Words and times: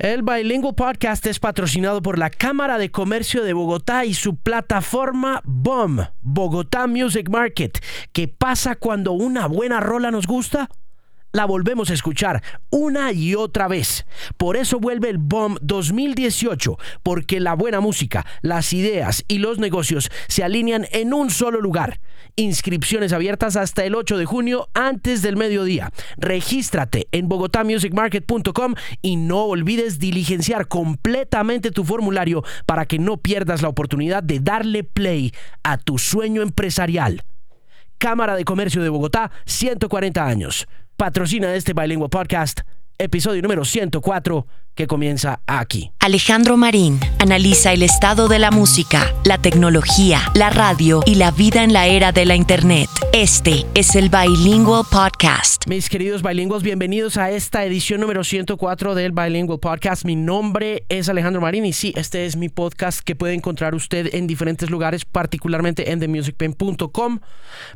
El 0.00 0.22
Bilingual 0.22 0.74
Podcast 0.74 1.26
es 1.26 1.38
patrocinado 1.38 2.00
por 2.00 2.18
la 2.18 2.30
Cámara 2.30 2.78
de 2.78 2.90
Comercio 2.90 3.44
de 3.44 3.52
Bogotá 3.52 4.06
y 4.06 4.14
su 4.14 4.36
plataforma 4.36 5.42
BOM, 5.44 5.98
Bogotá 6.22 6.86
Music 6.86 7.28
Market. 7.28 7.84
¿Qué 8.10 8.26
pasa 8.26 8.76
cuando 8.76 9.12
una 9.12 9.46
buena 9.46 9.78
rola 9.78 10.10
nos 10.10 10.26
gusta? 10.26 10.70
La 11.32 11.44
volvemos 11.44 11.90
a 11.90 11.94
escuchar 11.94 12.42
una 12.70 13.12
y 13.12 13.34
otra 13.34 13.68
vez. 13.68 14.06
Por 14.36 14.56
eso 14.56 14.80
vuelve 14.80 15.10
el 15.10 15.18
BOM 15.18 15.56
2018, 15.60 16.76
porque 17.02 17.40
la 17.40 17.54
buena 17.54 17.80
música, 17.80 18.26
las 18.42 18.72
ideas 18.72 19.24
y 19.28 19.38
los 19.38 19.58
negocios 19.58 20.10
se 20.28 20.44
alinean 20.44 20.86
en 20.92 21.14
un 21.14 21.30
solo 21.30 21.60
lugar. 21.60 22.00
Inscripciones 22.36 23.12
abiertas 23.12 23.56
hasta 23.56 23.84
el 23.84 23.94
8 23.94 24.18
de 24.18 24.24
junio 24.24 24.68
antes 24.74 25.22
del 25.22 25.36
mediodía. 25.36 25.92
Regístrate 26.16 27.08
en 27.12 27.28
bogotamusicmarket.com 27.28 28.74
y 29.02 29.16
no 29.16 29.44
olvides 29.44 29.98
diligenciar 29.98 30.68
completamente 30.68 31.70
tu 31.70 31.84
formulario 31.84 32.42
para 32.66 32.86
que 32.86 32.98
no 32.98 33.16
pierdas 33.18 33.62
la 33.62 33.68
oportunidad 33.68 34.22
de 34.22 34.40
darle 34.40 34.84
play 34.84 35.32
a 35.62 35.78
tu 35.78 35.98
sueño 35.98 36.42
empresarial. 36.42 37.22
Cámara 38.00 38.34
de 38.34 38.46
Comercio 38.46 38.82
de 38.82 38.88
Bogotá, 38.88 39.30
140 39.44 40.24
años. 40.26 40.66
Patrocina 40.96 41.54
este 41.54 41.74
Bilingual 41.74 42.08
Podcast, 42.08 42.62
episodio 43.00 43.42
número 43.42 43.64
104, 43.64 44.46
que 44.74 44.86
comienza 44.86 45.40
aquí. 45.46 45.90
Alejandro 45.98 46.56
Marín 46.56 47.00
analiza 47.18 47.72
el 47.72 47.82
estado 47.82 48.28
de 48.28 48.38
la 48.38 48.50
música, 48.50 49.12
la 49.24 49.38
tecnología, 49.38 50.20
la 50.34 50.50
radio 50.50 51.02
y 51.06 51.16
la 51.16 51.30
vida 51.30 51.64
en 51.64 51.72
la 51.72 51.86
era 51.86 52.12
de 52.12 52.24
la 52.24 52.36
Internet. 52.36 52.88
Este 53.12 53.66
es 53.74 53.96
el 53.96 54.10
Bilingual 54.10 54.84
Podcast. 54.90 55.66
Mis 55.66 55.88
queridos 55.88 56.22
bilingües, 56.22 56.62
bienvenidos 56.62 57.16
a 57.16 57.30
esta 57.30 57.64
edición 57.64 58.00
número 58.00 58.22
104 58.22 58.94
del 58.94 59.12
Bilingual 59.12 59.58
Podcast. 59.58 60.04
Mi 60.04 60.16
nombre 60.16 60.84
es 60.88 61.08
Alejandro 61.08 61.40
Marín 61.40 61.66
y 61.66 61.72
sí, 61.72 61.92
este 61.96 62.26
es 62.26 62.36
mi 62.36 62.48
podcast 62.48 63.00
que 63.00 63.16
puede 63.16 63.34
encontrar 63.34 63.74
usted 63.74 64.14
en 64.14 64.26
diferentes 64.26 64.70
lugares, 64.70 65.04
particularmente 65.04 65.90
en 65.90 66.00
themusicpen.com. 66.00 67.20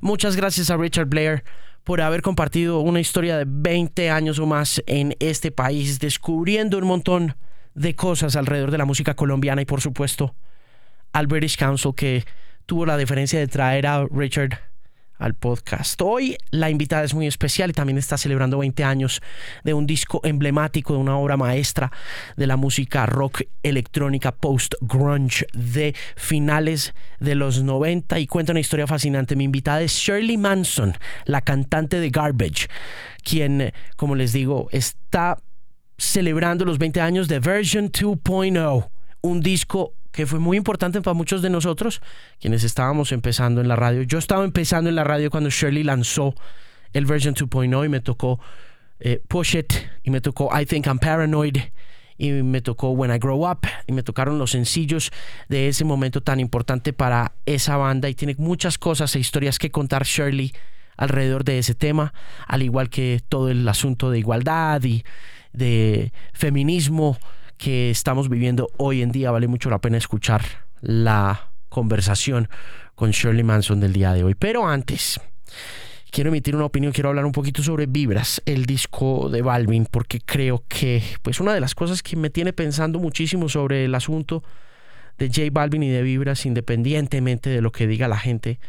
Muchas 0.01 0.37
gracias 0.37 0.71
a 0.71 0.77
Richard 0.77 1.07
Blair 1.07 1.45
por 1.85 2.01
haber 2.01 2.23
compartido 2.23 2.81
una 2.81 3.01
historia 3.01 3.37
de 3.37 3.45
20 3.47 4.11
años 4.11 4.39
o 4.39 4.47
más 4.47 4.83
en 4.87 5.15
este 5.21 5.51
país, 5.53 6.01
descubriendo 6.01 6.79
un 6.79 6.87
montón 6.87 7.37
de 7.75 7.95
cosas 7.95 8.37
alrededor 8.37 8.71
de 8.71 8.79
la 8.79 8.85
música 8.87 9.15
colombiana 9.15 9.63
y 9.63 9.67
por 9.67 9.81
supuesto 9.81 10.35
al 11.13 11.27
British 11.27 11.57
Council 11.57 11.95
que 11.95 12.25
tuvo 12.67 12.87
la 12.87 12.97
diferencia 12.97 13.39
de 13.39 13.47
traer 13.47 13.87
a 13.87 14.07
Richard 14.11 14.59
al 15.19 15.35
podcast. 15.35 16.01
Hoy 16.03 16.37
la 16.51 16.71
invitada 16.71 17.05
es 17.05 17.15
muy 17.15 17.27
especial 17.27 17.71
y 17.71 17.73
también 17.73 17.99
está 17.99 18.19
celebrando 18.19 18.59
20 18.59 18.85
años 18.85 19.23
de 19.63 19.75
un 19.75 19.87
disco 19.87 20.21
emblemático, 20.25 20.95
de 20.95 20.99
una 20.99 21.17
obra 21.17 21.37
maestra 21.37 21.93
de 22.37 22.47
la 22.47 22.57
música 22.57 23.07
rock 23.07 23.43
electrónica 23.63 24.33
post-grunge 24.33 25.47
de 25.53 25.95
finales 26.17 26.95
de 27.21 27.35
los 27.35 27.63
90 27.63 28.19
y 28.19 28.27
cuenta 28.27 28.53
una 28.53 28.61
historia 28.61 28.87
fascinante. 28.87 29.37
Mi 29.37 29.45
invitada 29.45 29.83
es 29.83 29.93
Shirley 29.93 30.37
Manson, 30.37 30.95
la 31.25 31.41
cantante 31.41 32.01
de 32.01 32.11
Garbage, 32.11 32.69
quien, 33.23 33.73
como 33.97 34.15
les 34.15 34.33
digo, 34.33 34.69
está 34.73 35.39
celebrando 35.97 36.65
los 36.65 36.79
20 36.79 37.01
años 37.01 37.29
de 37.29 37.39
Version 37.39 37.91
2.0, 37.91 38.89
un 39.23 39.41
disco 39.41 39.95
que 40.15 40.27
fue 40.27 40.39
muy 40.39 40.57
importante 40.57 41.03
para 41.03 41.15
muchos 41.15 41.43
de 41.43 41.51
nosotros, 41.51 42.01
quienes 42.41 42.63
estábamos 42.63 43.11
empezando 43.11 43.61
en 43.61 43.67
la 43.67 43.75
radio. 43.75 44.03
Yo 44.03 44.19
estaba 44.19 44.45
empezando 44.45 44.89
en 44.89 44.95
la 44.95 45.03
radio 45.03 45.29
cuando 45.29 45.51
Shirley 45.51 45.83
lanzó 45.83 46.35
el 46.93 47.05
version 47.05 47.35
2.0 47.35 47.85
y 47.85 47.89
me 47.89 48.01
tocó 48.01 48.39
eh, 49.01 49.21
Push 49.27 49.57
It 49.57 49.73
y 50.05 50.11
me 50.11 50.21
tocó 50.21 50.49
I 50.57 50.67
Think 50.67 50.87
I'm 50.87 51.01
Paranoid 51.01 51.57
y 52.17 52.31
me 52.31 52.61
tocó 52.61 52.91
When 52.91 53.13
I 53.13 53.19
Grow 53.19 53.51
Up 53.51 53.67
y 53.89 53.93
me 53.93 54.05
tocaron 54.05 54.39
los 54.39 54.53
sencillos 54.53 55.11
de 55.49 55.67
ese 55.67 55.85
momento 55.85 56.21
tan 56.21 56.39
importante 56.39 56.93
para 56.93 57.33
esa 57.45 57.77
banda 57.77 58.09
y 58.09 58.15
tiene 58.15 58.37
muchas 58.39 58.79
cosas 58.79 59.17
e 59.17 59.19
historias 59.19 59.59
que 59.59 59.73
contar 59.73 60.05
Shirley 60.05 60.53
alrededor 60.97 61.43
de 61.43 61.59
ese 61.59 61.75
tema, 61.75 62.15
al 62.47 62.63
igual 62.63 62.89
que 62.89 63.21
todo 63.29 63.51
el 63.51 63.67
asunto 63.69 64.13
de 64.13 64.21
igualdad 64.21 64.81
y 64.85 65.03
de 65.53 66.13
feminismo 66.33 67.19
que 67.65 67.89
estamos 67.89 68.29
viviendo 68.29 68.69
hoy 68.77 69.01
en 69.01 69.11
día. 69.11 69.31
Vale 69.31 69.49
mucho 69.49 69.71
la 69.71 69.81
pena 69.81 69.97
escuchar 69.97 70.43
la 70.83 71.49
conversación 71.71 72.51
con 72.95 73.11
Shirley 73.11 73.43
Manson 73.43 73.81
del 73.81 73.95
día 73.95 74.13
de 74.13 74.23
hoy. 74.23 74.35
Pero 74.35 74.69
antes, 74.69 75.19
quiero 76.11 76.29
emitir 76.29 76.55
una 76.55 76.67
opinión, 76.67 76.93
quiero 76.93 77.09
hablar 77.09 77.25
un 77.25 77.33
poquito 77.33 77.63
sobre 77.63 77.87
Vibras, 77.87 78.43
el 78.45 78.67
disco 78.67 79.31
de 79.31 79.41
Balvin, 79.41 79.87
porque 79.91 80.21
creo 80.21 80.63
que 80.69 81.03
pues 81.23 81.41
una 81.41 81.55
de 81.55 81.61
las 81.61 81.75
cosas 81.75 82.03
que 82.03 82.17
me 82.17 82.29
tiene 82.29 82.53
pensando 82.53 82.99
muchísimo 82.99 83.49
sobre 83.49 83.87
el 83.87 83.95
asunto 83.95 84.45
de 85.17 85.29
J 85.29 85.45
Balvin 85.51 85.85
y 85.85 85.89
de 85.89 86.03
Vibras, 86.03 86.45
independientemente 86.45 87.49
de 87.49 87.63
lo 87.63 87.73
que 87.73 87.87
diga 87.87 88.09
la 88.09 88.19
gente 88.19 88.61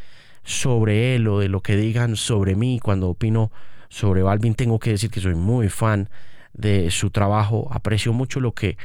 sobre 0.45 1.15
él 1.15 1.27
o 1.27 1.39
de 1.39 1.49
lo 1.49 1.59
que 1.59 1.75
digan 1.75 2.15
sobre 2.15 2.55
mí 2.55 2.79
cuando 2.81 3.09
opino 3.09 3.51
sobre 3.89 4.23
Balvin, 4.23 4.55
tengo 4.55 4.79
que 4.79 4.91
decir 4.91 5.09
que 5.09 5.19
soy 5.19 5.35
muy 5.35 5.67
fan 5.67 6.07
de 6.55 6.89
su 6.91 7.09
trabajo, 7.09 7.67
aprecio 7.71 8.13
mucho 8.13 8.39
lo 8.39 8.53
que 8.53 8.77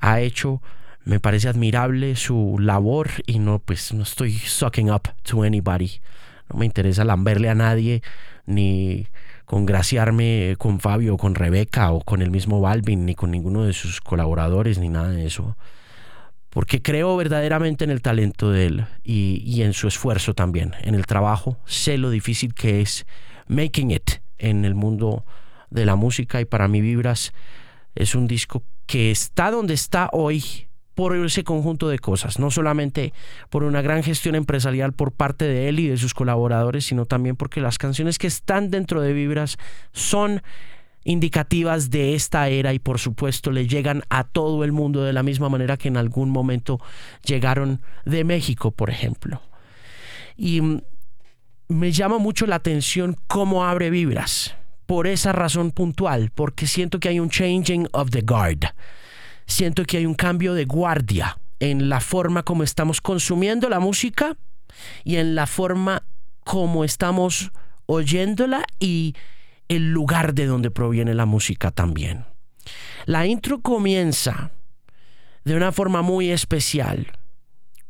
ha 0.00 0.20
hecho, 0.20 0.62
me 1.04 1.20
parece 1.20 1.48
admirable 1.48 2.16
su 2.16 2.58
labor 2.58 3.08
y 3.26 3.38
no, 3.38 3.58
pues 3.58 3.92
no 3.92 4.02
estoy 4.02 4.32
sucking 4.32 4.90
up 4.90 5.08
to 5.22 5.42
anybody, 5.42 6.00
no 6.50 6.58
me 6.58 6.66
interesa 6.66 7.04
lamberle 7.04 7.48
a 7.48 7.54
nadie 7.54 8.02
ni 8.46 9.06
congraciarme 9.44 10.56
con 10.58 10.80
Fabio, 10.80 11.16
con 11.16 11.34
Rebeca 11.34 11.92
o 11.92 12.00
con 12.00 12.22
el 12.22 12.30
mismo 12.30 12.60
Balvin, 12.60 13.06
ni 13.06 13.14
con 13.14 13.30
ninguno 13.30 13.64
de 13.64 13.72
sus 13.72 14.00
colaboradores, 14.00 14.78
ni 14.78 14.88
nada 14.88 15.10
de 15.10 15.26
eso. 15.26 15.56
Porque 16.50 16.82
creo 16.82 17.16
verdaderamente 17.16 17.84
en 17.84 17.90
el 17.90 18.02
talento 18.02 18.50
de 18.50 18.66
él 18.66 18.86
y, 19.04 19.42
y 19.44 19.62
en 19.62 19.74
su 19.74 19.88
esfuerzo 19.88 20.34
también, 20.34 20.74
en 20.82 20.94
el 20.94 21.06
trabajo. 21.06 21.58
Sé 21.66 21.98
lo 21.98 22.10
difícil 22.10 22.54
que 22.54 22.80
es 22.80 23.06
making 23.48 23.90
it 23.90 24.10
en 24.38 24.64
el 24.64 24.74
mundo 24.74 25.24
de 25.70 25.86
la 25.86 25.96
música 25.96 26.40
y 26.40 26.44
para 26.44 26.68
mí 26.68 26.80
Vibras 26.80 27.32
es 27.94 28.14
un 28.14 28.26
disco 28.26 28.62
que 28.86 29.10
está 29.10 29.50
donde 29.50 29.74
está 29.74 30.08
hoy 30.12 30.68
por 30.94 31.14
ese 31.14 31.44
conjunto 31.44 31.88
de 31.88 32.00
cosas, 32.00 32.40
no 32.40 32.50
solamente 32.50 33.12
por 33.50 33.62
una 33.62 33.82
gran 33.82 34.02
gestión 34.02 34.34
empresarial 34.34 34.92
por 34.92 35.12
parte 35.12 35.44
de 35.44 35.68
él 35.68 35.78
y 35.78 35.86
de 35.86 35.96
sus 35.96 36.12
colaboradores, 36.12 36.86
sino 36.86 37.06
también 37.06 37.36
porque 37.36 37.60
las 37.60 37.78
canciones 37.78 38.18
que 38.18 38.26
están 38.26 38.72
dentro 38.72 39.00
de 39.00 39.12
Vibras 39.12 39.58
son 39.92 40.42
indicativas 41.04 41.90
de 41.90 42.16
esta 42.16 42.48
era 42.48 42.74
y 42.74 42.80
por 42.80 42.98
supuesto 42.98 43.52
le 43.52 43.68
llegan 43.68 44.02
a 44.08 44.24
todo 44.24 44.64
el 44.64 44.72
mundo 44.72 45.04
de 45.04 45.12
la 45.12 45.22
misma 45.22 45.48
manera 45.48 45.76
que 45.76 45.86
en 45.86 45.96
algún 45.96 46.30
momento 46.30 46.80
llegaron 47.24 47.80
de 48.04 48.24
México, 48.24 48.72
por 48.72 48.90
ejemplo. 48.90 49.40
Y 50.36 50.80
me 51.68 51.92
llama 51.92 52.18
mucho 52.18 52.44
la 52.46 52.56
atención 52.56 53.16
cómo 53.28 53.64
abre 53.64 53.90
Vibras 53.90 54.57
por 54.88 55.06
esa 55.06 55.32
razón 55.32 55.70
puntual, 55.70 56.30
porque 56.34 56.66
siento 56.66 56.98
que 56.98 57.10
hay 57.10 57.20
un 57.20 57.28
changing 57.28 57.86
of 57.92 58.08
the 58.08 58.22
guard. 58.22 58.72
Siento 59.44 59.84
que 59.84 59.98
hay 59.98 60.06
un 60.06 60.14
cambio 60.14 60.54
de 60.54 60.64
guardia 60.64 61.36
en 61.60 61.90
la 61.90 62.00
forma 62.00 62.42
como 62.42 62.62
estamos 62.62 63.02
consumiendo 63.02 63.68
la 63.68 63.80
música 63.80 64.38
y 65.04 65.16
en 65.16 65.34
la 65.34 65.46
forma 65.46 66.04
como 66.42 66.84
estamos 66.84 67.52
oyéndola 67.84 68.64
y 68.80 69.14
el 69.68 69.90
lugar 69.90 70.32
de 70.32 70.46
donde 70.46 70.70
proviene 70.70 71.12
la 71.12 71.26
música 71.26 71.70
también. 71.70 72.24
La 73.04 73.26
intro 73.26 73.60
comienza 73.60 74.52
de 75.44 75.54
una 75.54 75.70
forma 75.70 76.00
muy 76.00 76.30
especial 76.30 77.12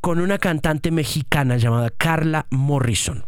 con 0.01 0.19
una 0.19 0.39
cantante 0.39 0.91
mexicana 0.91 1.59
llamada 1.59 1.91
Carla 1.91 2.49
Morrison. 2.51 3.25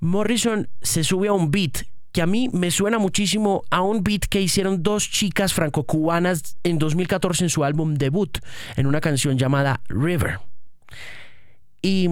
Morrison 0.00 0.68
se 0.82 1.04
sube 1.04 1.28
a 1.28 1.32
un 1.32 1.52
beat 1.52 1.93
que 2.14 2.22
a 2.22 2.26
mí 2.26 2.48
me 2.52 2.70
suena 2.70 3.00
muchísimo 3.00 3.64
a 3.70 3.82
un 3.82 4.04
beat 4.04 4.26
que 4.30 4.40
hicieron 4.40 4.84
dos 4.84 5.10
chicas 5.10 5.52
franco-cubanas 5.52 6.56
en 6.62 6.78
2014 6.78 7.42
en 7.42 7.50
su 7.50 7.64
álbum 7.64 7.94
debut, 7.94 8.38
en 8.76 8.86
una 8.86 9.00
canción 9.00 9.36
llamada 9.36 9.80
River. 9.88 10.38
Y 11.82 12.08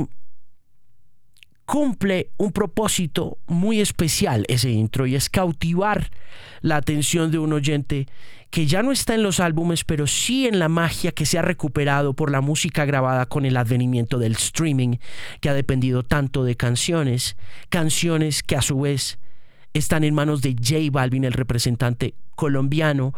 cumple 1.67 2.31
un 2.37 2.51
propósito 2.51 3.39
muy 3.47 3.81
especial 3.81 4.45
ese 4.49 4.71
intro 4.71 5.07
y 5.07 5.15
es 5.15 5.31
cautivar 5.31 6.11
la 6.63 6.77
atención 6.77 7.31
de 7.31 7.39
un 7.39 7.53
oyente 7.53 8.09
que 8.51 8.67
ya 8.67 8.83
no 8.83 8.91
está 8.91 9.15
en 9.15 9.23
los 9.23 9.39
álbumes, 9.39 9.85
pero 9.85 10.09
sí 10.09 10.49
en 10.49 10.59
la 10.59 10.69
magia 10.69 11.13
que 11.13 11.27
se 11.27 11.39
ha 11.39 11.43
recuperado 11.43 12.13
por 12.15 12.33
la 12.33 12.41
música 12.41 12.85
grabada 12.85 13.27
con 13.27 13.47
el 13.47 13.57
advenimiento 13.57 14.19
del 14.19 14.33
streaming, 14.33 14.97
que 15.41 15.49
ha 15.49 15.55
dependido 15.55 16.03
tanto 16.03 16.43
de 16.43 16.57
canciones, 16.57 17.37
canciones 17.69 18.43
que 18.43 18.57
a 18.57 18.63
su 18.63 18.81
vez 18.81 19.21
están 19.73 20.05
en 20.05 20.15
manos 20.15 20.43
de 20.43 20.55
J 20.55 20.91
Balvin, 20.91 21.25
el 21.25 21.33
representante 21.33 22.15
colombiano, 22.35 23.15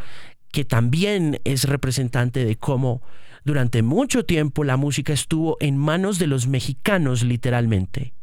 que 0.53 0.65
también 0.65 1.41
es 1.45 1.65
representante 1.65 2.45
de 2.45 2.57
cómo 2.57 3.03
durante 3.45 3.83
mucho 3.83 4.25
tiempo 4.25 4.65
la 4.65 4.77
música 4.77 5.13
estuvo 5.13 5.57
en 5.61 5.77
manos 5.77 6.19
de 6.19 6.27
los 6.27 6.47
mexicanos 6.47 7.23
literalmente. 7.23 8.15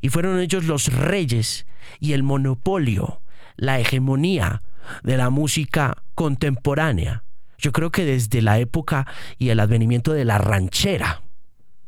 Y 0.00 0.08
fueron 0.08 0.40
ellos 0.40 0.64
los 0.64 0.92
reyes 0.92 1.66
y 2.00 2.12
el 2.12 2.22
monopolio, 2.22 3.20
la 3.56 3.78
hegemonía 3.78 4.62
de 5.02 5.16
la 5.16 5.30
música 5.30 6.02
contemporánea. 6.14 7.24
Yo 7.58 7.72
creo 7.72 7.90
que 7.90 8.04
desde 8.04 8.42
la 8.42 8.58
época 8.58 9.06
y 9.38 9.48
el 9.48 9.60
advenimiento 9.60 10.12
de 10.12 10.24
la 10.24 10.38
ranchera, 10.38 11.22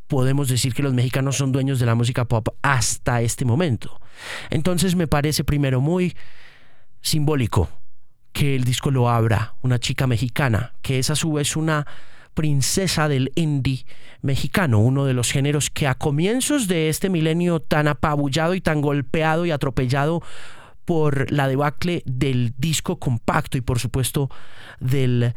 podemos 0.06 0.48
decir 0.48 0.74
que 0.74 0.82
los 0.82 0.94
mexicanos 0.94 1.36
son 1.36 1.52
dueños 1.52 1.78
de 1.78 1.86
la 1.86 1.94
música 1.94 2.24
pop 2.24 2.48
hasta 2.62 3.20
este 3.22 3.44
momento. 3.44 4.00
Entonces 4.50 4.96
me 4.96 5.06
parece 5.06 5.44
primero 5.44 5.80
muy 5.80 6.16
simbólico 7.00 7.68
que 8.32 8.54
el 8.54 8.64
disco 8.64 8.90
lo 8.90 9.08
abra 9.08 9.54
una 9.62 9.78
chica 9.78 10.06
mexicana, 10.06 10.74
que 10.82 10.98
es 10.98 11.10
a 11.10 11.16
su 11.16 11.32
vez 11.32 11.56
una 11.56 11.86
princesa 12.34 13.08
del 13.08 13.32
indie 13.34 13.86
mexicano, 14.20 14.78
uno 14.78 15.06
de 15.06 15.14
los 15.14 15.32
géneros 15.32 15.70
que 15.70 15.86
a 15.86 15.94
comienzos 15.94 16.68
de 16.68 16.90
este 16.90 17.08
milenio 17.08 17.60
tan 17.60 17.88
apabullado 17.88 18.54
y 18.54 18.60
tan 18.60 18.82
golpeado 18.82 19.46
y 19.46 19.52
atropellado 19.52 20.22
por 20.84 21.30
la 21.32 21.48
debacle 21.48 22.02
del 22.04 22.54
disco 22.58 22.98
compacto 22.98 23.56
y 23.56 23.62
por 23.62 23.78
supuesto 23.78 24.30
del 24.80 25.34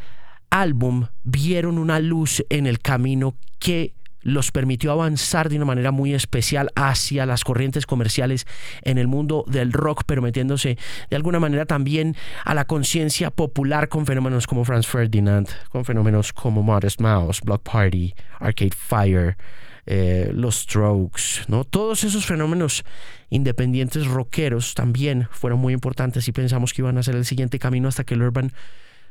álbum, 0.49 1.07
vieron 1.23 1.77
una 1.77 1.99
luz 1.99 2.43
en 2.49 2.67
el 2.67 2.79
camino 2.79 3.35
que 3.59 3.93
los 4.21 4.51
permitió 4.51 4.91
avanzar 4.91 5.49
de 5.49 5.55
una 5.55 5.65
manera 5.65 5.91
muy 5.91 6.13
especial 6.13 6.71
hacia 6.75 7.25
las 7.25 7.43
corrientes 7.43 7.85
comerciales 7.85 8.45
en 8.81 8.97
el 8.97 9.07
mundo 9.07 9.45
del 9.47 9.71
rock, 9.71 10.03
pero 10.05 10.21
metiéndose 10.21 10.77
de 11.09 11.15
alguna 11.15 11.39
manera 11.39 11.65
también 11.65 12.15
a 12.45 12.53
la 12.53 12.65
conciencia 12.65 13.31
popular 13.31 13.89
con 13.89 14.05
fenómenos 14.05 14.47
como 14.47 14.65
Franz 14.65 14.87
Ferdinand, 14.87 15.47
con 15.69 15.85
fenómenos 15.85 16.33
como 16.33 16.63
Modest 16.63 17.01
Mouse, 17.01 17.41
Block 17.41 17.63
Party, 17.63 18.13
Arcade 18.39 18.75
Fire, 18.75 19.37
eh, 19.85 20.29
Los 20.33 20.61
Strokes, 20.61 21.45
¿no? 21.47 21.63
Todos 21.63 22.03
esos 22.03 22.25
fenómenos 22.25 22.83
independientes 23.29 24.05
rockeros 24.05 24.75
también 24.75 25.27
fueron 25.31 25.59
muy 25.59 25.73
importantes 25.73 26.27
y 26.27 26.31
pensamos 26.31 26.73
que 26.73 26.81
iban 26.81 26.97
a 26.97 27.03
ser 27.03 27.15
el 27.15 27.25
siguiente 27.25 27.59
camino 27.59 27.87
hasta 27.87 28.03
que 28.03 28.13
el 28.13 28.21
Urban 28.21 28.53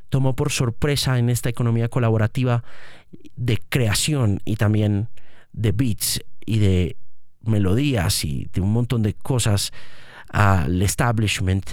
tomó 0.08 0.34
por 0.34 0.50
sorpresa 0.50 1.18
en 1.18 1.30
esta 1.30 1.48
economía 1.48 1.88
colaborativa 1.88 2.64
de 3.36 3.58
creación 3.68 4.40
y 4.44 4.56
también 4.56 5.08
de 5.52 5.72
beats 5.72 6.20
y 6.44 6.58
de 6.58 6.96
melodías 7.42 8.24
y 8.24 8.48
de 8.52 8.60
un 8.60 8.72
montón 8.72 9.02
de 9.02 9.14
cosas 9.14 9.72
al 10.28 10.82
establishment 10.82 11.70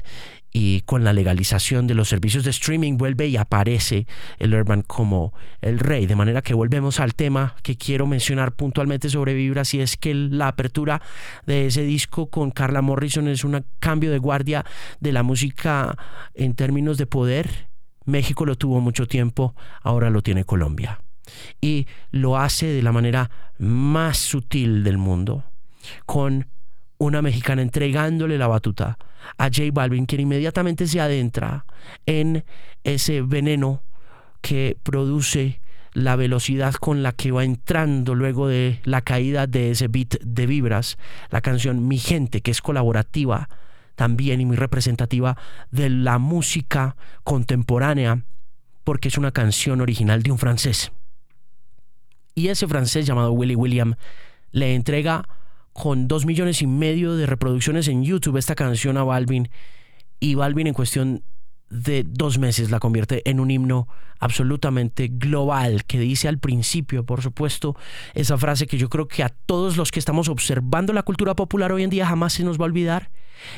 y 0.58 0.82
con 0.82 1.04
la 1.04 1.12
legalización 1.12 1.86
de 1.86 1.96
los 1.96 2.08
servicios 2.08 2.46
de 2.46 2.52
streaming 2.52 2.96
vuelve 2.96 3.28
y 3.28 3.36
aparece 3.36 4.08
el 4.40 4.54
Urban 4.54 4.84
como 4.84 5.34
el 5.60 5.80
rey. 5.80 6.06
De 6.06 6.16
manera 6.16 6.42
que 6.42 6.54
volvemos 6.54 7.02
al 7.02 7.14
tema 7.14 7.58
que 7.62 7.76
quiero 7.76 8.08
mencionar 8.08 8.54
puntualmente 8.54 9.10
sobre 9.10 9.34
Vibras 9.34 9.74
y 9.74 9.82
es 9.82 9.98
que 9.98 10.14
la 10.14 10.48
apertura 10.48 11.02
de 11.46 11.66
ese 11.66 11.84
disco 11.84 12.28
con 12.28 12.52
Carla 12.52 12.82
Morrison 12.82 13.28
es 13.28 13.44
un 13.44 13.66
cambio 13.80 14.12
de 14.12 14.18
guardia 14.18 14.66
de 15.02 15.12
la 15.12 15.24
música 15.24 15.98
en 16.34 16.54
términos 16.54 16.98
de 16.98 17.06
poder 17.06 17.68
México 18.06 18.46
lo 18.46 18.56
tuvo 18.56 18.80
mucho 18.80 19.08
tiempo, 19.08 19.56
ahora 19.82 20.10
lo 20.10 20.22
tiene 20.22 20.46
Colombia. 20.46 21.02
Y 21.60 21.88
lo 22.12 22.38
hace 22.38 22.68
de 22.68 22.84
la 22.84 22.92
manera 22.92 23.30
más 23.58 24.18
sutil 24.18 24.84
del 24.84 24.98
mundo, 24.98 25.44
con 26.06 26.48
una 26.98 27.22
mexicana 27.22 27.62
entregándole 27.62 28.38
la 28.38 28.48
batuta 28.48 28.98
a 29.38 29.46
J 29.46 29.64
Balvin, 29.74 30.06
quien 30.06 30.22
inmediatamente 30.22 30.88
se 30.88 31.02
adentra 31.02 31.66
en 32.06 32.46
ese 32.84 33.22
veneno 33.22 33.82
que 34.42 34.78
produce 34.84 35.62
la 35.94 36.16
velocidad 36.16 36.74
con 36.76 37.04
la 37.04 37.14
que 37.14 37.32
va 37.32 37.44
entrando 37.44 38.16
luego 38.16 38.48
de 38.48 38.80
la 38.84 39.02
caída 39.02 39.48
de 39.48 39.72
ese 39.72 39.88
beat 39.88 40.20
de 40.22 40.46
vibras, 40.46 40.98
la 41.32 41.42
canción 41.42 41.88
Mi 41.88 41.98
Gente, 41.98 42.42
que 42.42 42.52
es 42.52 42.62
colaborativa 42.62 43.50
también 43.96 44.42
y 44.42 44.46
muy 44.46 44.56
representativa 44.56 45.38
de 45.72 45.90
la 45.90 46.20
música 46.20 46.96
contemporánea 47.24 48.24
porque 48.84 49.08
es 49.08 49.18
una 49.18 49.32
canción 49.32 49.82
original 49.82 50.24
de 50.24 50.32
un 50.32 50.38
francés. 50.38 50.92
Y 52.36 52.50
ese 52.50 52.68
francés 52.68 53.06
llamado 53.06 53.32
Willy 53.32 53.56
William 53.56 53.96
le 54.52 54.76
entrega 54.76 55.28
con 55.74 56.08
dos 56.08 56.26
millones 56.26 56.62
y 56.62 56.68
medio 56.68 57.16
de 57.16 57.26
reproducciones 57.26 57.88
en 57.88 58.04
YouTube 58.04 58.38
esta 58.38 58.56
canción 58.56 58.98
a 58.98 59.04
Balvin 59.04 59.50
y 60.20 60.36
Balvin 60.36 60.68
en 60.68 60.74
cuestión 60.74 61.24
de 61.70 62.04
dos 62.08 62.38
meses 62.38 62.72
la 62.72 62.80
convierte 62.80 63.28
en 63.30 63.40
un 63.40 63.52
himno 63.52 63.88
absolutamente 64.20 65.10
global 65.12 65.84
que 65.86 66.00
dice 66.00 66.28
al 66.28 66.40
principio, 66.40 67.06
por 67.06 67.22
supuesto, 67.22 67.76
esa 68.14 68.38
frase 68.38 68.68
que 68.68 68.78
yo 68.78 68.90
creo 68.90 69.08
que 69.08 69.24
a 69.24 69.30
todos 69.30 69.78
los 69.78 69.92
que 69.92 70.00
estamos 70.00 70.30
observando 70.30 70.94
la 70.94 71.04
cultura 71.04 71.36
popular 71.36 71.72
hoy 71.72 71.84
en 71.84 71.90
día 71.90 72.08
jamás 72.08 72.34
se 72.34 72.44
nos 72.44 72.60
va 72.60 72.64
a 72.64 72.68
olvidar 72.68 73.12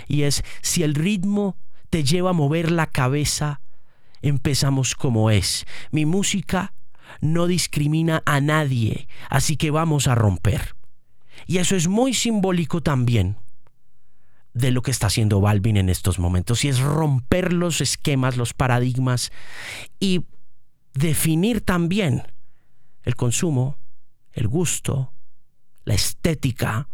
y 0.07 0.23
es 0.23 0.43
si 0.61 0.83
el 0.83 0.95
ritmo 0.95 1.57
te 1.89 2.03
lleva 2.03 2.31
a 2.31 2.33
mover 2.33 2.71
la 2.71 2.87
cabeza, 2.87 3.61
empezamos 4.21 4.95
como 4.95 5.29
es. 5.29 5.65
Mi 5.91 6.05
música 6.05 6.73
no 7.21 7.47
discrimina 7.47 8.23
a 8.25 8.41
nadie, 8.41 9.07
así 9.29 9.57
que 9.57 9.71
vamos 9.71 10.07
a 10.07 10.15
romper. 10.15 10.75
Y 11.45 11.59
eso 11.59 11.75
es 11.75 11.87
muy 11.87 12.13
simbólico 12.13 12.81
también 12.81 13.37
de 14.57 14.71
lo 14.71 14.81
que 14.81 14.91
está 14.91 15.07
haciendo 15.07 15.39
Balvin 15.39 15.77
en 15.77 15.89
estos 15.89 16.17
momentos, 16.17 16.65
y 16.65 16.69
es 16.69 16.79
romper 16.79 17.53
los 17.53 17.79
esquemas, 17.79 18.37
los 18.37 18.53
paradigmas 18.53 19.31
y 19.99 20.25
definir 20.93 21.61
también 21.61 22.23
el 23.03 23.15
consumo, 23.15 23.77
el 24.33 24.47
gusto, 24.47 25.13
la 25.85 25.93
estética 25.93 26.89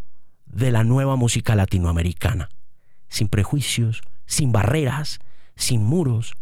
de 0.46 0.72
la 0.72 0.84
nueva 0.84 1.16
música 1.16 1.56
latinoamericana. 1.56 2.50
Sin 3.08 3.30
prejuicios, 3.30 4.02
sin 4.26 4.52
barreras, 4.52 5.20
sin 5.56 5.84
muros, 5.84 6.34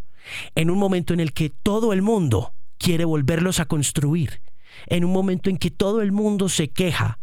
en 0.56 0.71
un 0.71 0.79
momento 0.79 1.13
en 1.13 1.19
el 1.19 1.33
que 1.33 1.50
todo 1.50 1.94
el 1.94 2.01
mundo 2.01 2.53
quiere 2.77 3.06
volverlos 3.06 3.59
a 3.59 3.65
construir, 3.65 4.41
en 4.88 5.06
un 5.06 5.13
momento 5.13 5.50
en 5.50 5.57
que 5.57 5.69
todo 5.69 6.01
el 6.01 6.12
mundo 6.12 6.50
se 6.50 6.69
queja 6.69 7.19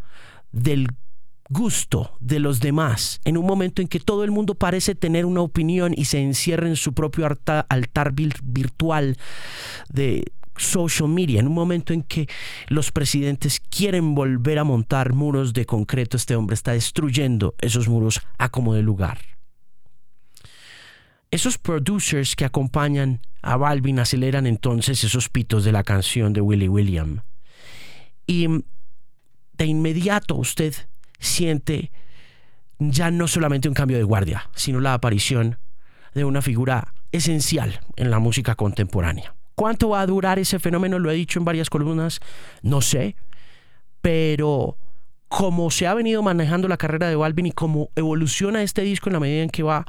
del 0.52 0.88
gusto 1.48 2.16
de 2.20 2.38
los 2.40 2.60
demás, 2.60 3.20
en 3.24 3.36
un 3.36 3.46
momento 3.46 3.80
en 3.80 3.88
que 3.88 4.00
todo 4.00 4.24
el 4.24 4.30
mundo 4.30 4.54
parece 4.54 4.94
tener 4.94 5.24
una 5.24 5.40
opinión 5.40 5.94
y 5.96 6.04
se 6.04 6.20
encierra 6.20 6.68
en 6.68 6.76
su 6.76 6.92
propio 6.92 7.26
altar, 7.26 8.12
virtual 8.12 9.16
de 9.88 10.24
social 10.56 11.08
media, 11.08 11.40
en 11.40 11.46
un 11.46 11.54
momento 11.54 11.92
en 11.92 12.02
que 12.02 12.28
los 12.68 12.90
presidentes 12.92 13.60
quieren 13.60 14.14
volver 14.14 14.58
a 14.58 14.64
montar 14.64 15.14
muros 15.14 15.52
de 15.52 15.64
concreto, 15.64 16.16
este 16.16 16.36
hombre 16.36 16.54
está 16.54 16.72
destruyendo 16.72 17.54
esos 17.60 17.88
muros 17.88 18.20
a 18.38 18.48
como 18.48 18.74
de 18.74 18.82
lugar. 18.82 19.18
Esos 21.30 21.58
producers 21.58 22.34
que 22.36 22.44
acompañan 22.44 23.20
a 23.42 23.56
Balvin 23.56 24.00
aceleran 24.00 24.46
entonces 24.46 25.04
esos 25.04 25.28
pitos 25.28 25.64
de 25.64 25.72
la 25.72 25.84
canción 25.84 26.32
de 26.32 26.40
Willy 26.40 26.68
William. 26.68 27.20
Y 28.26 28.46
de 29.52 29.66
inmediato 29.66 30.34
usted 30.34 30.74
siente 31.18 31.90
ya 32.78 33.10
no 33.10 33.26
solamente 33.26 33.68
un 33.68 33.74
cambio 33.74 33.96
de 33.96 34.04
guardia, 34.04 34.48
sino 34.54 34.80
la 34.80 34.94
aparición 34.94 35.58
de 36.14 36.24
una 36.24 36.42
figura 36.42 36.94
esencial 37.12 37.80
en 37.96 38.10
la 38.10 38.18
música 38.18 38.54
contemporánea. 38.54 39.34
¿Cuánto 39.54 39.90
va 39.90 40.00
a 40.00 40.06
durar 40.06 40.38
ese 40.38 40.58
fenómeno? 40.58 40.98
Lo 40.98 41.10
he 41.10 41.14
dicho 41.14 41.38
en 41.38 41.44
varias 41.44 41.70
columnas, 41.70 42.20
no 42.62 42.80
sé, 42.80 43.16
pero 44.00 44.76
como 45.28 45.70
se 45.70 45.86
ha 45.86 45.94
venido 45.94 46.22
manejando 46.22 46.68
la 46.68 46.76
carrera 46.76 47.08
de 47.08 47.16
Balvin 47.16 47.46
y 47.46 47.52
cómo 47.52 47.90
evoluciona 47.96 48.62
este 48.62 48.82
disco 48.82 49.08
en 49.08 49.14
la 49.14 49.20
medida 49.20 49.42
en 49.42 49.50
que 49.50 49.62
va 49.62 49.84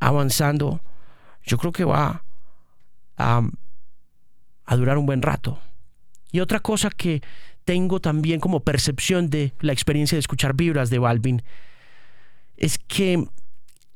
avanzando, 0.00 0.80
yo 1.44 1.56
creo 1.56 1.72
que 1.72 1.84
va 1.84 2.24
a, 3.16 3.42
a 4.64 4.76
durar 4.76 4.98
un 4.98 5.06
buen 5.06 5.22
rato. 5.22 5.60
Y 6.32 6.40
otra 6.40 6.60
cosa 6.60 6.90
que 6.90 7.22
tengo 7.66 8.00
también 8.00 8.40
como 8.40 8.60
percepción 8.60 9.28
de 9.28 9.52
la 9.60 9.74
experiencia 9.74 10.16
de 10.16 10.20
escuchar 10.20 10.54
vibras 10.54 10.88
de 10.88 10.98
Balvin 10.98 11.42
es 12.56 12.78
que 12.78 13.28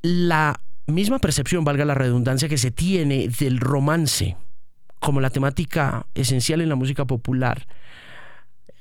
la 0.03 0.61
misma 0.87 1.19
percepción, 1.19 1.65
valga 1.65 1.87
la 1.87 1.95
redundancia, 1.95 2.51
que 2.51 2.59
se 2.59 2.71
tiene 2.71 3.29
del 3.29 3.59
romance 3.59 4.37
como 4.99 5.23
la 5.23 5.31
temática 5.31 6.07
esencial 6.15 6.61
en 6.61 6.69
la 6.69 6.75
música 6.75 7.07
popular 7.07 7.67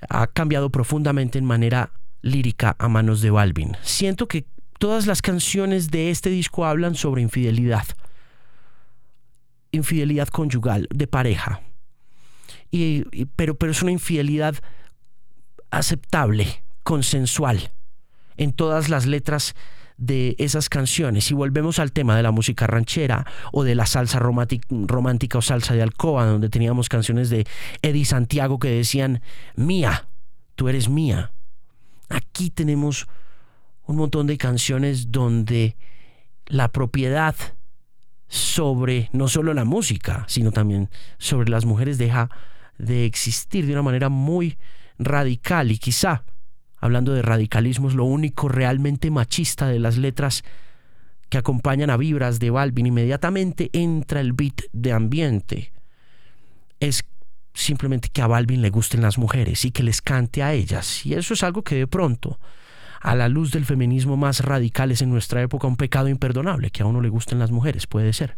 ha 0.10 0.28
cambiado 0.28 0.70
profundamente 0.70 1.40
en 1.40 1.46
manera 1.46 1.92
lírica 2.22 2.76
a 2.78 2.90
manos 2.90 3.22
de 3.22 3.30
Balvin. 3.32 3.78
Siento 3.84 4.28
que 4.28 4.46
Todas 4.80 5.08
las 5.08 5.22
canciones 5.22 5.92
de 5.92 6.10
este 6.10 6.30
disco 6.30 6.66
hablan 6.66 6.96
sobre 6.96 7.22
infidelidad. 7.22 7.86
Infidelidad 9.72 10.30
conyugal, 10.30 10.88
de 10.90 11.06
pareja. 11.06 11.62
Pero, 12.72 13.56
pero 13.56 13.72
es 13.72 13.82
una 13.82 13.92
infidelidad 13.92 14.56
aceptable, 15.72 16.64
consensual, 16.84 17.72
en 18.38 18.54
todas 18.54 18.90
las 18.90 19.06
letras 19.06 19.56
de 19.98 20.36
esas 20.40 20.70
canciones. 20.70 21.30
Y 21.30 21.34
volvemos 21.34 21.78
al 21.78 21.92
tema 21.92 22.16
de 22.16 22.24
la 22.24 22.32
música 22.32 22.66
ranchera 22.66 23.26
o 23.52 23.64
de 23.64 23.76
la 23.76 23.86
salsa 23.86 24.20
romántica 24.20 25.38
o 25.38 25.42
salsa 25.42 25.76
de 25.76 25.84
alcoba, 25.84 26.26
donde 26.26 26.50
teníamos 26.50 26.90
canciones 26.90 27.30
de 27.30 27.46
Eddie 27.82 28.06
Santiago 28.06 28.60
que 28.60 28.70
decían, 28.70 29.22
mía, 29.56 30.08
tú 30.56 30.70
eres 30.70 30.90
mía. 30.90 31.32
Aquí 32.08 32.50
tenemos 32.50 33.08
un 33.86 33.98
montón 33.98 34.26
de 34.26 34.38
canciones 34.38 35.12
donde 35.12 35.76
la 36.48 36.72
propiedad 36.72 37.36
sobre 38.28 39.10
no 39.12 39.28
solo 39.28 39.54
la 39.54 39.66
música, 39.66 40.24
sino 40.28 40.52
también 40.52 40.90
sobre 41.18 41.50
las 41.50 41.66
mujeres 41.66 41.98
deja 41.98 42.30
de 42.80 43.06
existir 43.06 43.68
de 43.68 43.74
una 43.74 43.84
manera 43.84 44.10
muy 44.10 44.58
radical 44.98 45.72
y 45.72 45.78
quizá, 45.78 46.24
hablando 46.78 47.14
de 47.14 47.22
radicalismo, 47.22 47.90
es 47.90 47.94
lo 47.94 48.06
único 48.06 48.48
realmente 48.48 49.12
machista 49.12 49.68
de 49.68 49.80
las 49.80 49.98
letras 49.98 50.44
que 51.30 51.38
acompañan 51.38 51.92
a 51.92 51.98
vibras 51.98 52.40
de 52.40 52.50
Balvin. 52.50 52.88
Inmediatamente 52.88 53.70
entra 53.74 54.22
el 54.22 54.34
beat 54.34 54.64
de 54.74 54.94
ambiente. 54.94 55.72
Es 56.80 57.04
simplemente 57.54 58.10
que 58.10 58.22
a 58.22 58.28
Balvin 58.28 58.62
le 58.62 58.70
gusten 58.70 59.02
las 59.02 59.18
mujeres 59.18 59.66
y 59.66 59.72
que 59.72 59.84
les 59.84 60.02
cante 60.02 60.42
a 60.42 60.54
ellas. 60.54 61.06
Y 61.06 61.14
eso 61.14 61.34
es 61.34 61.44
algo 61.44 61.64
que 61.64 61.76
de 61.76 61.88
pronto, 61.88 62.40
a 63.02 63.14
la 63.16 63.28
luz 63.28 63.52
del 63.52 63.66
feminismo 63.66 64.18
más 64.18 64.40
radical, 64.40 64.92
es 64.92 65.02
en 65.02 65.10
nuestra 65.10 65.42
época 65.42 65.68
un 65.68 65.76
pecado 65.76 66.08
imperdonable, 66.08 66.72
que 66.72 66.82
a 66.82 66.86
uno 66.86 67.02
le 67.02 67.10
gusten 67.10 67.40
las 67.40 67.52
mujeres, 67.52 67.86
puede 67.86 68.14
ser. 68.14 68.38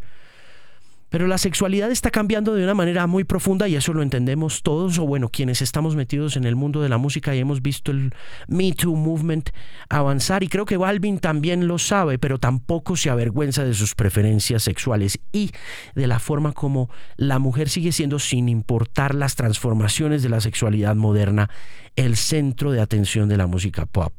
Pero 1.11 1.27
la 1.27 1.37
sexualidad 1.37 1.91
está 1.91 2.09
cambiando 2.09 2.55
de 2.55 2.63
una 2.63 2.73
manera 2.73 3.05
muy 3.05 3.25
profunda 3.25 3.67
y 3.67 3.75
eso 3.75 3.91
lo 3.91 4.01
entendemos 4.01 4.63
todos, 4.63 4.97
o 4.97 5.05
bueno, 5.05 5.27
quienes 5.27 5.61
estamos 5.61 5.97
metidos 5.97 6.37
en 6.37 6.45
el 6.45 6.55
mundo 6.55 6.81
de 6.81 6.87
la 6.87 6.97
música 6.97 7.35
y 7.35 7.39
hemos 7.39 7.61
visto 7.61 7.91
el 7.91 8.15
Me 8.47 8.71
Too 8.71 8.95
Movement 8.95 9.49
avanzar. 9.89 10.41
Y 10.41 10.47
creo 10.47 10.63
que 10.63 10.77
Balvin 10.77 11.19
también 11.19 11.67
lo 11.67 11.79
sabe, 11.79 12.17
pero 12.17 12.39
tampoco 12.39 12.95
se 12.95 13.09
avergüenza 13.09 13.65
de 13.65 13.73
sus 13.73 13.93
preferencias 13.93 14.63
sexuales 14.63 15.19
y 15.33 15.51
de 15.95 16.07
la 16.07 16.19
forma 16.19 16.53
como 16.53 16.89
la 17.17 17.39
mujer 17.39 17.67
sigue 17.67 17.91
siendo, 17.91 18.17
sin 18.17 18.47
importar 18.47 19.13
las 19.13 19.35
transformaciones 19.35 20.23
de 20.23 20.29
la 20.29 20.39
sexualidad 20.39 20.95
moderna, 20.95 21.49
el 21.97 22.15
centro 22.15 22.71
de 22.71 22.79
atención 22.79 23.27
de 23.27 23.35
la 23.35 23.47
música 23.47 23.85
pop. 23.85 24.13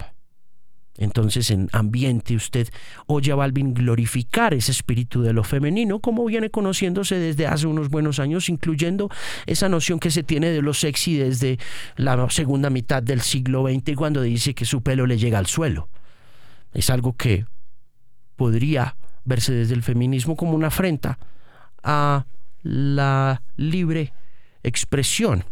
Entonces 0.98 1.50
en 1.50 1.68
ambiente 1.72 2.36
usted 2.36 2.68
oye 3.06 3.32
a 3.32 3.34
Balvin 3.34 3.72
glorificar 3.72 4.52
ese 4.52 4.72
espíritu 4.72 5.22
de 5.22 5.32
lo 5.32 5.42
femenino 5.42 6.00
como 6.00 6.24
viene 6.26 6.50
conociéndose 6.50 7.18
desde 7.18 7.46
hace 7.46 7.66
unos 7.66 7.88
buenos 7.88 8.18
años, 8.18 8.48
incluyendo 8.48 9.08
esa 9.46 9.68
noción 9.68 9.98
que 9.98 10.10
se 10.10 10.22
tiene 10.22 10.50
de 10.50 10.60
lo 10.60 10.74
sexy 10.74 11.16
desde 11.16 11.58
la 11.96 12.28
segunda 12.28 12.68
mitad 12.68 13.02
del 13.02 13.22
siglo 13.22 13.66
XX 13.66 13.96
cuando 13.96 14.20
dice 14.20 14.54
que 14.54 14.66
su 14.66 14.82
pelo 14.82 15.06
le 15.06 15.16
llega 15.16 15.38
al 15.38 15.46
suelo. 15.46 15.88
Es 16.74 16.90
algo 16.90 17.16
que 17.16 17.46
podría 18.36 18.96
verse 19.24 19.52
desde 19.52 19.74
el 19.74 19.82
feminismo 19.82 20.36
como 20.36 20.52
una 20.52 20.66
afrenta 20.66 21.18
a 21.82 22.26
la 22.62 23.42
libre 23.56 24.12
expresión 24.62 25.44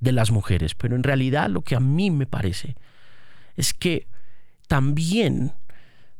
de 0.00 0.12
las 0.12 0.30
mujeres, 0.30 0.74
pero 0.74 0.94
en 0.94 1.02
realidad 1.02 1.48
lo 1.48 1.62
que 1.62 1.74
a 1.74 1.80
mí 1.80 2.10
me 2.10 2.26
parece 2.26 2.76
es 3.56 3.74
que 3.74 4.06
también 4.66 5.52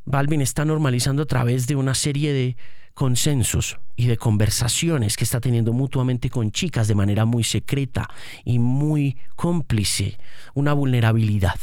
Balvin 0.04 0.40
está 0.40 0.64
normalizando 0.64 1.22
a 1.22 1.26
través 1.26 1.66
de 1.66 1.76
una 1.76 1.94
serie 1.94 2.32
de 2.32 2.56
consensos 2.94 3.78
y 3.96 4.06
de 4.06 4.16
conversaciones 4.16 5.16
que 5.16 5.24
está 5.24 5.40
teniendo 5.40 5.72
mutuamente 5.72 6.30
con 6.30 6.52
chicas 6.52 6.88
de 6.88 6.94
manera 6.94 7.24
muy 7.24 7.42
secreta 7.42 8.08
y 8.44 8.58
muy 8.58 9.16
cómplice, 9.34 10.18
una 10.54 10.72
vulnerabilidad 10.72 11.56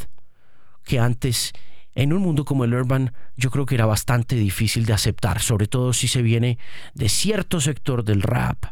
que 0.84 0.98
antes 0.98 1.52
en 1.94 2.12
un 2.12 2.22
mundo 2.22 2.44
como 2.44 2.64
el 2.64 2.74
urban 2.74 3.12
yo 3.36 3.50
creo 3.50 3.66
que 3.66 3.74
era 3.74 3.86
bastante 3.86 4.36
difícil 4.36 4.86
de 4.86 4.92
aceptar, 4.92 5.40
sobre 5.40 5.66
todo 5.66 5.92
si 5.92 6.08
se 6.08 6.22
viene 6.22 6.58
de 6.94 7.08
cierto 7.08 7.60
sector 7.60 8.04
del 8.04 8.22
rap 8.22 8.64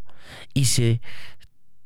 y 0.54 0.66
se 0.66 1.00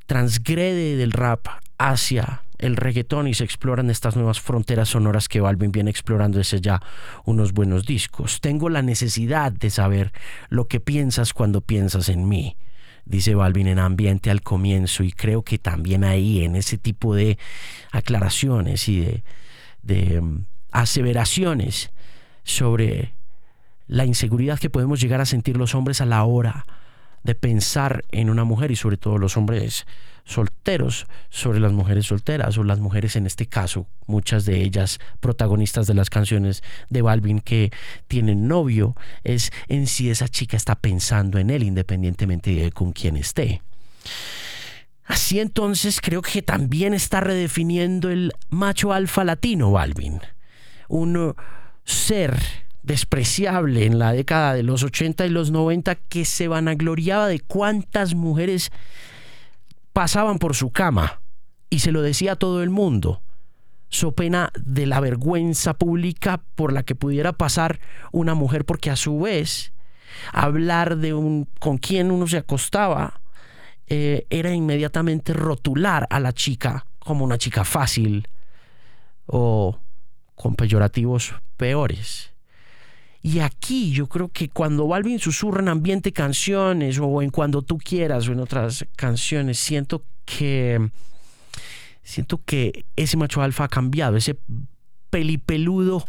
transgrede 0.07 0.97
del 0.97 1.13
rap 1.13 1.47
hacia 1.79 2.43
el 2.65 2.77
reggaetón 2.77 3.29
y 3.29 3.35
se 3.35 3.45
exploran 3.45 3.91
estas 3.91 4.17
nuevas 4.17 4.41
fronteras 4.41 4.89
sonoras 4.89 5.29
que 5.29 5.41
Balvin 5.41 5.71
viene 5.71 5.91
explorando 5.91 6.39
desde 6.39 6.63
ya 6.63 6.81
unos 7.25 7.53
buenos 7.53 7.85
discos. 7.85 8.41
Tengo 8.41 8.71
la 8.71 8.81
necesidad 8.81 9.53
de 9.53 9.69
saber 9.69 10.13
lo 10.49 10.67
que 10.67 10.81
piensas 10.81 11.35
cuando 11.35 11.61
piensas 11.61 12.09
en 12.09 12.27
mí, 12.27 12.57
dice 13.05 13.35
Balvin 13.35 13.67
en 13.67 13.79
ambiente 13.79 14.31
al 14.31 14.41
comienzo 14.41 15.05
y 15.05 15.13
creo 15.13 15.43
que 15.43 15.59
también 15.59 16.05
ahí 16.05 16.43
en 16.43 16.57
ese 16.57 16.79
tipo 16.79 17.15
de 17.15 17.39
aclaraciones 17.93 18.89
y 18.89 19.01
de, 19.01 19.25
de 19.83 20.21
um, 20.21 20.45
aseveraciones 20.73 21.91
sobre 22.45 23.13
la 23.87 24.07
inseguridad 24.07 24.59
que 24.59 24.71
podemos 24.71 25.03
llegar 25.03 25.21
a 25.21 25.27
sentir 25.27 25.59
los 25.59 25.75
hombres 25.75 26.01
a 26.01 26.07
la 26.07 26.25
hora 26.25 26.65
de 27.25 27.35
pensar 27.35 28.05
en 28.11 28.31
una 28.31 28.45
mujer 28.45 28.71
y 28.71 28.77
sobre 28.77 28.97
todo 28.97 29.19
los 29.19 29.37
hombres 29.37 29.87
solteros 30.25 31.07
sobre 31.29 31.61
las 31.61 31.73
mujeres 31.73 32.07
solteras 32.07 32.57
o 32.57 32.65
las 32.65 32.81
mujeres 32.81 33.17
en 33.17 33.27
este 33.27 33.47
caso, 33.47 33.87
muchas 34.07 34.45
de 34.45 34.63
ellas 34.63 34.99
protagonistas 35.21 35.87
de 35.87 35.95
las 35.95 36.11
canciones 36.11 36.63
de 36.89 37.03
Balvin 37.03 37.41
que 37.41 37.71
tienen 38.09 38.49
novio, 38.49 38.97
es 39.23 39.53
en 39.69 39.87
si 39.87 40.11
esa 40.11 40.29
chica 40.29 40.57
está 40.57 40.75
pensando 40.75 41.39
en 41.39 41.51
él 41.51 41.63
independientemente 41.63 42.55
de 42.55 42.73
con 42.73 42.93
quién 42.93 43.17
esté. 43.17 43.63
Así 45.05 45.39
entonces 45.39 46.01
creo 46.01 46.23
que 46.23 46.41
también 46.41 46.95
está 46.95 47.21
redefiniendo 47.21 48.11
el 48.11 48.33
macho 48.49 48.93
alfa 48.93 49.25
latino 49.25 49.71
Balvin, 49.71 50.21
un 50.89 51.35
ser 51.85 52.41
despreciable 52.83 53.85
en 53.85 53.99
la 53.99 54.13
década 54.13 54.55
de 54.55 54.63
los 54.63 54.83
80 54.83 55.27
y 55.27 55.31
los 55.31 55.51
90 55.51 55.95
que 55.95 56.25
se 56.25 56.49
vanagloriaba 56.49 57.29
de 57.29 57.41
cuántas 57.41 58.15
mujeres 58.15 58.71
pasaban 59.95 60.39
por 60.39 60.55
su 60.55 60.71
cama 60.71 61.23
y 61.71 61.79
se 61.79 61.93
lo 61.93 62.03
decía 62.03 62.33
a 62.33 62.37
todo 62.37 62.63
el 62.63 62.69
mundo, 62.69 63.23
so 63.89 64.13
pena 64.13 64.53
de 64.57 64.87
la 64.87 65.01
vergüenza 65.01 65.75
pública 65.75 66.43
por 66.57 66.73
la 66.73 66.83
que 66.83 66.95
pudiera 66.95 67.33
pasar 67.33 67.81
una 68.13 68.35
mujer, 68.35 68.67
porque 68.67 68.91
a 68.91 68.97
su 68.97 69.21
vez 69.21 69.73
hablar 70.33 70.99
de 70.99 71.15
un 71.15 71.49
con 71.61 71.79
quién 71.79 72.11
uno 72.11 72.27
se 72.27 72.37
acostaba 72.37 73.21
eh, 73.87 74.27
era 74.31 74.53
inmediatamente 74.53 75.33
rotular 75.33 76.07
a 76.11 76.21
la 76.21 76.33
chica 76.33 76.87
como 76.99 77.25
una 77.25 77.39
chica 77.39 77.65
fácil 77.65 78.29
o 79.27 79.79
con 80.35 80.57
peyorativos 80.57 81.35
peores. 81.57 82.34
Y 83.27 83.39
aquí 83.41 83.91
yo 83.91 84.07
creo 84.07 84.29
que 84.29 84.51
cuando 84.51 84.87
Balvin 84.87 85.19
susurra 85.19 85.63
en 85.63 85.71
ambiente 85.71 86.13
canciones 86.13 86.99
o 87.01 87.23
en 87.23 87.31
cuando 87.31 87.63
tú 87.63 87.79
quieras 87.79 88.29
o 88.29 88.33
en 88.33 88.41
otras 88.41 88.85
canciones, 88.97 89.59
siento 89.59 90.05
que 90.27 90.91
siento 92.03 92.43
que 92.45 92.85
ese 92.97 93.17
macho 93.17 93.41
alfa 93.41 93.65
ha 93.65 93.69
cambiado, 93.69 94.19
ese 94.19 94.37
pelipeludo, 95.09 96.05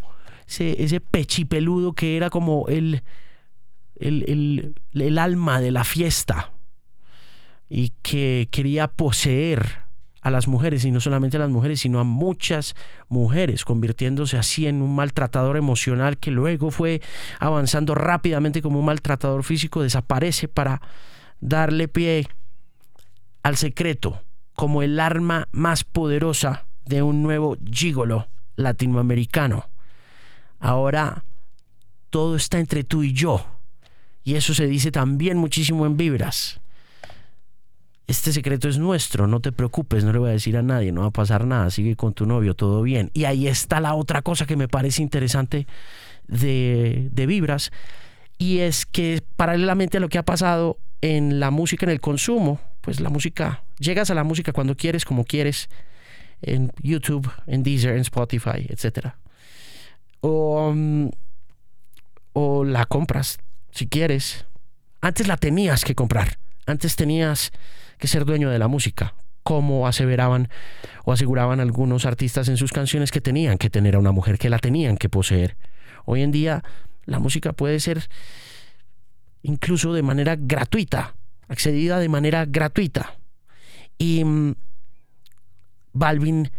ese, 0.45 0.83
ese 0.83 0.99
pechipeludo 0.99 1.93
que 1.93 2.17
era 2.17 2.29
como 2.29 2.67
el, 2.67 3.01
el, 3.95 4.75
el 4.93 5.17
alma 5.17 5.61
de 5.61 5.71
la 5.71 5.85
fiesta 5.85 6.51
y 7.69 7.93
que 8.01 8.49
quería 8.51 8.89
poseer 8.89 9.84
a 10.25 10.31
las 10.31 10.47
mujeres, 10.47 10.83
y 10.85 10.89
no 10.89 10.99
solamente 10.99 11.37
a 11.37 11.39
las 11.39 11.51
mujeres, 11.51 11.81
sino 11.81 11.99
a 11.99 12.03
muchas 12.03 12.73
mujeres, 13.09 13.63
convirtiéndose 13.63 14.39
así 14.39 14.65
en 14.65 14.81
un 14.81 14.95
maltratador 14.95 15.55
emocional 15.55 16.17
que 16.17 16.31
luego 16.31 16.71
fue 16.71 16.99
avanzando 17.39 17.93
rápidamente 17.93 18.63
como 18.63 18.79
un 18.79 18.85
maltratador 18.85 19.43
físico, 19.43 19.83
desaparece 19.83 20.47
para 20.47 20.81
darle 21.41 21.87
pie 21.87 22.27
al 23.43 23.55
secreto 23.55 24.19
como 24.55 24.81
el 24.81 24.99
arma 24.99 25.47
más 25.51 25.83
poderosa 25.83 26.65
de 26.85 27.03
un 27.03 27.21
nuevo 27.21 27.55
gigolo 27.71 28.27
latinoamericano. 28.55 29.69
Ahora 30.59 31.23
todo 32.09 32.35
está 32.35 32.57
entre 32.57 32.83
tú 32.83 33.03
y 33.03 33.13
yo. 33.13 33.45
Y 34.23 34.33
eso 34.33 34.55
se 34.55 34.65
dice 34.65 34.89
también 34.89 35.37
muchísimo 35.37 35.85
en 35.85 35.97
Vibras 35.97 36.61
este 38.07 38.31
secreto 38.31 38.69
es 38.69 38.77
nuestro, 38.77 39.27
no 39.27 39.39
te 39.39 39.51
preocupes, 39.51 40.03
no 40.03 40.13
le 40.13 40.19
voy 40.19 40.29
a 40.29 40.33
decir 40.33 40.57
a 40.57 40.61
nadie, 40.61 40.91
no 40.91 41.01
va 41.01 41.07
a 41.07 41.11
pasar 41.11 41.45
nada, 41.45 41.71
sigue 41.71 41.95
con 41.95 42.13
tu 42.13 42.25
novio, 42.25 42.53
todo 42.53 42.81
bien. 42.83 43.09
Y 43.13 43.25
ahí 43.25 43.47
está 43.47 43.79
la 43.79 43.95
otra 43.95 44.21
cosa 44.21 44.45
que 44.45 44.55
me 44.55 44.67
parece 44.67 45.01
interesante 45.01 45.65
de, 46.27 47.09
de 47.11 47.25
Vibras, 47.25 47.71
y 48.37 48.59
es 48.59 48.85
que 48.85 49.23
paralelamente 49.35 49.97
a 49.97 49.99
lo 49.99 50.09
que 50.09 50.17
ha 50.17 50.23
pasado 50.23 50.77
en 51.01 51.39
la 51.39 51.51
música, 51.51 51.85
en 51.85 51.91
el 51.91 52.01
consumo, 52.01 52.59
pues 52.81 52.99
la 52.99 53.09
música, 53.09 53.63
llegas 53.79 54.11
a 54.11 54.15
la 54.15 54.23
música 54.23 54.51
cuando 54.51 54.75
quieres, 54.75 55.05
como 55.05 55.25
quieres, 55.25 55.69
en 56.41 56.71
YouTube, 56.81 57.31
en 57.47 57.63
Deezer, 57.63 57.95
en 57.95 58.01
Spotify, 58.01 58.67
etc. 58.69 59.13
O, 60.21 60.71
mm, 60.75 61.09
o 62.33 62.63
la 62.63 62.85
compras, 62.85 63.39
si 63.71 63.87
quieres. 63.87 64.45
Antes 65.01 65.27
la 65.27 65.37
tenías 65.37 65.83
que 65.83 65.95
comprar, 65.95 66.37
antes 66.65 66.95
tenías 66.95 67.51
ser 68.07 68.25
dueño 68.25 68.49
de 68.49 68.59
la 68.59 68.67
música, 68.67 69.13
como 69.43 69.87
aseveraban 69.87 70.49
o 71.03 71.13
aseguraban 71.13 71.59
algunos 71.59 72.05
artistas 72.05 72.47
en 72.49 72.57
sus 72.57 72.71
canciones 72.71 73.11
que 73.11 73.21
tenían 73.21 73.57
que 73.57 73.69
tener 73.69 73.95
a 73.95 73.99
una 73.99 74.11
mujer, 74.11 74.39
que 74.39 74.49
la 74.49 74.59
tenían 74.59 74.97
que 74.97 75.07
poseer. 75.07 75.55
Hoy 76.05 76.23
en 76.23 76.31
día 76.31 76.63
la 77.05 77.19
música 77.19 77.53
puede 77.53 77.79
ser 77.79 78.09
incluso 79.43 79.93
de 79.93 80.01
manera 80.01 80.35
gratuita, 80.35 81.15
accedida 81.47 81.99
de 81.99 82.09
manera 82.09 82.45
gratuita. 82.45 83.17
Y 83.97 84.23
mm, 84.23 84.55
Balvin 85.93 86.51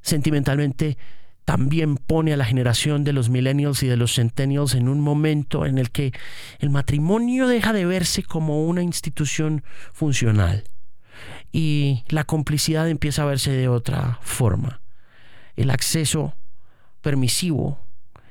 sentimentalmente 0.00 0.96
también 1.44 1.96
pone 1.96 2.32
a 2.32 2.36
la 2.36 2.44
generación 2.44 3.04
de 3.04 3.12
los 3.12 3.30
millennials 3.30 3.82
y 3.82 3.88
de 3.88 3.96
los 3.96 4.14
centennials 4.14 4.74
en 4.74 4.88
un 4.88 5.00
momento 5.00 5.66
en 5.66 5.78
el 5.78 5.90
que 5.90 6.12
el 6.60 6.70
matrimonio 6.70 7.48
deja 7.48 7.72
de 7.72 7.84
verse 7.84 8.22
como 8.22 8.64
una 8.64 8.82
institución 8.82 9.64
funcional 9.92 10.64
y 11.52 12.04
la 12.08 12.24
complicidad 12.24 12.88
empieza 12.88 13.22
a 13.22 13.26
verse 13.26 13.50
de 13.52 13.68
otra 13.68 14.18
forma. 14.22 14.80
El 15.56 15.70
acceso 15.70 16.34
permisivo 17.00 17.78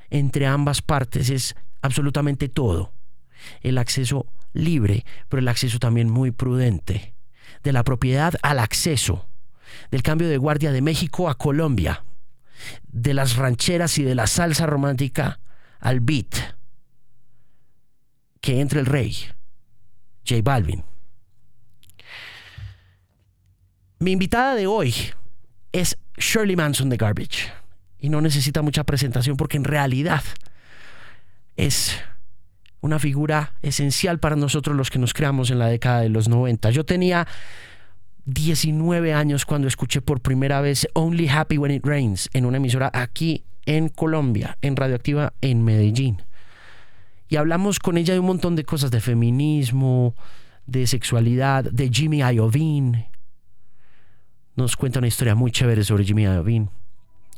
entre 0.10 0.48
ambas 0.48 0.82
partes 0.82 1.30
es 1.30 1.56
absolutamente 1.82 2.50
todo. 2.50 2.92
El 3.62 3.78
acceso 3.78 4.28
libre, 4.54 5.06
pero 5.30 5.40
el 5.40 5.48
acceso 5.48 5.80
también 5.80 6.10
muy 6.10 6.32
prudente. 6.32 7.14
De 7.64 7.74
la 7.74 7.84
propiedad 7.84 8.36
al 8.44 8.60
acceso. 8.60 9.28
Del 9.92 10.04
cambio 10.04 10.30
de 10.30 10.38
guardia 10.38 10.72
de 10.72 10.82
México 10.82 11.30
a 11.30 11.38
Colombia. 11.38 12.04
De 12.88 13.14
las 13.14 13.36
rancheras 13.36 13.98
y 13.98 14.04
de 14.04 14.16
la 14.16 14.28
salsa 14.28 14.66
romántica 14.66 15.40
al 15.80 16.00
beat. 16.00 16.56
Que 18.42 18.62
entre 18.62 18.80
el 18.80 18.86
rey, 18.86 19.16
J 20.28 20.42
Balvin. 20.44 20.84
Mi 24.00 24.12
invitada 24.12 24.54
de 24.54 24.68
hoy 24.68 24.94
es 25.72 25.98
Shirley 26.18 26.56
Manson 26.56 26.90
de 26.90 26.98
Garbage. 26.98 27.52
Y 28.00 28.10
no 28.10 28.22
necesita 28.22 28.62
mucha 28.62 28.84
presentación 28.84 29.38
porque 29.38 29.58
en 29.58 29.64
realidad 29.64 30.24
es 31.56 31.98
una 32.80 33.00
figura 33.00 33.56
esencial 33.64 34.20
para 34.20 34.36
nosotros 34.36 34.76
los 34.76 34.92
que 34.92 35.00
nos 35.00 35.16
creamos 35.16 35.50
en 35.50 35.58
la 35.58 35.68
década 35.68 36.02
de 36.02 36.10
los 36.10 36.30
90. 36.30 36.70
Yo 36.70 36.86
tenía 36.86 37.28
19 38.26 39.16
años 39.16 39.48
cuando 39.48 39.68
escuché 39.68 40.02
por 40.02 40.22
primera 40.22 40.62
vez 40.62 40.88
Only 40.94 41.28
Happy 41.28 41.58
When 41.58 41.72
It 41.72 41.84
Rains 41.84 42.30
en 42.34 42.46
una 42.46 42.58
emisora 42.58 42.92
aquí 42.94 43.46
en 43.66 43.90
Colombia, 43.90 44.60
en 44.62 44.76
Radioactiva 44.76 45.34
en 45.42 45.64
Medellín. 45.64 46.22
Y 47.30 47.38
hablamos 47.38 47.80
con 47.80 47.98
ella 47.98 48.14
de 48.14 48.20
un 48.20 48.28
montón 48.28 48.56
de 48.56 48.64
cosas, 48.64 48.92
de 48.92 49.02
feminismo, 49.02 50.14
de 50.68 50.86
sexualidad, 50.86 51.64
de 51.64 51.90
Jimmy 51.90 52.20
Iovine. 52.20 53.17
Nos 54.58 54.76
cuenta 54.76 54.98
una 54.98 55.08
historia 55.08 55.36
muy 55.36 55.52
chévere 55.52 55.84
sobre 55.84 56.04
Jimmy 56.04 56.24
Iovine. 56.24 56.68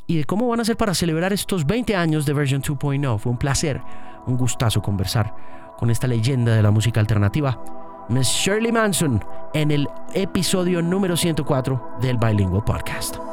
Y 0.07 0.17
de 0.17 0.23
cómo 0.23 0.47
van 0.47 0.59
a 0.59 0.61
hacer 0.61 0.77
para 0.77 0.93
celebrar 0.93 1.33
estos 1.33 1.67
20 1.67 1.95
años 1.95 2.25
de 2.25 2.33
Version 2.33 2.61
2.0. 2.61 3.19
Fue 3.19 3.31
un 3.31 3.38
placer 3.38 3.81
un 4.25 4.38
gustazo 4.38 4.81
conversar 4.81 5.35
con 5.77 5.89
esta 5.89 6.07
leyenda 6.07 6.55
de 6.55 6.63
la 6.63 6.71
música 6.71 6.99
alternativa, 6.99 7.61
Miss 8.09 8.27
Shirley 8.27 8.71
Manson, 8.71 9.23
en 9.53 9.71
el 9.71 9.88
episodio 10.13 10.81
número 10.81 11.17
104 11.17 11.97
del 12.01 12.17
Bilingual 12.17 12.63
Podcast. 12.63 13.28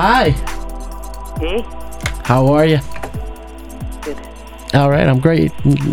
Hi. 0.00 0.30
Hey. 1.40 1.60
How 2.24 2.46
are 2.54 2.64
you? 2.64 2.78
Good. 4.00 4.16
All 4.72 4.88
right, 4.88 5.06
I'm 5.06 5.20
great. 5.20 5.52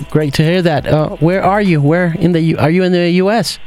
Great 0.10 0.34
to 0.36 0.44
hear 0.44 0.62
that. 0.62 0.88
Uh, 0.88 1.10
where 1.18 1.44
are 1.44 1.62
you? 1.62 1.82
Where 1.82 2.14
in 2.18 2.32
the 2.32 2.40
U- 2.40 2.58
are 2.58 2.70
you 2.70 2.84
in 2.84 2.94
the 2.94 3.10
U.S.? 3.24 3.60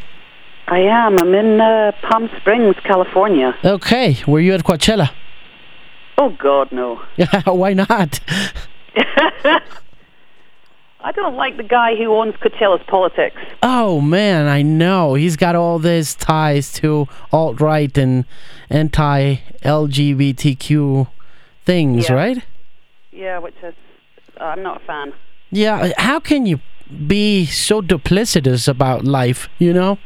I 0.67 0.79
am. 0.79 1.19
I'm 1.19 1.35
in 1.35 1.61
uh, 1.61 1.93
Palm 2.09 2.31
Springs, 2.39 2.75
California. 2.85 3.55
Okay. 3.63 4.17
Were 4.27 4.41
you 4.41 4.55
at 4.55 4.65
Coachella? 4.65 5.11
Oh 6.17 6.31
God, 6.31 6.73
no. 6.73 7.03
Yeah. 7.19 7.43
Why 7.45 7.75
not? 7.75 8.21
I 11.03 11.13
don't 11.13 11.35
like 11.35 11.57
the 11.57 11.63
guy 11.63 11.97
who 11.97 12.13
owns 12.15 12.35
Coachella's 12.37 12.83
politics. 12.87 13.37
Oh 13.63 14.01
man, 14.01 14.47
I 14.49 14.61
know. 14.63 15.15
He's 15.15 15.37
got 15.37 15.57
all 15.57 15.79
these 15.79 16.15
ties 16.15 16.73
to 16.75 17.07
alt 17.33 17.61
right 17.61 17.97
and 17.97 18.25
anti 18.69 19.37
LGBTQ 19.63 21.09
things, 21.65 22.09
Yeah. 22.09 22.15
right? 22.15 22.39
Yeah, 23.13 23.39
which 23.39 23.55
is 23.63 23.75
uh, 24.41 24.45
I'm 24.45 24.63
not 24.63 24.83
a 24.83 24.85
fan. 24.85 25.13
Yeah. 25.51 25.93
How 25.97 26.21
can 26.21 26.47
you 26.47 26.61
be 27.07 27.47
so 27.47 27.81
duplicitous 27.83 28.69
about 28.69 29.05
life? 29.05 29.49
You 29.59 29.73
know? 29.73 29.99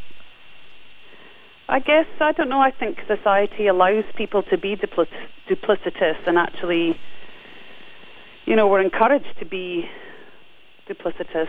I 1.69 1.81
guess 1.81 2.07
I 2.21 2.33
don't 2.33 2.49
know. 2.49 2.61
I 2.61 2.71
think 2.71 2.99
society 3.09 3.67
allows 3.67 4.05
people 4.17 4.43
to 4.45 4.59
be 4.59 4.77
dupli- 4.77 5.07
duplicitous, 5.49 6.17
and 6.27 6.39
actually, 6.39 6.99
you 8.47 8.55
know, 8.55 8.69
we're 8.69 8.83
encouraged 8.83 9.39
to 9.39 9.45
be 9.47 9.89
duplicitous. 10.89 11.49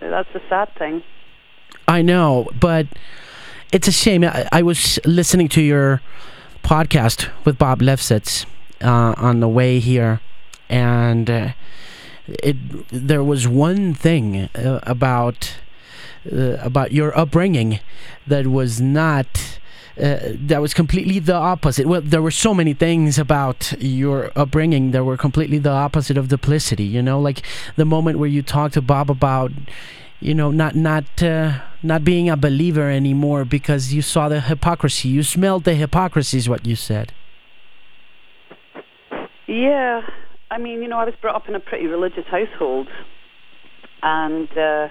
That's 0.00 0.28
the 0.32 0.42
sad 0.48 0.74
thing. 0.78 1.02
I 1.86 2.02
know, 2.02 2.48
but 2.58 2.86
it's 3.72 3.88
a 3.88 3.92
shame. 3.92 4.24
I, 4.24 4.48
I 4.52 4.62
was 4.62 4.98
listening 5.04 5.48
to 5.50 5.60
your 5.60 6.00
podcast 6.62 7.30
with 7.44 7.58
Bob 7.58 7.80
Lefsetz 7.80 8.46
uh, 8.82 9.14
on 9.16 9.40
the 9.40 9.48
way 9.48 9.78
here, 9.78 10.20
and 10.68 11.28
uh, 11.28 11.48
it 12.26 12.56
there 12.90 13.24
was 13.24 13.48
one 13.48 13.94
thing 13.94 14.48
uh, 14.54 14.80
about 14.82 15.56
uh, 16.30 16.56
about 16.60 16.92
your 16.92 17.16
upbringing 17.18 17.80
that 18.26 18.46
was 18.46 18.80
not. 18.80 19.58
Uh, 19.98 20.36
that 20.46 20.60
was 20.60 20.74
completely 20.74 21.18
the 21.18 21.34
opposite. 21.34 21.86
Well, 21.86 22.00
there 22.00 22.22
were 22.22 22.30
so 22.30 22.54
many 22.54 22.72
things 22.72 23.18
about 23.18 23.72
your 23.80 24.30
upbringing 24.36 24.92
that 24.92 25.04
were 25.04 25.16
completely 25.16 25.58
the 25.58 25.70
opposite 25.70 26.16
of 26.16 26.28
duplicity. 26.28 26.84
You 26.84 27.02
know, 27.02 27.20
like 27.20 27.42
the 27.76 27.84
moment 27.84 28.18
where 28.18 28.28
you 28.28 28.42
talked 28.42 28.74
to 28.74 28.82
Bob 28.82 29.10
about 29.10 29.50
you 30.20 30.34
know 30.34 30.50
not 30.50 30.74
not 30.74 31.22
uh, 31.22 31.60
not 31.82 32.04
being 32.04 32.30
a 32.30 32.36
believer 32.36 32.90
anymore 32.90 33.44
because 33.44 33.92
you 33.92 34.02
saw 34.02 34.28
the 34.28 34.40
hypocrisy 34.40 35.08
you 35.08 35.22
smelled 35.22 35.62
the 35.62 35.74
hypocrisy 35.74 36.36
is 36.36 36.48
what 36.48 36.66
you 36.66 36.74
said 36.74 37.12
Yeah, 39.48 40.02
I 40.50 40.58
mean, 40.58 40.82
you 40.82 40.88
know, 40.88 40.98
I 40.98 41.06
was 41.06 41.14
brought 41.22 41.34
up 41.34 41.48
in 41.48 41.54
a 41.54 41.60
pretty 41.60 41.86
religious 41.86 42.26
household, 42.26 42.86
and 44.02 44.48
uh, 44.50 44.88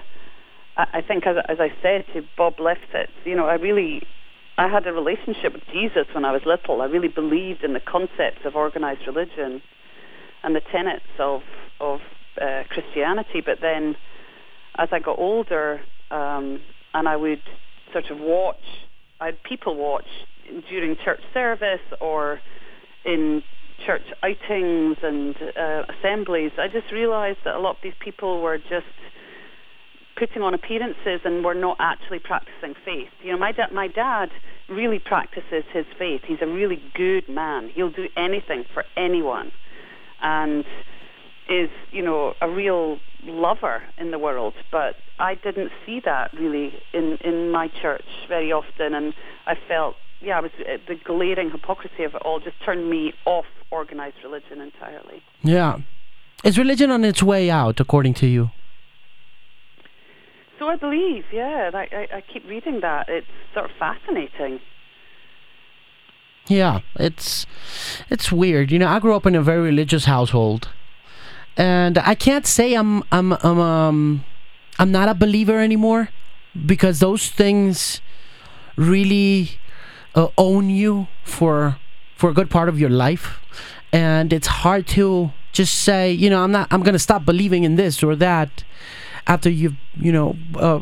I, 0.76 0.86
I 0.94 1.00
think, 1.00 1.26
as, 1.28 1.36
as 1.48 1.58
I 1.60 1.72
said 1.80 2.04
to 2.12 2.22
Bob 2.36 2.56
Lefsetz, 2.56 3.10
you 3.24 3.36
know, 3.36 3.46
I 3.46 3.54
really, 3.54 4.02
I 4.58 4.68
had 4.68 4.86
a 4.88 4.92
relationship 4.92 5.52
with 5.52 5.62
Jesus 5.72 6.06
when 6.12 6.24
I 6.24 6.32
was 6.32 6.42
little. 6.44 6.82
I 6.82 6.86
really 6.86 7.08
believed 7.08 7.62
in 7.62 7.74
the 7.74 7.80
concepts 7.80 8.44
of 8.44 8.56
organized 8.56 9.02
religion 9.06 9.62
and 10.42 10.54
the 10.54 10.60
tenets 10.72 11.06
of 11.18 11.42
of 11.80 12.00
uh, 12.42 12.64
Christianity. 12.68 13.40
But 13.44 13.58
then, 13.62 13.94
as 14.76 14.88
I 14.90 14.98
got 14.98 15.16
older, 15.18 15.80
um, 16.10 16.60
and 16.92 17.08
I 17.08 17.14
would 17.14 17.42
sort 17.92 18.10
of 18.10 18.18
watch, 18.18 18.56
I'd 19.20 19.40
people 19.44 19.76
watch 19.76 20.08
during 20.68 20.96
church 21.04 21.20
service 21.32 21.86
or 22.00 22.40
in 23.04 23.42
church 23.86 24.02
outings 24.24 24.96
and 25.02 25.36
uh, 25.56 25.82
assemblies, 25.98 26.50
I 26.58 26.66
just 26.66 26.92
realized 26.92 27.38
that 27.44 27.54
a 27.54 27.60
lot 27.60 27.76
of 27.76 27.82
these 27.82 27.94
people 28.00 28.42
were 28.42 28.58
just 28.58 28.86
putting 30.18 30.42
on 30.42 30.54
appearances 30.54 31.20
and 31.24 31.44
we're 31.44 31.54
not 31.54 31.76
actually 31.78 32.18
practicing 32.18 32.74
faith. 32.84 33.08
You 33.22 33.32
know, 33.32 33.38
my 33.38 33.52
dad, 33.52 33.72
my 33.72 33.88
dad 33.88 34.30
really 34.68 34.98
practices 34.98 35.64
his 35.72 35.86
faith. 35.98 36.22
He's 36.26 36.42
a 36.42 36.46
really 36.46 36.82
good 36.94 37.28
man. 37.28 37.70
He'll 37.74 37.90
do 37.90 38.08
anything 38.16 38.64
for 38.74 38.84
anyone, 38.96 39.52
and 40.20 40.64
is 41.48 41.70
you 41.92 42.02
know 42.02 42.34
a 42.42 42.50
real 42.50 42.98
lover 43.24 43.82
in 43.96 44.10
the 44.10 44.18
world. 44.18 44.54
But 44.70 44.96
I 45.18 45.34
didn't 45.34 45.70
see 45.86 46.00
that 46.04 46.32
really 46.34 46.74
in 46.92 47.18
in 47.24 47.50
my 47.50 47.68
church 47.68 48.04
very 48.28 48.52
often, 48.52 48.94
and 48.94 49.14
I 49.46 49.54
felt 49.68 49.96
yeah, 50.20 50.38
I 50.38 50.40
was 50.40 50.50
uh, 50.60 50.78
the 50.86 50.96
glaring 50.96 51.50
hypocrisy 51.50 52.04
of 52.04 52.14
it 52.14 52.22
all 52.24 52.40
just 52.40 52.56
turned 52.64 52.90
me 52.90 53.14
off 53.24 53.46
organized 53.70 54.16
religion 54.24 54.60
entirely. 54.60 55.22
yeah 55.42 55.76
is 56.44 56.56
religion 56.56 56.90
on 56.90 57.04
its 57.04 57.22
way 57.22 57.50
out 57.50 57.80
according 57.80 58.14
to 58.14 58.26
you 58.26 58.50
So 60.58 60.68
I 60.68 60.76
believe, 60.76 61.24
yeah, 61.32 61.70
I, 61.72 61.88
I, 61.92 62.16
I 62.16 62.20
keep 62.32 62.46
reading 62.46 62.80
that. 62.80 63.08
It's 63.08 63.26
sort 63.54 63.66
of 63.66 63.76
fascinating. 63.78 64.60
yeah 66.48 66.80
it's 66.96 67.46
it's 68.08 68.32
weird 68.32 68.70
you 68.72 68.78
know 68.78 68.88
i 68.88 68.98
grew 68.98 69.14
up 69.14 69.26
in 69.26 69.34
a 69.34 69.42
very 69.42 69.60
religious 69.60 70.04
household 70.06 70.68
and 71.56 71.98
i 71.98 72.14
can't 72.14 72.46
say 72.46 72.74
i'm 72.74 73.02
i'm 73.12 73.32
i'm 73.32 73.60
um 73.60 74.24
i'm 74.78 74.90
not 74.90 75.08
a 75.08 75.14
believer 75.14 75.58
anymore 75.60 76.08
because 76.66 77.00
those 77.00 77.28
things 77.28 78.00
really 78.76 79.58
uh, 80.14 80.28
own 80.38 80.70
you 80.70 81.06
for 81.22 81.76
for 82.16 82.30
a 82.30 82.34
good 82.34 82.48
part 82.48 82.68
of 82.68 82.80
your 82.80 82.90
life 82.90 83.40
and 83.92 84.32
it's 84.32 84.46
hard 84.64 84.86
to 84.86 85.30
just 85.52 85.74
say 85.74 86.10
you 86.10 86.30
know 86.30 86.42
i'm 86.42 86.52
not 86.52 86.66
i'm 86.70 86.82
gonna 86.82 86.98
stop 86.98 87.24
believing 87.24 87.64
in 87.64 87.76
this 87.76 88.02
or 88.02 88.16
that 88.16 88.64
after 89.28 89.50
you've 89.50 89.76
you 90.00 90.10
know 90.10 90.36
uh, 90.56 90.80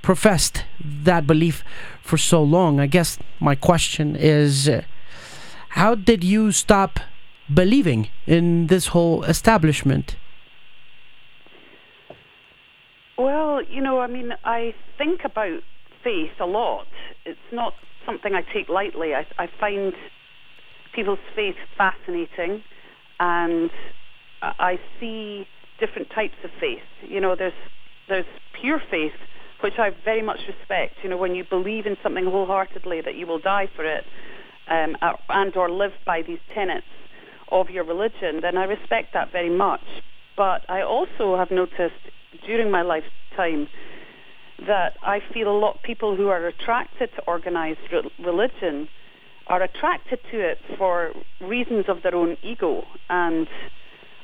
professed 0.00 0.64
that 0.80 1.26
belief 1.26 1.64
for 2.00 2.16
so 2.16 2.42
long. 2.42 2.80
I 2.80 2.86
guess 2.86 3.18
my 3.40 3.54
question 3.54 4.16
is 4.16 4.68
uh, 4.68 4.82
how 5.70 5.94
did 5.94 6.24
you 6.24 6.52
stop 6.52 7.00
believing 7.52 8.08
in 8.26 8.68
this 8.68 8.88
whole 8.88 9.24
establishment? 9.24 10.16
Well, 13.18 13.62
you 13.62 13.82
know, 13.82 14.00
I 14.00 14.06
mean, 14.06 14.32
I 14.44 14.74
think 14.98 15.20
about 15.24 15.60
faith 16.04 16.38
a 16.40 16.46
lot. 16.46 16.86
It's 17.24 17.38
not 17.52 17.74
something 18.04 18.34
I 18.34 18.42
take 18.54 18.68
lightly. 18.68 19.14
I, 19.14 19.26
I 19.38 19.48
find 19.58 19.92
people's 20.94 21.18
faith 21.34 21.56
fascinating, 21.76 22.62
and 23.18 23.70
I 24.42 24.78
see 25.00 25.46
different 25.78 26.10
types 26.10 26.36
of 26.44 26.50
faith. 26.60 26.86
You 27.02 27.20
know, 27.20 27.34
there's 27.36 27.52
there's 28.08 28.26
pure 28.60 28.80
faith, 28.90 29.12
which 29.60 29.74
I 29.78 29.90
very 30.04 30.22
much 30.22 30.40
respect. 30.46 30.94
You 31.02 31.10
know, 31.10 31.16
when 31.16 31.34
you 31.34 31.44
believe 31.48 31.86
in 31.86 31.96
something 32.02 32.24
wholeheartedly 32.24 33.02
that 33.02 33.16
you 33.16 33.26
will 33.26 33.40
die 33.40 33.68
for 33.74 33.84
it, 33.84 34.04
um, 34.68 34.96
and 35.28 35.56
or 35.56 35.70
live 35.70 35.92
by 36.04 36.22
these 36.22 36.38
tenets 36.54 36.86
of 37.50 37.70
your 37.70 37.84
religion, 37.84 38.40
then 38.42 38.56
I 38.56 38.64
respect 38.64 39.14
that 39.14 39.32
very 39.32 39.50
much. 39.50 39.84
But 40.36 40.62
I 40.68 40.82
also 40.82 41.36
have 41.36 41.50
noticed 41.50 41.94
during 42.44 42.70
my 42.70 42.82
lifetime 42.82 43.68
that 44.66 44.96
I 45.02 45.20
feel 45.32 45.48
a 45.48 45.58
lot 45.58 45.76
of 45.76 45.82
people 45.82 46.16
who 46.16 46.28
are 46.28 46.46
attracted 46.46 47.10
to 47.16 47.22
organized 47.26 47.80
re- 47.92 48.10
religion 48.24 48.88
are 49.48 49.62
attracted 49.62 50.18
to 50.32 50.40
it 50.40 50.58
for 50.76 51.12
reasons 51.40 51.84
of 51.88 52.02
their 52.02 52.14
own 52.14 52.36
ego 52.42 52.82
and 53.08 53.46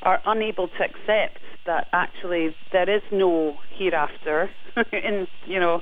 are 0.03 0.21
unable 0.25 0.67
to 0.67 0.83
accept 0.83 1.39
that 1.65 1.87
actually 1.93 2.49
there 2.71 2.89
is 2.89 3.01
no 3.11 3.59
hereafter 3.69 4.49
in 4.91 5.27
you 5.47 5.59
know 5.59 5.81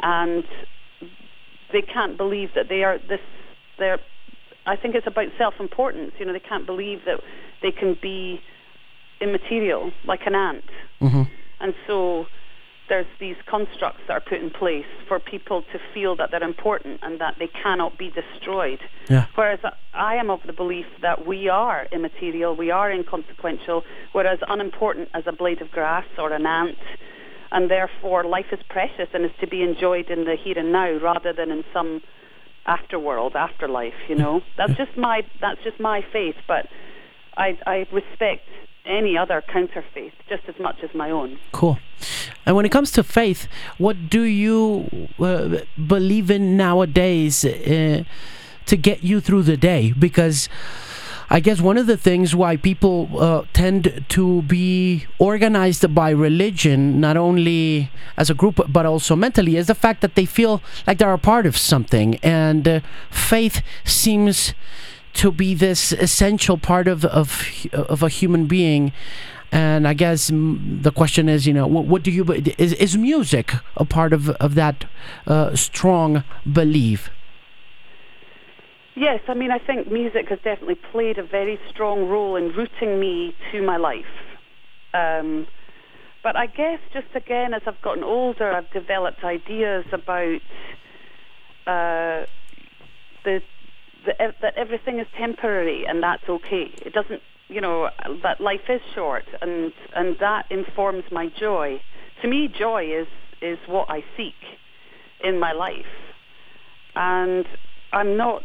and 0.00 0.44
they 1.72 1.82
can't 1.82 2.16
believe 2.16 2.50
that 2.54 2.68
they 2.68 2.82
are 2.82 2.98
this 2.98 3.20
they're 3.78 3.98
I 4.66 4.76
think 4.76 4.94
it's 4.94 5.06
about 5.06 5.26
self 5.38 5.54
importance 5.60 6.12
you 6.18 6.24
know 6.26 6.32
they 6.32 6.40
can't 6.40 6.66
believe 6.66 7.00
that 7.06 7.20
they 7.62 7.72
can 7.72 7.96
be 8.00 8.40
immaterial 9.20 9.92
like 10.04 10.20
an 10.26 10.34
ant 10.34 10.64
Mm-hmm. 11.02 11.22
and 11.60 11.74
so 11.86 12.26
there's 12.88 13.06
these 13.18 13.36
constructs 13.46 14.00
that 14.08 14.14
are 14.14 14.20
put 14.20 14.40
in 14.40 14.50
place 14.50 14.86
for 15.08 15.18
people 15.18 15.62
to 15.72 15.78
feel 15.92 16.16
that 16.16 16.30
they're 16.30 16.42
important 16.42 17.00
and 17.02 17.20
that 17.20 17.36
they 17.38 17.48
cannot 17.48 17.98
be 17.98 18.10
destroyed. 18.10 18.80
Yeah. 19.08 19.26
Whereas 19.34 19.60
I 19.94 20.16
am 20.16 20.30
of 20.30 20.40
the 20.46 20.52
belief 20.52 20.86
that 21.02 21.26
we 21.26 21.48
are 21.48 21.86
immaterial, 21.92 22.54
we 22.54 22.70
are 22.70 22.90
inconsequential, 22.90 23.84
whereas 24.12 24.38
unimportant 24.48 25.08
as 25.14 25.24
a 25.26 25.32
blade 25.32 25.60
of 25.62 25.70
grass 25.70 26.06
or 26.18 26.32
an 26.32 26.46
ant, 26.46 26.78
and 27.52 27.70
therefore 27.70 28.24
life 28.24 28.52
is 28.52 28.60
precious 28.68 29.08
and 29.12 29.24
is 29.24 29.30
to 29.40 29.46
be 29.46 29.62
enjoyed 29.62 30.10
in 30.10 30.24
the 30.24 30.36
here 30.36 30.58
and 30.58 30.72
now 30.72 30.92
rather 30.98 31.32
than 31.32 31.50
in 31.50 31.64
some 31.72 32.02
afterworld, 32.66 33.34
afterlife. 33.34 33.94
You 34.08 34.16
know, 34.16 34.42
that's 34.56 34.74
just 34.74 34.96
my 34.96 35.22
that's 35.40 35.62
just 35.62 35.80
my 35.80 36.04
faith, 36.12 36.36
but 36.46 36.66
I 37.36 37.58
I 37.66 37.86
respect 37.92 38.48
any 38.86 39.16
other 39.16 39.42
counter 39.42 39.84
faith 39.94 40.12
just 40.28 40.42
as 40.48 40.58
much 40.58 40.82
as 40.82 40.94
my 40.94 41.10
own. 41.10 41.38
Cool. 41.52 41.78
And 42.44 42.56
when 42.56 42.64
it 42.64 42.70
comes 42.70 42.92
to 42.92 43.02
faith, 43.02 43.48
what 43.78 44.08
do 44.08 44.22
you 44.22 45.08
uh, 45.18 45.58
believe 45.86 46.30
in 46.30 46.56
nowadays 46.56 47.44
uh, 47.44 48.04
to 48.66 48.76
get 48.76 49.02
you 49.02 49.20
through 49.20 49.42
the 49.42 49.56
day? 49.56 49.92
Because 49.98 50.48
I 51.28 51.40
guess 51.40 51.60
one 51.60 51.76
of 51.76 51.88
the 51.88 51.96
things 51.96 52.36
why 52.36 52.56
people 52.56 53.08
uh, 53.18 53.42
tend 53.52 54.04
to 54.10 54.42
be 54.42 55.06
organized 55.18 55.92
by 55.92 56.10
religion, 56.10 57.00
not 57.00 57.16
only 57.16 57.90
as 58.16 58.30
a 58.30 58.34
group 58.34 58.60
but 58.68 58.86
also 58.86 59.16
mentally, 59.16 59.56
is 59.56 59.66
the 59.66 59.74
fact 59.74 60.02
that 60.02 60.14
they 60.14 60.24
feel 60.24 60.62
like 60.86 60.98
they're 60.98 61.12
a 61.12 61.18
part 61.18 61.44
of 61.44 61.56
something, 61.56 62.16
and 62.22 62.68
uh, 62.68 62.80
faith 63.10 63.60
seems 63.84 64.54
to 65.16 65.32
be 65.32 65.54
this 65.54 65.92
essential 65.92 66.58
part 66.58 66.88
of 66.88 67.04
of 67.04 67.28
of 67.72 68.02
a 68.02 68.08
human 68.08 68.46
being. 68.46 68.92
And 69.52 69.86
I 69.86 69.94
guess 69.94 70.30
the 70.32 70.92
question 70.94 71.28
is, 71.28 71.46
you 71.46 71.52
know, 71.52 71.66
what, 71.66 71.84
what 71.86 72.02
do 72.02 72.10
you 72.10 72.24
is 72.58 72.72
is 72.74 72.96
music 72.96 73.52
a 73.76 73.84
part 73.84 74.12
of 74.12 74.30
of 74.30 74.54
that 74.54 74.84
uh, 75.26 75.54
strong 75.54 76.24
belief? 76.50 77.10
Yes, 78.96 79.20
I 79.28 79.34
mean, 79.34 79.50
I 79.50 79.58
think 79.58 79.92
music 79.92 80.30
has 80.30 80.38
definitely 80.42 80.80
played 80.90 81.18
a 81.18 81.22
very 81.22 81.60
strong 81.68 82.08
role 82.08 82.34
in 82.36 82.48
rooting 82.52 82.98
me 82.98 83.34
to 83.52 83.60
my 83.62 83.76
life. 83.76 84.04
Um, 84.94 85.46
but 86.22 86.34
I 86.34 86.46
guess 86.46 86.80
just 86.94 87.08
again, 87.14 87.52
as 87.52 87.62
I've 87.66 87.80
gotten 87.82 88.02
older, 88.02 88.50
I've 88.50 88.70
developed 88.72 89.22
ideas 89.22 89.84
about 89.92 90.40
uh, 91.66 92.24
the, 93.24 93.42
ev- 94.20 94.34
that 94.42 94.54
everything 94.56 94.98
is 94.98 95.06
temporary 95.18 95.84
and 95.86 96.02
that's 96.02 96.28
okay. 96.28 96.70
It 96.84 96.92
doesn't, 96.92 97.22
you 97.48 97.60
know, 97.60 97.88
that 98.22 98.40
life 98.40 98.68
is 98.68 98.80
short, 98.94 99.24
and 99.40 99.72
and 99.94 100.16
that 100.20 100.46
informs 100.50 101.04
my 101.10 101.28
joy. 101.38 101.80
To 102.22 102.28
me, 102.28 102.48
joy 102.48 102.84
is 103.00 103.06
is 103.42 103.58
what 103.66 103.88
I 103.88 104.04
seek 104.16 104.34
in 105.22 105.38
my 105.38 105.52
life, 105.52 105.84
and 106.94 107.46
I'm 107.92 108.16
not 108.16 108.42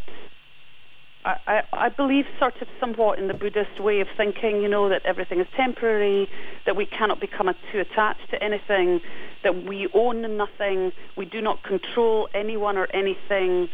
I, 1.23 1.35
I, 1.47 1.61
I 1.73 1.89
believe 1.89 2.25
sort 2.39 2.61
of 2.61 2.67
somewhat 2.79 3.19
in 3.19 3.27
the 3.27 3.33
Buddhist 3.33 3.79
way 3.79 3.99
of 4.01 4.07
thinking, 4.17 4.61
you 4.61 4.67
know, 4.67 4.89
that 4.89 5.03
everything 5.05 5.39
is 5.39 5.47
temporary, 5.55 6.27
that 6.65 6.75
we 6.75 6.85
cannot 6.85 7.19
become 7.19 7.47
a, 7.47 7.53
too 7.71 7.79
attached 7.79 8.29
to 8.31 8.43
anything, 8.43 9.01
that 9.43 9.65
we 9.65 9.87
own 9.93 10.37
nothing, 10.37 10.91
we 11.15 11.25
do 11.25 11.41
not 11.41 11.63
control 11.63 12.27
anyone 12.33 12.77
or 12.77 12.87
anything. 12.93 13.67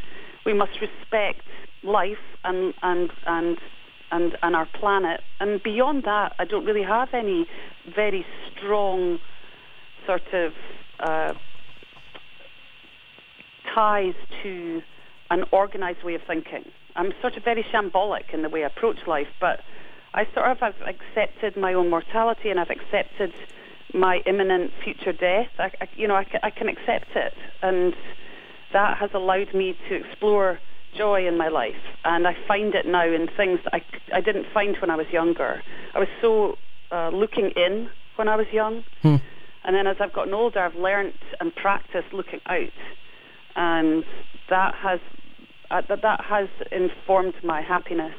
We 0.45 0.53
must 0.53 0.79
respect 0.81 1.41
life 1.83 2.17
and 2.43 2.73
and 2.81 3.11
and 3.25 3.57
and, 4.11 4.37
and 4.41 4.55
our 4.55 4.65
planet. 4.65 5.21
And 5.39 5.61
beyond 5.61 6.03
that, 6.03 6.33
I 6.39 6.45
don't 6.45 6.65
really 6.65 6.83
have 6.83 7.13
any 7.13 7.45
very 7.93 8.25
strong 8.51 9.19
sort 10.05 10.33
of 10.33 10.53
uh, 10.99 11.33
ties 13.75 14.13
to 14.43 14.81
an 15.29 15.43
organized 15.51 16.03
way 16.03 16.15
of 16.15 16.21
thinking. 16.25 16.63
I'm 16.95 17.11
sort 17.21 17.37
of 17.37 17.43
very 17.43 17.63
shambolic 17.63 18.33
in 18.33 18.41
the 18.41 18.49
way 18.49 18.63
I 18.63 18.67
approach 18.67 19.05
life, 19.05 19.27
but 19.39 19.59
I 20.13 20.25
sort 20.33 20.49
of 20.49 20.59
have 20.59 20.75
accepted 20.81 21.57
my 21.57 21.73
own 21.73 21.89
mortality 21.89 22.49
and 22.49 22.59
I've 22.59 22.69
accepted 22.69 23.33
my 23.93 24.21
imminent 24.25 24.71
future 24.83 25.13
death. 25.13 25.49
I, 25.59 25.71
I, 25.81 25.87
you 25.95 26.07
know, 26.07 26.15
I, 26.15 26.25
I 26.43 26.49
can 26.49 26.69
accept 26.69 27.15
it, 27.15 27.33
and 27.61 27.93
that 28.73 28.97
has 28.97 29.11
allowed 29.13 29.53
me 29.53 29.77
to 29.89 29.95
explore 29.95 30.59
joy 30.95 31.27
in 31.27 31.37
my 31.37 31.47
life, 31.47 31.75
and 32.05 32.27
I 32.27 32.35
find 32.47 32.73
it 32.75 32.85
now 32.85 33.05
in 33.05 33.27
things 33.35 33.59
that 33.63 33.73
I, 33.73 33.81
I 34.13 34.21
didn't 34.21 34.47
find 34.53 34.75
when 34.81 34.89
I 34.89 34.95
was 34.95 35.07
younger. 35.11 35.61
I 35.93 35.99
was 35.99 36.07
so 36.21 36.57
uh, 36.91 37.09
looking 37.09 37.51
in 37.55 37.89
when 38.15 38.27
I 38.27 38.35
was 38.35 38.47
young, 38.51 38.83
Hmm. 39.01 39.17
and 39.63 39.75
then 39.75 39.85
as 39.87 39.97
I've 39.99 40.13
gotten 40.13 40.33
older, 40.33 40.59
I've 40.59 40.75
learnt 40.75 41.15
and 41.39 41.53
practiced 41.55 42.13
looking 42.13 42.39
out, 42.47 42.71
and 43.55 44.03
that 44.49 44.75
has 44.75 44.99
uh, 45.69 45.81
that 45.89 46.01
that 46.01 46.21
has 46.25 46.47
informed 46.71 47.35
my 47.43 47.61
happiness 47.61 48.13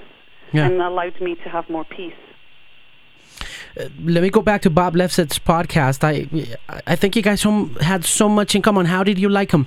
Yeah. 0.52 0.66
and 0.66 0.80
allowed 0.82 1.20
me 1.20 1.34
to 1.36 1.48
have 1.48 1.68
more 1.70 1.84
peace. 1.84 2.12
Let 4.04 4.22
me 4.22 4.30
go 4.30 4.42
back 4.42 4.62
to 4.62 4.70
Bob 4.70 4.94
Lefsetz's 4.94 5.38
podcast. 5.38 6.02
I 6.04 6.26
I 6.86 6.96
think 6.96 7.16
you 7.16 7.22
guys 7.22 7.42
had 7.80 8.04
so 8.04 8.28
much 8.28 8.54
in 8.54 8.62
common. 8.62 8.86
How 8.86 9.02
did 9.04 9.18
you 9.18 9.28
like 9.28 9.52
him? 9.52 9.66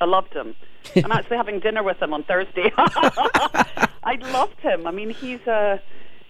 I 0.00 0.04
loved 0.04 0.32
him. 0.34 0.54
I'm 1.04 1.12
actually 1.12 1.36
having 1.36 1.60
dinner 1.60 1.82
with 1.82 2.00
him 2.00 2.12
on 2.12 2.24
Thursday. 2.24 2.72
I 2.76 4.16
loved 4.20 4.60
him. 4.60 4.86
I 4.86 4.90
mean, 4.90 5.10
he's 5.10 5.40
a 5.46 5.80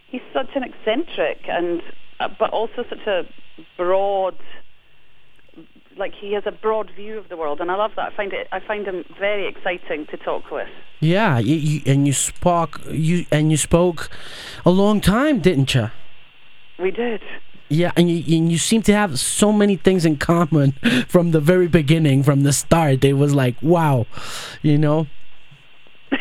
he's 0.09 0.23
such 0.33 0.51
an 0.55 0.65
eccentric 0.65 1.41
and 1.49 1.83
uh, 2.21 2.29
but 2.39 2.51
also 2.51 2.85
such 2.89 3.07
a 3.07 3.23
broad 3.77 4.37
like 5.97 6.15
he 6.15 6.33
has 6.33 6.45
a 6.47 6.53
broad 6.53 6.91
view 6.95 7.19
of 7.19 7.29
the 7.29 7.37
world 7.37 7.61
and 7.61 7.71
I 7.71 7.77
love 7.77 7.93
that. 7.97 8.13
I 8.13 8.17
find 8.17 8.33
it 8.33 8.49
I 8.53 8.61
find 8.61 8.87
him 8.87 9.05
very 9.19 9.49
exciting 9.49 10.07
to 10.07 10.17
talk 10.17 10.51
with. 10.51 10.69
Yeah, 11.01 11.39
you, 11.39 11.57
you, 11.57 11.81
and 11.87 12.07
you 12.07 12.13
spoke 12.13 12.81
you 12.91 13.27
and 13.31 13.51
you 13.51 13.57
spoke 13.57 14.11
a 14.65 14.71
long 14.71 15.01
time, 15.01 15.41
didn't 15.41 15.75
you? 15.75 15.91
We 16.79 16.91
did. 16.91 17.23
Yeah, 17.69 17.93
and 17.97 18.11
you 18.11 18.39
and 18.39 18.51
you 18.51 18.59
seem 18.59 18.83
to 18.83 18.95
have 18.95 19.19
so 19.19 19.53
many 19.53 19.77
things 19.77 20.07
in 20.07 20.17
common 20.17 20.73
from 21.09 21.33
the 21.33 21.41
very 21.41 21.69
beginning, 21.69 22.23
from 22.23 22.43
the 22.43 22.53
start. 22.53 23.05
It 23.05 23.15
was 23.15 23.35
like, 23.35 23.57
wow, 23.63 24.07
you 24.63 24.79
know. 24.79 25.07
well, 26.11 26.21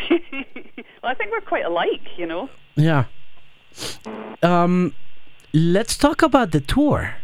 I 1.02 1.14
think 1.14 1.30
we're 1.32 1.40
quite 1.40 1.64
alike, 1.64 2.18
you 2.18 2.26
know. 2.26 2.50
Yeah. 2.76 3.04
Um, 4.42 4.94
let's 5.54 5.96
talk 5.96 6.22
about 6.22 6.52
the 6.52 6.60
tour. 6.60 7.16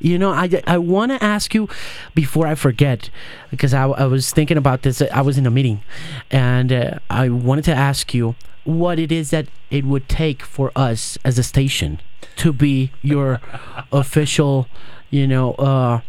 You 0.00 0.18
know, 0.18 0.30
I, 0.30 0.50
I 0.66 0.78
want 0.78 1.12
to 1.12 1.22
ask 1.22 1.54
you 1.54 1.68
before 2.14 2.46
I 2.46 2.54
forget, 2.54 3.10
because 3.50 3.72
I, 3.72 3.84
I 3.84 4.06
was 4.06 4.32
thinking 4.32 4.56
about 4.56 4.82
this. 4.82 5.00
I 5.00 5.22
was 5.22 5.38
in 5.38 5.46
a 5.46 5.50
meeting, 5.50 5.82
and 6.30 6.72
uh, 6.72 6.98
I 7.08 7.28
wanted 7.28 7.64
to 7.66 7.74
ask 7.74 8.12
you 8.12 8.34
what 8.64 8.98
it 8.98 9.12
is 9.12 9.30
that 9.30 9.46
it 9.70 9.84
would 9.84 10.08
take 10.08 10.42
for 10.42 10.72
us 10.74 11.16
as 11.24 11.38
a 11.38 11.42
station 11.42 12.00
to 12.36 12.52
be 12.52 12.90
your 13.02 13.40
official, 13.92 14.66
you 15.10 15.26
know, 15.26 15.52
uh, 15.54 16.00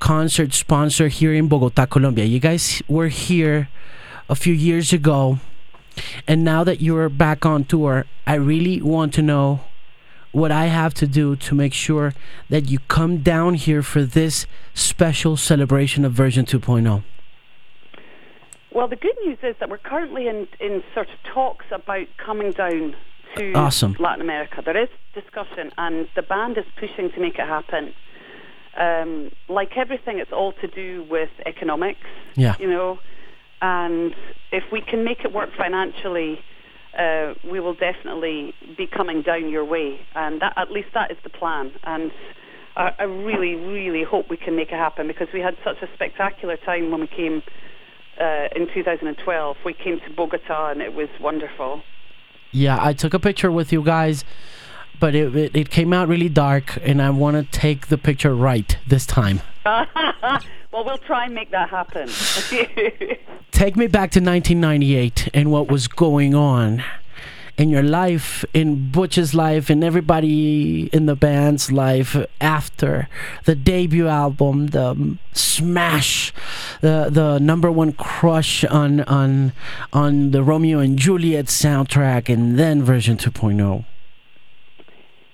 concert 0.00 0.52
sponsor 0.54 1.08
here 1.08 1.32
in 1.32 1.48
Bogota, 1.48 1.86
Colombia. 1.86 2.24
You 2.24 2.40
guys 2.40 2.82
were 2.88 3.08
here 3.08 3.68
a 4.28 4.34
few 4.34 4.54
years 4.54 4.92
ago, 4.92 5.38
and 6.26 6.44
now 6.44 6.64
that 6.64 6.80
you're 6.80 7.08
back 7.08 7.44
on 7.44 7.64
tour, 7.64 8.06
I 8.26 8.34
really 8.34 8.80
want 8.80 9.14
to 9.14 9.22
know 9.22 9.60
what 10.32 10.50
I 10.50 10.66
have 10.66 10.94
to 10.94 11.06
do 11.06 11.36
to 11.36 11.54
make 11.54 11.72
sure 11.74 12.14
that 12.48 12.68
you 12.70 12.78
come 12.88 13.18
down 13.18 13.54
here 13.54 13.82
for 13.82 14.02
this 14.02 14.46
special 14.74 15.36
celebration 15.36 16.04
of 16.04 16.12
version 16.12 16.44
2.0. 16.46 17.02
Well, 18.74 18.88
the 18.88 18.96
good 18.96 19.16
news 19.24 19.38
is 19.42 19.54
that 19.60 19.68
we're 19.68 19.76
currently 19.78 20.26
in, 20.28 20.48
in 20.58 20.82
sort 20.94 21.08
of 21.10 21.22
talks 21.34 21.66
about 21.70 22.06
coming 22.16 22.52
down 22.52 22.96
to 23.36 23.52
Awesome. 23.52 23.96
Latin 23.98 24.22
America. 24.22 24.62
There 24.64 24.76
is 24.82 24.88
discussion, 25.14 25.70
and 25.76 26.08
the 26.16 26.22
band 26.22 26.56
is 26.56 26.64
pushing 26.80 27.10
to 27.12 27.20
make 27.20 27.34
it 27.38 27.46
happen. 27.46 27.92
Um, 28.74 29.30
like 29.50 29.76
everything, 29.76 30.18
it's 30.18 30.32
all 30.32 30.52
to 30.54 30.66
do 30.66 31.04
with 31.10 31.28
economics, 31.44 32.00
Yeah. 32.34 32.54
you 32.58 32.68
know. 32.68 32.98
And 33.60 34.14
if 34.50 34.64
we 34.72 34.80
can 34.80 35.04
make 35.04 35.20
it 35.24 35.32
work 35.32 35.50
financially, 35.56 36.40
uh, 36.98 37.34
we 37.50 37.60
will 37.60 37.74
definitely 37.74 38.54
be 38.76 38.86
coming 38.86 39.22
down 39.22 39.48
your 39.48 39.64
way. 39.64 40.00
And 40.14 40.40
that, 40.42 40.54
at 40.56 40.70
least 40.70 40.88
that 40.94 41.10
is 41.10 41.16
the 41.24 41.30
plan. 41.30 41.72
And 41.84 42.12
I, 42.76 42.92
I 42.98 43.02
really, 43.04 43.54
really 43.54 44.04
hope 44.04 44.28
we 44.28 44.36
can 44.36 44.56
make 44.56 44.68
it 44.68 44.76
happen 44.76 45.06
because 45.06 45.28
we 45.32 45.40
had 45.40 45.56
such 45.64 45.82
a 45.82 45.88
spectacular 45.94 46.56
time 46.56 46.90
when 46.90 47.00
we 47.00 47.06
came 47.06 47.42
uh, 48.20 48.48
in 48.54 48.68
2012. 48.72 49.56
We 49.64 49.72
came 49.72 50.00
to 50.00 50.10
Bogota 50.14 50.70
and 50.70 50.82
it 50.82 50.92
was 50.94 51.08
wonderful. 51.20 51.82
Yeah, 52.50 52.78
I 52.80 52.92
took 52.92 53.14
a 53.14 53.18
picture 53.18 53.50
with 53.50 53.72
you 53.72 53.82
guys, 53.82 54.24
but 55.00 55.14
it, 55.14 55.34
it, 55.34 55.56
it 55.56 55.70
came 55.70 55.94
out 55.94 56.08
really 56.08 56.28
dark, 56.28 56.78
and 56.82 57.00
I 57.00 57.08
want 57.08 57.36
to 57.36 57.58
take 57.58 57.86
the 57.86 57.96
picture 57.96 58.34
right 58.34 58.76
this 58.86 59.06
time. 59.06 59.40
well, 60.72 60.84
we'll 60.84 60.98
try 60.98 61.26
and 61.26 61.34
make 61.34 61.50
that 61.50 61.68
happen. 61.68 62.08
Take 63.50 63.76
me 63.76 63.86
back 63.86 64.10
to 64.12 64.20
1998 64.20 65.28
and 65.34 65.50
what 65.50 65.70
was 65.70 65.86
going 65.86 66.34
on 66.34 66.82
in 67.58 67.68
your 67.68 67.82
life, 67.82 68.44
in 68.54 68.90
Butch's 68.90 69.34
life, 69.34 69.68
and 69.68 69.84
everybody 69.84 70.86
in 70.86 71.04
the 71.04 71.14
band's 71.14 71.70
life 71.70 72.16
after 72.40 73.08
the 73.44 73.54
debut 73.54 74.08
album, 74.08 74.68
the 74.68 75.18
smash, 75.32 76.32
the 76.80 77.08
the 77.10 77.38
number 77.38 77.70
one 77.70 77.92
crush 77.92 78.64
on 78.64 79.00
on 79.02 79.52
on 79.92 80.30
the 80.30 80.42
Romeo 80.42 80.78
and 80.78 80.98
Juliet 80.98 81.46
soundtrack, 81.46 82.32
and 82.32 82.58
then 82.58 82.82
version 82.82 83.18
oh. 83.20 83.30
2.0. 83.30 83.84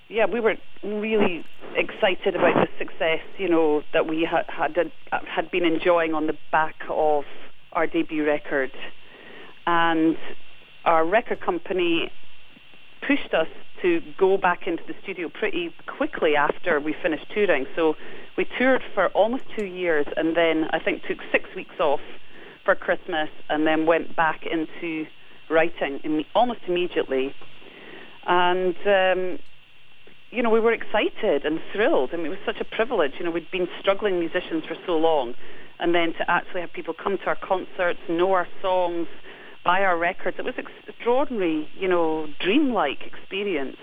yeah, 0.09 0.27
we 0.27 0.41
were 0.41 0.57
really 0.83 1.45
excited 1.79 2.35
about 2.35 2.55
the 2.55 2.69
success, 2.79 3.21
you 3.39 3.49
know, 3.49 3.83
that 3.93 4.07
we 4.07 4.29
had 4.31 4.45
had 4.49 4.77
had 5.11 5.51
been 5.51 5.65
enjoying 5.65 6.13
on 6.13 6.27
the 6.27 6.37
back 6.51 6.75
of 6.91 7.25
our 7.73 7.87
debut 7.87 8.27
record, 8.27 8.73
and 9.67 10.17
our 10.85 11.07
record 11.07 11.41
company 11.41 12.11
pushed 13.07 13.33
us 13.33 13.47
to 13.81 14.01
go 14.19 14.37
back 14.37 14.67
into 14.67 14.83
the 14.89 14.95
studio 15.03 15.29
pretty 15.29 15.73
quickly 15.87 16.35
after 16.35 16.81
we 16.81 16.95
finished 17.01 17.27
touring. 17.33 17.65
So 17.77 17.95
we 18.37 18.45
toured 18.59 18.83
for 18.93 19.07
almost 19.09 19.45
two 19.57 19.67
years, 19.67 20.07
and 20.17 20.37
then 20.37 20.67
I 20.73 20.81
think 20.81 21.05
took 21.05 21.19
six 21.31 21.45
weeks 21.55 21.79
off 21.79 22.01
for 22.65 22.75
Christmas, 22.75 23.29
and 23.49 23.67
then 23.67 23.87
went 23.87 24.17
back 24.17 24.45
into 24.45 25.07
writing 25.49 26.25
almost 26.35 26.61
immediately. 26.67 27.35
And 28.27 28.77
um, 28.85 29.39
you 30.31 30.43
know, 30.43 30.51
we 30.51 30.61
were 30.61 30.73
excited 30.73 31.45
and 31.45 31.61
thrilled. 31.73 32.11
I 32.13 32.17
mean, 32.17 32.27
it 32.27 32.31
was 32.31 32.39
such 32.45 32.61
a 32.61 32.65
privilege. 32.65 33.13
You 33.19 33.25
know, 33.25 33.31
we'd 33.31 33.51
been 33.51 33.69
struggling 33.81 34.19
musicians 34.19 34.65
for 34.67 34.77
so 34.87 34.97
long, 34.97 35.35
and 35.79 35.95
then 35.95 36.13
to 36.15 36.31
actually 36.31 36.61
have 36.61 36.73
people 36.73 36.95
come 36.95 37.17
to 37.19 37.25
our 37.27 37.37
concerts, 37.37 37.99
know 38.09 38.33
our 38.33 38.49
songs, 38.61 39.07
buy 39.65 39.83
our 39.83 39.99
records, 39.99 40.37
it 40.39 40.45
was 40.45 40.55
extraordinary, 40.57 41.69
you 41.79 41.89
know, 41.89 42.27
dreamlike 42.41 43.03
experience. 43.07 43.77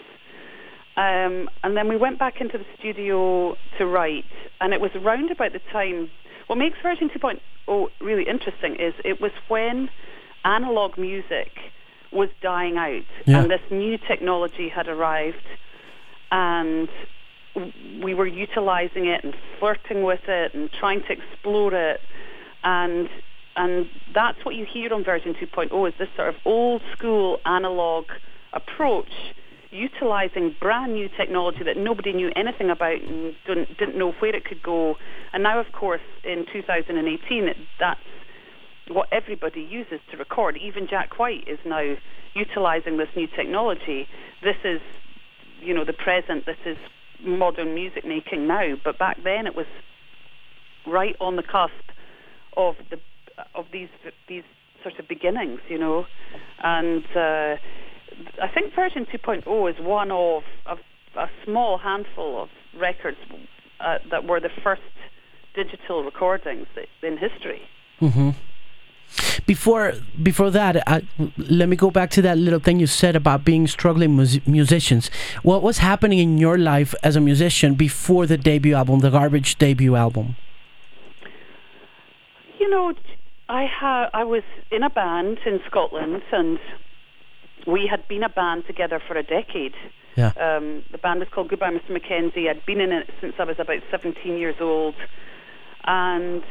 Um, 0.97 1.49
and 1.63 1.75
then 1.75 1.87
we 1.89 1.97
went 1.97 2.19
back 2.19 2.39
into 2.39 2.57
the 2.57 2.65
studio 2.79 3.55
to 3.77 3.85
write, 3.85 4.23
and 4.61 4.73
it 4.73 4.79
was 4.79 4.91
around 4.95 5.31
about 5.31 5.51
the 5.53 5.59
time. 5.71 6.09
What 6.47 6.57
makes 6.57 6.77
version 6.81 7.09
2.0 7.09 7.87
really 7.99 8.23
interesting 8.27 8.75
is 8.75 8.93
it 9.03 9.19
was 9.19 9.31
when 9.47 9.89
analog 10.45 10.97
music 10.97 11.51
was 12.11 12.29
dying 12.41 12.77
out, 12.77 13.03
Yeah. 13.25 13.41
and 13.41 13.51
this 13.51 13.61
new 13.69 13.97
technology 13.97 14.69
had 14.69 14.87
arrived 14.87 15.43
and 16.31 16.89
we 18.03 18.13
were 18.13 18.27
utilizing 18.27 19.07
it 19.07 19.23
and 19.23 19.33
flirting 19.59 20.03
with 20.03 20.21
it 20.27 20.53
and 20.53 20.69
trying 20.79 21.01
to 21.01 21.13
explore 21.13 21.73
it. 21.73 21.99
And 22.63 23.09
and 23.55 23.85
that's 24.13 24.43
what 24.43 24.55
you 24.55 24.65
hear 24.65 24.93
on 24.93 25.03
version 25.05 25.33
2.0 25.33 25.87
is 25.87 25.93
this 25.97 26.09
sort 26.17 26.27
of 26.27 26.35
old 26.43 26.81
school 26.97 27.39
analog 27.45 28.05
approach 28.51 29.09
utilizing 29.71 30.55
brand 30.59 30.93
new 30.93 31.09
technology 31.17 31.59
that 31.63 31.77
nobody 31.77 32.13
knew 32.13 32.31
anything 32.35 32.69
about 32.69 33.01
and 33.01 33.33
didn't, 33.47 33.77
didn't 33.77 33.97
know 33.97 34.11
where 34.19 34.35
it 34.35 34.45
could 34.45 34.61
go. 34.61 34.95
And 35.33 35.43
now 35.43 35.59
of 35.59 35.71
course 35.71 36.01
in 36.23 36.45
2018 36.51 37.47
it, 37.47 37.57
that's 37.79 37.99
what 38.89 39.07
everybody 39.11 39.61
uses 39.61 39.99
to 40.11 40.17
record. 40.17 40.57
Even 40.57 40.87
Jack 40.87 41.17
White 41.17 41.47
is 41.47 41.59
now 41.65 41.95
utilizing 42.33 42.97
this 42.97 43.07
new 43.15 43.27
technology. 43.27 44.07
This 44.43 44.57
is 44.63 44.81
you 45.61 45.73
know 45.73 45.85
the 45.85 45.93
present 45.93 46.45
this 46.45 46.57
is 46.65 46.77
modern 47.23 47.73
music 47.73 48.05
making 48.05 48.47
now 48.47 48.75
but 48.83 48.97
back 48.97 49.17
then 49.23 49.47
it 49.47 49.55
was 49.55 49.65
right 50.85 51.15
on 51.19 51.35
the 51.35 51.43
cusp 51.43 51.71
of 52.57 52.75
the 52.89 52.97
of 53.53 53.65
these 53.71 53.89
these 54.27 54.43
sort 54.83 54.97
of 54.99 55.07
beginnings 55.07 55.59
you 55.67 55.77
know 55.77 56.05
and 56.63 57.03
uh, 57.15 57.55
I 58.41 58.47
think 58.53 58.73
version 58.73 59.05
2.0 59.05 59.69
is 59.69 59.75
one 59.79 60.09
of, 60.09 60.43
a 61.17 61.27
small 61.43 61.77
handful 61.77 62.41
of 62.41 62.49
records 62.79 63.17
uh, 63.79 63.97
that 64.09 64.25
were 64.25 64.39
the 64.39 64.49
first 64.63 64.81
digital 65.53 66.03
recordings 66.03 66.67
in 67.01 67.17
history 67.17 67.61
Mm-hmm. 68.01 68.29
Before 69.45 69.93
before 70.21 70.51
that, 70.51 70.83
I, 70.87 71.03
let 71.37 71.69
me 71.69 71.75
go 71.75 71.91
back 71.91 72.09
to 72.11 72.21
that 72.23 72.37
little 72.37 72.59
thing 72.59 72.79
you 72.79 72.87
said 72.87 73.15
about 73.15 73.45
being 73.45 73.67
struggling 73.67 74.15
mus- 74.15 74.45
musicians. 74.45 75.09
What 75.43 75.61
was 75.61 75.77
happening 75.77 76.19
in 76.19 76.37
your 76.37 76.57
life 76.57 76.95
as 77.03 77.15
a 77.15 77.21
musician 77.21 77.75
before 77.75 78.25
the 78.25 78.37
debut 78.37 78.75
album, 78.75 78.99
the 78.99 79.11
Garbage 79.11 79.57
debut 79.57 79.95
album? 79.95 80.35
You 82.59 82.69
know, 82.69 82.93
I 83.47 83.65
ha- 83.67 84.09
I 84.13 84.23
was 84.23 84.43
in 84.71 84.83
a 84.83 84.89
band 84.89 85.39
in 85.45 85.59
Scotland, 85.67 86.23
and 86.31 86.59
we 87.67 87.87
had 87.89 88.07
been 88.07 88.23
a 88.23 88.29
band 88.29 88.65
together 88.65 88.99
for 89.07 89.15
a 89.15 89.23
decade. 89.23 89.75
Yeah. 90.15 90.31
Um, 90.39 90.83
the 90.91 90.97
band 90.97 91.21
is 91.21 91.27
called 91.29 91.49
Goodbye, 91.49 91.71
Mr. 91.71 91.91
Mackenzie. 91.91 92.49
I'd 92.49 92.65
been 92.65 92.81
in 92.81 92.91
it 92.91 93.09
since 93.21 93.35
I 93.37 93.43
was 93.43 93.57
about 93.59 93.81
17 93.91 94.37
years 94.37 94.55
old, 94.59 94.95
and 95.83 96.43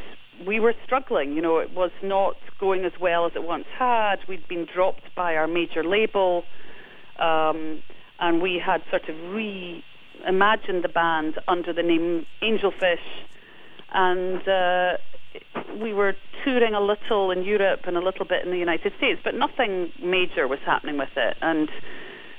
we 0.45 0.59
were 0.59 0.73
struggling. 0.83 1.33
You 1.33 1.41
know, 1.41 1.59
it 1.59 1.73
was 1.73 1.91
not 2.03 2.35
going 2.59 2.85
as 2.85 2.93
well 2.99 3.25
as 3.25 3.33
it 3.35 3.43
once 3.43 3.65
had. 3.77 4.17
We'd 4.27 4.47
been 4.47 4.65
dropped 4.65 5.13
by 5.15 5.35
our 5.35 5.47
major 5.47 5.83
label, 5.83 6.43
um, 7.19 7.81
and 8.19 8.41
we 8.41 8.61
had 8.63 8.81
sort 8.89 9.07
of 9.09 9.15
reimagined 9.15 10.81
the 10.81 10.91
band 10.93 11.39
under 11.47 11.73
the 11.73 11.83
name 11.83 12.25
Angelfish, 12.41 12.97
and 13.91 14.47
uh, 14.47 14.97
we 15.81 15.93
were 15.93 16.15
touring 16.43 16.73
a 16.73 16.81
little 16.81 17.31
in 17.31 17.43
Europe 17.43 17.81
and 17.85 17.97
a 17.97 18.01
little 18.01 18.25
bit 18.25 18.43
in 18.43 18.51
the 18.51 18.57
United 18.57 18.93
States, 18.97 19.19
but 19.23 19.35
nothing 19.35 19.91
major 20.01 20.47
was 20.47 20.59
happening 20.65 20.97
with 20.97 21.15
it, 21.15 21.37
and 21.41 21.69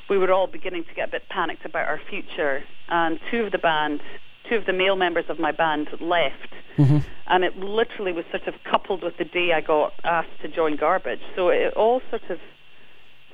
we 0.08 0.18
were 0.18 0.32
all 0.32 0.46
beginning 0.46 0.84
to 0.84 0.94
get 0.94 1.08
a 1.08 1.10
bit 1.10 1.28
panicked 1.28 1.64
about 1.64 1.88
our 1.88 2.00
future. 2.08 2.62
And 2.88 3.18
two 3.30 3.44
of 3.44 3.52
the 3.52 3.58
band, 3.58 4.00
two 4.48 4.56
of 4.56 4.66
the 4.66 4.72
male 4.72 4.96
members 4.96 5.24
of 5.28 5.38
my 5.38 5.52
band 5.52 5.88
left, 6.00 6.52
Mm-hmm. 6.76 6.98
and 7.28 7.42
it 7.42 7.56
literally 7.56 8.12
was 8.12 8.26
sort 8.30 8.46
of 8.46 8.54
coupled 8.70 9.02
with 9.02 9.16
the 9.16 9.24
day 9.24 9.52
I 9.54 9.62
got 9.62 9.94
asked 10.04 10.28
to 10.42 10.48
join 10.48 10.76
Garbage. 10.76 11.20
So 11.34 11.48
it 11.48 11.72
all 11.72 12.02
sort 12.10 12.28
of 12.28 12.38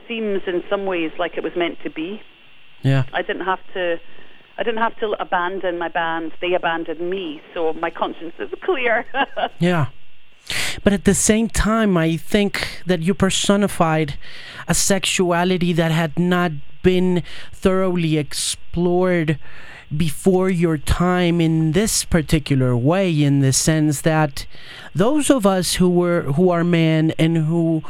seems 0.07 0.43
in 0.47 0.63
some 0.71 0.87
ways 0.87 1.11
like 1.19 1.37
it 1.37 1.43
was 1.43 1.53
meant 1.57 1.79
to 1.83 1.91
be. 1.91 2.23
Yeah. 2.83 3.03
I 3.13 3.23
didn't 3.23 3.45
have 3.45 3.59
to. 3.75 3.99
I 4.59 4.63
didn't 4.63 4.79
have 4.81 4.97
to 5.01 5.17
abandon 5.19 5.77
my 5.79 5.89
band. 5.89 6.33
They 6.41 6.55
abandoned 6.55 7.01
me, 7.01 7.41
so 7.53 7.73
my 7.73 7.91
conscience 7.91 8.35
is 8.39 8.51
clear. 8.63 9.07
Yeah. 9.59 9.87
But 10.85 10.93
at 10.93 11.05
the 11.05 11.15
same 11.15 11.49
time, 11.49 11.97
I 11.97 12.17
think 12.17 12.83
that 12.87 13.01
you 13.01 13.15
personified 13.15 14.19
a 14.69 14.75
sexuality 14.75 15.73
that 15.73 15.91
had 15.93 16.19
not 16.19 16.53
been 16.83 17.23
thoroughly 17.53 18.19
explored 18.19 19.39
before 19.97 20.49
your 20.51 20.79
time 20.79 21.41
in 21.41 21.73
this 21.73 22.05
particular 22.05 22.77
way, 22.77 23.23
in 23.23 23.41
the 23.41 23.53
sense 23.53 24.01
that 24.03 24.47
those 24.95 25.31
of 25.31 25.47
us 25.47 25.77
who 25.77 25.89
were 25.89 26.23
who 26.33 26.51
are 26.51 26.65
men 26.65 27.13
and 27.19 27.37
who 27.37 27.83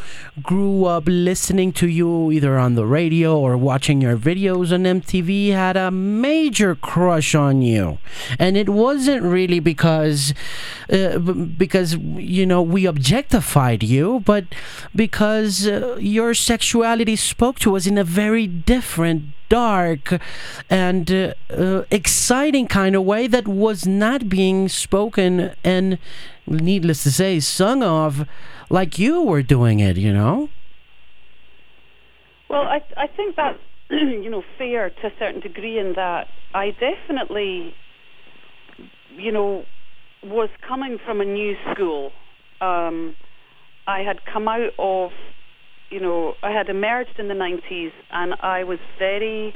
grew 0.43 0.85
up 0.85 1.05
listening 1.07 1.73
to 1.73 1.89
you 1.89 2.31
either 2.31 2.59
on 2.59 2.75
the 2.75 2.87
radio 2.87 3.39
or 3.39 3.57
watching 3.57 4.01
your 4.01 4.17
videos 4.17 4.73
on 4.73 4.85
MTV 5.01 5.53
had 5.53 5.77
a 5.77 5.91
major 5.91 6.75
crush 6.75 7.35
on 7.35 7.63
you, 7.63 7.99
and 8.39 8.57
it 8.57 8.69
wasn't 8.69 9.23
really 9.23 9.61
because 9.61 10.33
uh, 10.93 11.19
because 11.19 11.97
you 11.97 12.47
know 12.47 12.63
we 12.63 12.87
objectified 12.87 13.83
you, 13.83 14.21
but 14.25 14.45
because 14.95 15.67
uh, 15.67 15.97
your 16.01 16.35
sexuality 16.35 17.17
spoke 17.17 17.59
to 17.59 17.77
us 17.77 17.87
in 17.87 17.99
a 17.99 18.05
very 18.05 18.47
different 18.47 19.25
dark 19.53 20.19
and 20.71 21.13
uh, 21.13 21.35
uh, 21.51 21.85
exciting 21.91 22.67
kind 22.67 22.97
of 22.97 23.05
way 23.05 23.27
that 23.27 23.47
was 23.47 23.87
not 23.87 24.27
being 24.27 24.67
spoken 24.67 25.55
and 25.63 25.99
needless 26.47 27.03
to 27.03 27.11
say 27.11 27.39
sung 27.39 27.83
of 27.83 28.27
like 28.71 28.99
you 28.99 29.21
were 29.21 29.43
doing 29.43 29.79
it 29.79 29.99
you 29.99 30.11
know? 30.11 30.49
Well 32.49 32.63
i 32.63 32.81
i 32.97 33.07
think 33.07 33.37
that's 33.37 33.59
you 33.91 34.31
know 34.31 34.43
fair 34.57 34.89
to 34.89 35.07
a 35.09 35.13
certain 35.19 35.43
degree 35.43 35.79
in 35.79 35.93
that 35.97 36.29
i 36.55 36.71
definitely 36.89 37.75
you 39.19 39.33
know 39.33 39.67
was 40.23 40.49
coming 40.67 40.99
from 41.05 41.21
a 41.21 41.25
new 41.25 41.55
school. 41.73 42.13
Um 42.63 43.15
i 43.87 43.99
had 44.01 44.19
come 44.33 44.49
out 44.49 44.73
of 44.79 45.11
you 45.93 46.01
know, 46.01 46.35
I 46.43 46.51
had 46.51 46.69
emerged 46.69 47.19
in 47.19 47.29
the 47.29 47.35
90s 47.35 47.93
and 48.11 48.35
I 48.41 48.65
was 48.65 48.79
very 48.99 49.55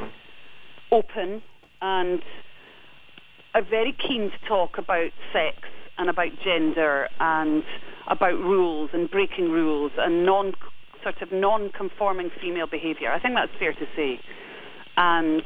open 0.92 1.42
and 1.80 2.22
very 3.70 3.96
keen 4.06 4.30
to 4.30 4.48
talk 4.48 4.78
about 4.78 5.10
sex 5.32 5.56
and 5.98 6.10
about 6.10 6.28
gender 6.44 7.08
and 7.18 7.62
about 8.08 8.34
rules 8.34 8.90
and 8.92 9.10
breaking 9.10 9.50
rules 9.50 9.92
and 9.96 10.26
non 10.26 10.52
sort 11.02 11.22
of 11.22 11.32
non-conforming 11.32 12.30
female 12.40 12.66
behaviour. 12.66 13.10
I 13.12 13.20
think 13.20 13.34
that's 13.34 13.52
fair 13.58 13.72
to 13.72 13.86
say. 13.94 14.20
And 14.96 15.42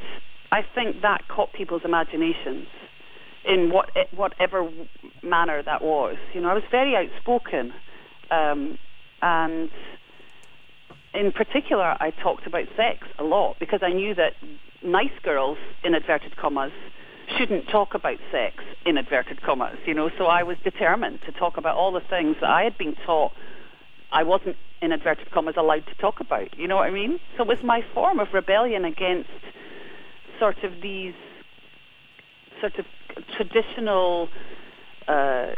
I 0.51 0.61
think 0.75 1.01
that 1.01 1.27
caught 1.27 1.53
people's 1.53 1.83
imaginations 1.85 2.67
in 3.45 3.71
what 3.71 3.89
whatever 4.15 4.69
manner 5.23 5.61
that 5.63 5.81
was. 5.83 6.17
You 6.33 6.41
know, 6.41 6.49
I 6.49 6.53
was 6.53 6.63
very 6.71 6.95
outspoken, 6.95 7.73
um, 8.29 8.77
and 9.21 9.69
in 11.13 11.31
particular, 11.31 11.97
I 11.99 12.11
talked 12.11 12.47
about 12.47 12.65
sex 12.77 13.07
a 13.19 13.23
lot 13.23 13.57
because 13.59 13.81
I 13.83 13.89
knew 13.89 14.15
that 14.15 14.33
nice 14.83 15.11
girls, 15.23 15.57
in 15.83 15.93
inverted 15.93 16.37
commas, 16.37 16.71
shouldn't 17.37 17.69
talk 17.69 17.93
about 17.93 18.17
sex, 18.31 18.55
in 18.85 18.97
inverted 18.97 19.41
commas, 19.41 19.77
you 19.85 19.93
know. 19.93 20.09
So 20.17 20.25
I 20.25 20.43
was 20.43 20.57
determined 20.63 21.19
to 21.25 21.31
talk 21.31 21.57
about 21.57 21.77
all 21.77 21.91
the 21.91 22.01
things 22.09 22.37
that 22.41 22.49
I 22.49 22.63
had 22.63 22.77
been 22.77 22.95
taught 23.05 23.31
I 24.11 24.23
wasn't, 24.23 24.57
in 24.81 24.91
inverted 24.91 25.31
commas, 25.31 25.55
allowed 25.57 25.85
to 25.87 25.95
talk 25.95 26.19
about. 26.19 26.57
You 26.57 26.67
know 26.67 26.77
what 26.77 26.87
I 26.87 26.91
mean? 26.91 27.19
So 27.37 27.43
it 27.43 27.47
was 27.47 27.57
my 27.63 27.81
form 27.93 28.19
of 28.19 28.27
rebellion 28.33 28.85
against 28.85 29.29
sort 30.39 30.63
of 30.63 30.81
these 30.81 31.13
sort 32.59 32.77
of 32.77 32.85
traditional 33.37 34.29
uh, 35.07 35.51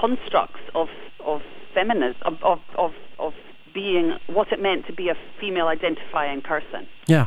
constructs 0.00 0.60
of 0.74 0.88
of 1.24 1.40
feminism 1.74 2.20
of, 2.22 2.34
of 2.42 2.58
of 2.76 2.90
of 3.18 3.32
being 3.74 4.18
what 4.26 4.52
it 4.52 4.60
meant 4.60 4.86
to 4.86 4.92
be 4.92 5.08
a 5.08 5.16
female 5.40 5.68
identifying 5.68 6.40
person. 6.40 6.86
Yeah. 7.06 7.26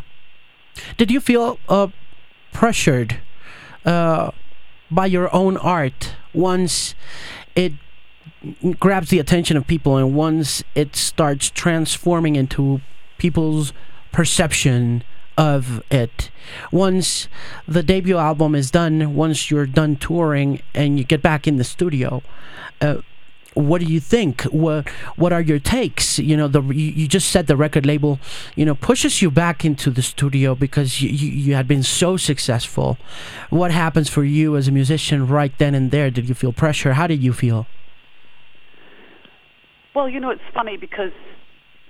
Did 0.98 1.10
you 1.10 1.20
feel 1.20 1.60
uh, 1.70 1.88
pressured 2.52 3.20
uh, 3.86 4.32
by 4.92 5.06
your 5.06 5.34
own 5.34 5.58
art 5.58 6.16
once 6.34 6.96
it 7.56 7.74
grabs 8.80 9.10
the 9.10 9.20
attention 9.20 9.58
of 9.58 9.66
people 9.66 9.98
and 9.98 10.16
once 10.16 10.64
it 10.76 10.96
starts 10.96 11.50
transforming 11.50 12.36
into 12.36 12.82
people's 13.18 13.74
perception 14.12 15.04
of 15.38 15.84
it. 15.92 16.30
Once 16.72 17.28
the 17.68 17.84
debut 17.84 18.18
album 18.18 18.56
is 18.56 18.72
done, 18.72 19.16
once 19.16 19.52
you're 19.52 19.66
done 19.66 19.96
touring 19.96 20.62
and 20.74 20.98
you 20.98 21.04
get 21.04 21.22
back 21.22 21.48
in 21.48 21.58
the 21.58 21.64
studio, 21.64 22.22
uh, 22.82 22.98
what 23.56 23.82
do 23.82 23.88
you 23.88 24.00
think? 24.00 24.44
What 24.44 24.88
what 25.16 25.34
are 25.34 25.42
your 25.42 25.60
takes? 25.60 26.20
You 26.20 26.38
know, 26.38 26.48
the 26.48 26.62
you, 26.62 26.92
you 26.92 27.08
just 27.08 27.30
said 27.30 27.48
the 27.48 27.58
record 27.58 27.86
label, 27.86 28.20
you 28.56 28.66
know, 28.66 28.76
pushes 28.76 29.22
you 29.22 29.32
back 29.32 29.66
into 29.66 29.90
the 29.90 30.02
studio 30.02 30.54
because 30.56 31.02
you, 31.02 31.10
you, 31.10 31.30
you 31.32 31.56
had 31.56 31.68
been 31.68 31.84
so 31.84 32.18
successful. 32.18 32.98
What 33.50 33.72
happens 33.72 34.10
for 34.10 34.24
you 34.24 34.56
as 34.56 34.68
a 34.68 34.72
musician 34.72 35.28
right 35.28 35.58
then 35.58 35.74
and 35.74 35.90
there? 35.90 36.12
Did 36.12 36.30
you 36.30 36.36
feel 36.36 36.54
pressure? 36.54 36.94
How 36.94 37.08
did 37.08 37.24
you 37.24 37.34
feel? 37.34 37.66
Well, 39.96 40.10
you 40.10 40.20
know, 40.20 40.30
it's 40.30 40.42
funny 40.54 40.76
because 40.76 41.14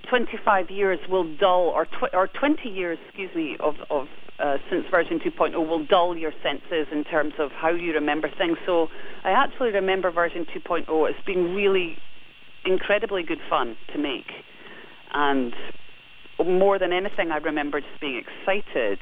25 0.08 0.70
years 0.70 0.98
will 1.08 1.36
dull, 1.36 1.72
or, 1.74 1.86
tw- 1.86 2.12
or 2.12 2.28
20 2.28 2.68
years, 2.68 2.98
excuse 3.06 3.34
me, 3.34 3.56
of, 3.60 3.74
of 3.90 4.06
uh, 4.38 4.56
since 4.70 4.84
version 4.90 5.18
2.0 5.18 5.54
will 5.56 5.84
dull 5.86 6.16
your 6.16 6.32
senses 6.42 6.86
in 6.92 7.04
terms 7.04 7.34
of 7.38 7.50
how 7.52 7.70
you 7.70 7.92
remember 7.92 8.30
things. 8.36 8.58
So 8.66 8.88
I 9.24 9.30
actually 9.30 9.70
remember 9.70 10.10
version 10.10 10.46
2.0 10.54 11.08
as 11.08 11.14
being 11.24 11.54
really 11.54 11.96
incredibly 12.64 13.22
good 13.22 13.40
fun 13.48 13.76
to 13.92 13.98
make. 13.98 14.26
And 15.12 15.54
more 16.44 16.78
than 16.78 16.92
anything, 16.92 17.30
I 17.30 17.38
remember 17.38 17.80
just 17.80 18.00
being 18.00 18.22
excited. 18.22 18.98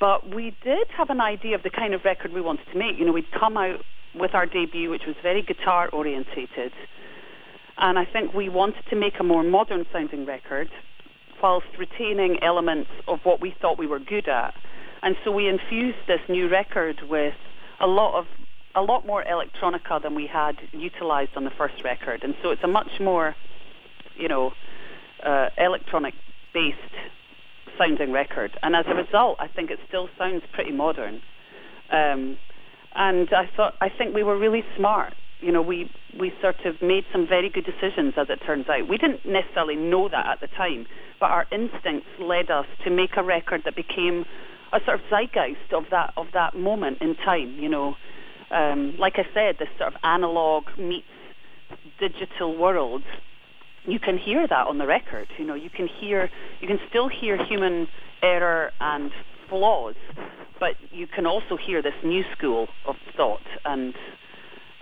But 0.00 0.34
we 0.34 0.56
did 0.64 0.88
have 0.96 1.10
an 1.10 1.20
idea 1.20 1.54
of 1.54 1.62
the 1.62 1.70
kind 1.70 1.94
of 1.94 2.04
record 2.04 2.32
we 2.32 2.40
wanted 2.40 2.66
to 2.72 2.78
make. 2.78 2.98
You 2.98 3.06
know, 3.06 3.12
we'd 3.12 3.30
come 3.38 3.56
out 3.56 3.80
with 4.14 4.34
our 4.34 4.46
debut, 4.46 4.90
which 4.90 5.02
was 5.06 5.16
very 5.22 5.42
guitar 5.42 5.88
orientated. 5.92 6.72
And 7.78 7.98
I 7.98 8.04
think 8.04 8.34
we 8.34 8.48
wanted 8.48 8.84
to 8.90 8.96
make 8.96 9.14
a 9.18 9.24
more 9.24 9.42
modern 9.42 9.84
sounding 9.92 10.26
record 10.26 10.68
whilst 11.42 11.66
retaining 11.78 12.38
elements 12.42 12.90
of 13.06 13.18
what 13.24 13.40
we 13.40 13.54
thought 13.60 13.78
we 13.78 13.86
were 13.86 13.98
good 13.98 14.28
at. 14.28 14.54
And 15.02 15.16
so 15.24 15.30
we 15.30 15.48
infused 15.48 15.98
this 16.06 16.20
new 16.28 16.48
record 16.48 17.00
with 17.08 17.34
a 17.80 17.86
lot 17.86 18.18
of 18.18 18.26
a 18.76 18.82
lot 18.82 19.06
more 19.06 19.22
electronica 19.22 20.02
than 20.02 20.16
we 20.16 20.26
had 20.26 20.56
utilized 20.72 21.30
on 21.36 21.44
the 21.44 21.50
first 21.56 21.74
record. 21.84 22.24
And 22.24 22.34
so 22.42 22.50
it's 22.50 22.64
a 22.64 22.68
much 22.68 22.90
more, 22.98 23.36
you 24.16 24.26
know, 24.26 24.50
uh, 25.24 25.50
electronic 25.58 26.14
based 26.52 26.78
sounding 27.78 28.10
record. 28.10 28.50
And 28.62 28.74
as 28.74 28.84
a 28.88 28.94
result, 28.94 29.36
I 29.38 29.46
think 29.46 29.70
it 29.70 29.78
still 29.86 30.08
sounds 30.18 30.42
pretty 30.52 30.72
modern. 30.72 31.20
Um, 31.90 32.36
and 32.94 33.28
I 33.32 33.48
thought 33.56 33.74
I 33.80 33.90
think 33.90 34.14
we 34.14 34.22
were 34.22 34.38
really 34.38 34.64
smart 34.76 35.14
you 35.44 35.52
know, 35.52 35.60
we, 35.60 35.90
we 36.18 36.32
sort 36.40 36.64
of 36.64 36.80
made 36.80 37.04
some 37.12 37.26
very 37.28 37.50
good 37.50 37.66
decisions 37.66 38.14
as 38.16 38.28
it 38.30 38.40
turns 38.46 38.66
out. 38.68 38.88
We 38.88 38.96
didn't 38.96 39.26
necessarily 39.26 39.76
know 39.76 40.08
that 40.08 40.26
at 40.26 40.40
the 40.40 40.46
time, 40.56 40.86
but 41.20 41.26
our 41.26 41.46
instincts 41.52 42.08
led 42.18 42.50
us 42.50 42.66
to 42.84 42.90
make 42.90 43.10
a 43.16 43.22
record 43.22 43.62
that 43.66 43.76
became 43.76 44.24
a 44.72 44.78
sort 44.86 45.00
of 45.00 45.06
zeitgeist 45.10 45.72
of 45.72 45.84
that, 45.90 46.14
of 46.16 46.26
that 46.32 46.56
moment 46.56 46.98
in 47.02 47.14
time, 47.16 47.58
you 47.60 47.68
know. 47.68 47.94
Um, 48.50 48.94
like 48.98 49.14
I 49.16 49.24
said, 49.34 49.56
this 49.58 49.68
sort 49.78 49.94
of 49.94 50.00
analog 50.02 50.64
meets 50.78 51.06
digital 51.98 52.56
world, 52.56 53.02
you 53.86 53.98
can 53.98 54.16
hear 54.16 54.46
that 54.48 54.66
on 54.66 54.78
the 54.78 54.86
record. 54.86 55.26
You 55.38 55.46
know, 55.46 55.54
you 55.54 55.70
can 55.70 55.88
hear, 56.00 56.30
you 56.60 56.68
can 56.68 56.78
still 56.88 57.08
hear 57.08 57.36
human 57.44 57.86
error 58.22 58.70
and 58.80 59.10
flaws, 59.48 59.94
but 60.58 60.72
you 60.90 61.06
can 61.06 61.26
also 61.26 61.56
hear 61.56 61.82
this 61.82 61.92
new 62.02 62.22
school 62.36 62.68
of 62.86 62.96
thought 63.16 63.42
and 63.64 63.94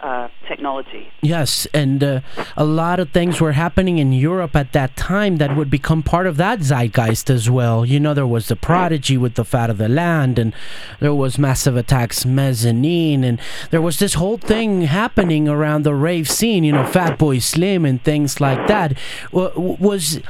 uh, 0.02 0.28
technology. 0.48 1.08
Yes, 1.20 1.66
and 1.72 2.02
uh, 2.02 2.20
a 2.56 2.64
lot 2.64 2.98
of 2.98 3.10
things 3.10 3.40
were 3.40 3.52
happening 3.52 3.98
in 3.98 4.12
Europe 4.12 4.56
at 4.56 4.72
that 4.72 4.96
time 4.96 5.36
that 5.36 5.56
would 5.56 5.70
become 5.70 6.02
part 6.02 6.26
of 6.26 6.36
that 6.38 6.58
zeitgeist 6.60 7.30
as 7.30 7.48
well. 7.48 7.86
You 7.86 8.00
know, 8.00 8.12
there 8.12 8.26
was 8.26 8.48
the 8.48 8.56
Prodigy 8.56 9.16
with 9.16 9.34
the 9.34 9.44
Fat 9.44 9.70
of 9.70 9.78
the 9.78 9.88
Land, 9.88 10.38
and 10.38 10.52
there 10.98 11.14
was 11.14 11.38
Massive 11.38 11.76
Attack's 11.76 12.26
Mezzanine, 12.26 13.22
and 13.22 13.40
there 13.70 13.80
was 13.80 14.00
this 14.00 14.14
whole 14.14 14.38
thing 14.38 14.82
happening 14.82 15.48
around 15.48 15.84
the 15.84 15.94
rave 15.94 16.28
scene. 16.28 16.64
You 16.64 16.72
know, 16.72 16.84
Fatboy 16.84 17.40
Slim 17.40 17.84
and 17.84 18.02
things 18.02 18.40
like 18.40 18.66
that. 18.66 18.98
Was 19.30 20.20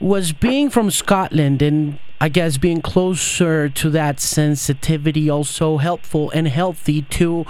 was 0.00 0.32
being 0.32 0.70
from 0.70 0.90
Scotland 0.90 1.60
and 1.60 1.98
I 2.22 2.28
guess 2.28 2.58
being 2.58 2.82
closer 2.82 3.68
to 3.68 3.90
that 3.90 4.20
sensitivity 4.20 5.30
also 5.30 5.78
helpful 5.78 6.30
and 6.32 6.48
healthy 6.48 7.02
to 7.02 7.46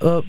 uh, 0.00 0.22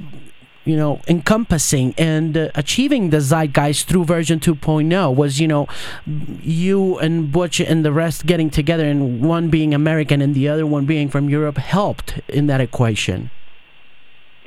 you 0.70 0.78
know, 0.78 1.02
encompassing 1.08 1.96
and 1.98 2.38
uh, 2.38 2.50
achieving 2.56 3.10
the 3.10 3.20
zeitgeist 3.20 3.88
through 3.88 4.06
version 4.06 4.40
2.0 4.40 5.16
was, 5.16 5.40
you 5.40 5.48
know, 5.48 5.68
you 6.06 7.00
and 7.00 7.32
Butch 7.32 7.60
and 7.60 7.84
the 7.84 7.92
rest 7.92 8.26
getting 8.26 8.50
together 8.50 8.86
and 8.86 9.22
one 9.22 9.50
being 9.50 9.74
American 9.74 10.22
and 10.22 10.36
the 10.36 10.48
other 10.48 10.68
one 10.68 10.86
being 10.86 11.10
from 11.10 11.30
Europe 11.30 11.58
helped 11.58 12.20
in 12.28 12.48
that 12.48 12.62
equation. 12.62 13.32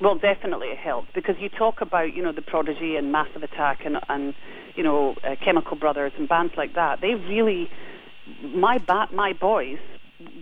Well, 0.00 0.16
definitely 0.16 0.68
it 0.68 0.78
helped 0.78 1.12
because 1.12 1.36
you 1.38 1.48
talk 1.48 1.80
about, 1.80 2.14
you 2.14 2.22
know, 2.22 2.32
the 2.32 2.42
Prodigy 2.42 2.96
and 2.96 3.12
Massive 3.12 3.42
Attack 3.42 3.84
and, 3.84 3.98
and 4.08 4.34
you 4.76 4.82
know, 4.82 5.16
uh, 5.24 5.36
Chemical 5.44 5.76
Brothers 5.76 6.12
and 6.16 6.28
bands 6.28 6.54
like 6.56 6.74
that. 6.74 7.00
They 7.00 7.14
really, 7.14 7.70
my 8.42 8.78
ba- 8.78 9.08
my 9.12 9.32
boys 9.32 9.78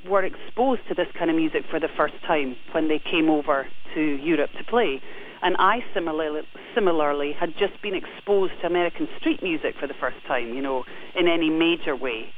were 0.08 0.24
exposed 0.24 0.82
to 0.88 0.94
this 0.94 1.08
kind 1.18 1.30
of 1.30 1.36
music 1.36 1.64
for 1.70 1.80
the 1.80 1.88
first 1.96 2.14
time 2.26 2.56
when 2.72 2.88
they 2.88 2.98
came 2.98 3.28
over 3.28 3.66
to 3.94 4.00
Europe 4.00 4.50
to 4.58 4.64
play. 4.64 5.00
And 5.42 5.56
I 5.58 5.84
similarly, 5.94 6.42
similarly 6.74 7.32
had 7.32 7.56
just 7.56 7.80
been 7.82 7.94
exposed 7.94 8.52
to 8.60 8.66
American 8.66 9.08
street 9.18 9.42
music 9.42 9.74
for 9.78 9.86
the 9.86 9.94
first 9.94 10.18
time, 10.26 10.54
you 10.54 10.60
know, 10.60 10.84
in 11.14 11.28
any 11.28 11.48
major 11.48 11.96
way. 11.96 12.32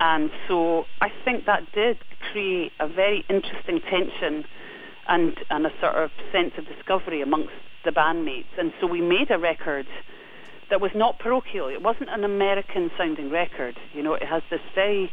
And 0.00 0.30
so 0.48 0.84
I 1.00 1.10
think 1.24 1.46
that 1.46 1.72
did 1.72 1.98
create 2.32 2.72
a 2.80 2.88
very 2.88 3.24
interesting 3.30 3.80
tension 3.80 4.44
and, 5.08 5.38
and 5.50 5.66
a 5.66 5.72
sort 5.80 5.94
of 5.94 6.10
sense 6.32 6.52
of 6.58 6.66
discovery 6.66 7.22
amongst 7.22 7.52
the 7.84 7.90
bandmates. 7.90 8.52
And 8.58 8.72
so 8.80 8.86
we 8.86 9.00
made 9.00 9.30
a 9.30 9.38
record 9.38 9.86
that 10.70 10.80
was 10.80 10.90
not 10.94 11.18
parochial. 11.18 11.68
It 11.68 11.82
wasn't 11.82 12.10
an 12.10 12.24
American 12.24 12.90
sounding 12.98 13.30
record. 13.30 13.78
You 13.92 14.02
know, 14.02 14.14
it 14.14 14.24
has 14.24 14.42
this 14.50 14.60
very 14.74 15.10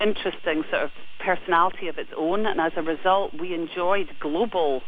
interesting 0.00 0.64
sort 0.70 0.84
of 0.84 0.90
personality 1.24 1.88
of 1.88 1.98
its 1.98 2.10
own. 2.16 2.46
And 2.46 2.60
as 2.60 2.72
a 2.76 2.82
result, 2.82 3.32
we 3.38 3.54
enjoyed 3.54 4.08
global 4.20 4.82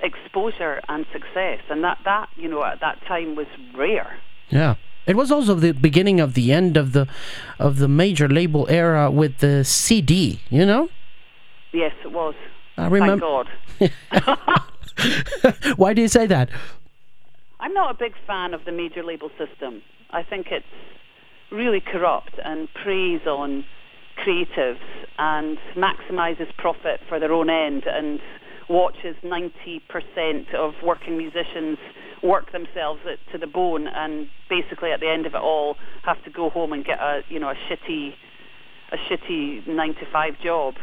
exposure 0.00 0.80
and 0.88 1.06
success. 1.12 1.60
And 1.70 1.84
that, 1.84 1.98
that 2.04 2.28
you 2.36 2.48
know, 2.48 2.64
at 2.64 2.80
that 2.80 3.00
time 3.06 3.36
was 3.36 3.46
rare. 3.76 4.18
Yeah. 4.48 4.76
It 5.06 5.16
was 5.16 5.30
also 5.30 5.54
the 5.54 5.72
beginning 5.72 6.18
of 6.18 6.34
the 6.34 6.52
end 6.52 6.76
of 6.76 6.92
the 6.92 7.06
of 7.60 7.78
the 7.78 7.86
major 7.86 8.28
label 8.28 8.66
era 8.68 9.08
with 9.08 9.38
the 9.38 9.64
CD, 9.64 10.40
you 10.50 10.66
know? 10.66 10.88
Yes, 11.72 11.92
it 12.04 12.10
was. 12.10 12.34
I 12.76 12.88
remember. 12.88 13.44
Thank 13.78 13.92
God. 14.10 14.62
Why 15.76 15.94
do 15.94 16.02
you 16.02 16.08
say 16.08 16.26
that? 16.26 16.50
I'm 17.60 17.72
not 17.72 17.94
a 17.94 17.98
big 17.98 18.14
fan 18.26 18.52
of 18.52 18.64
the 18.64 18.72
major 18.72 19.04
label 19.04 19.30
system. 19.38 19.82
I 20.10 20.22
think 20.22 20.48
it's 20.50 20.66
really 21.52 21.80
corrupt 21.80 22.34
and 22.44 22.68
preys 22.82 23.20
on 23.26 23.64
creatives 24.16 24.78
and 25.18 25.58
maximizes 25.74 26.54
profit 26.56 27.00
for 27.08 27.18
their 27.18 27.32
own 27.32 27.50
end 27.50 27.84
and 27.86 28.20
watches 28.68 29.14
90% 29.22 30.54
of 30.54 30.74
working 30.82 31.16
musicians 31.16 31.78
work 32.22 32.50
themselves 32.52 33.00
to 33.30 33.38
the 33.38 33.46
bone 33.46 33.86
and 33.86 34.28
basically 34.48 34.90
at 34.90 35.00
the 35.00 35.08
end 35.08 35.26
of 35.26 35.34
it 35.34 35.40
all 35.40 35.76
have 36.02 36.22
to 36.24 36.30
go 36.30 36.50
home 36.50 36.72
and 36.72 36.84
get 36.84 36.98
a 36.98 37.22
you 37.28 37.38
know 37.38 37.50
a 37.50 37.54
shitty 37.54 38.14
a 38.92 38.96
shitty 38.96 39.66
9 39.66 39.94
to 39.94 40.06
5 40.10 40.40
job 40.42 40.74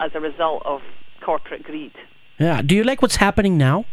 as 0.00 0.10
a 0.14 0.20
result 0.20 0.62
of 0.64 0.80
corporate 1.24 1.62
greed. 1.62 1.92
Yeah. 2.38 2.62
Do 2.62 2.74
you 2.74 2.84
like 2.84 3.02
what's 3.02 3.16
happening 3.16 3.56
now? 3.56 3.84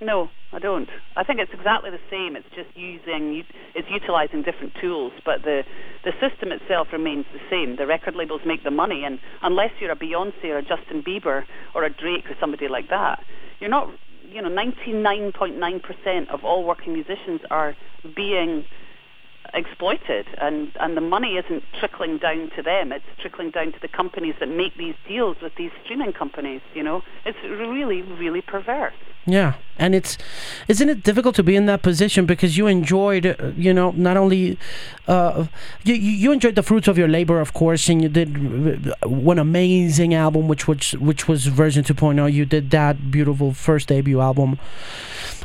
No, 0.00 0.30
I 0.52 0.58
don't. 0.58 0.88
I 1.14 1.24
think 1.24 1.40
it's 1.40 1.52
exactly 1.52 1.90
the 1.90 2.00
same. 2.10 2.34
It's 2.34 2.48
just 2.56 2.74
using, 2.74 3.44
it's 3.74 3.88
utilizing 3.90 4.42
different 4.42 4.72
tools, 4.80 5.12
but 5.24 5.42
the 5.42 5.62
the 6.04 6.12
system 6.20 6.52
itself 6.52 6.88
remains 6.92 7.26
the 7.32 7.40
same. 7.50 7.76
The 7.76 7.86
record 7.86 8.14
labels 8.14 8.40
make 8.46 8.64
the 8.64 8.70
money, 8.70 9.04
and 9.04 9.18
unless 9.42 9.70
you're 9.78 9.92
a 9.92 9.96
Beyonce 9.96 10.44
or 10.44 10.58
a 10.58 10.62
Justin 10.62 11.02
Bieber 11.02 11.44
or 11.74 11.84
a 11.84 11.90
Drake 11.90 12.30
or 12.30 12.36
somebody 12.40 12.68
like 12.68 12.88
that, 12.88 13.22
you're 13.60 13.70
not. 13.70 13.90
You 14.30 14.42
know, 14.42 14.50
99.9% 14.50 16.28
of 16.28 16.44
all 16.44 16.62
working 16.62 16.92
musicians 16.92 17.40
are 17.50 17.74
being 18.14 18.66
exploited 19.54 20.26
and, 20.40 20.72
and 20.80 20.96
the 20.96 21.00
money 21.00 21.36
isn't 21.36 21.62
trickling 21.78 22.18
down 22.18 22.50
to 22.56 22.62
them. 22.62 22.92
It's 22.92 23.04
trickling 23.20 23.50
down 23.50 23.72
to 23.72 23.80
the 23.80 23.88
companies 23.88 24.34
that 24.40 24.48
make 24.48 24.76
these 24.76 24.94
deals 25.06 25.36
with 25.42 25.54
these 25.56 25.70
streaming 25.84 26.12
companies 26.12 26.60
you 26.74 26.82
know? 26.82 27.02
It's 27.24 27.38
really 27.42 28.02
really 28.02 28.40
perverse. 28.40 28.94
Yeah 29.26 29.54
and 29.78 29.94
it's 29.94 30.18
isn't 30.66 30.88
it 30.88 31.02
difficult 31.02 31.34
to 31.36 31.42
be 31.42 31.54
in 31.56 31.66
that 31.66 31.82
position 31.82 32.26
because 32.26 32.56
you 32.56 32.66
enjoyed 32.66 33.26
uh, 33.26 33.52
you 33.56 33.72
know 33.72 33.92
not 33.92 34.16
only 34.16 34.58
uh, 35.06 35.46
you, 35.84 35.94
you 35.94 36.32
enjoyed 36.32 36.56
the 36.56 36.62
fruits 36.62 36.88
of 36.88 36.98
your 36.98 37.08
labor 37.08 37.40
of 37.40 37.54
course 37.54 37.88
and 37.88 38.02
you 38.02 38.08
did 38.08 38.88
uh, 38.88 39.08
one 39.08 39.38
amazing 39.38 40.14
album 40.14 40.48
which 40.48 40.66
was 40.66 40.92
which 40.92 41.28
was 41.28 41.46
version 41.46 41.84
2.0 41.84 42.32
you 42.32 42.44
did 42.44 42.70
that 42.70 43.10
beautiful 43.10 43.52
first 43.52 43.88
debut 43.88 44.20
album. 44.20 44.58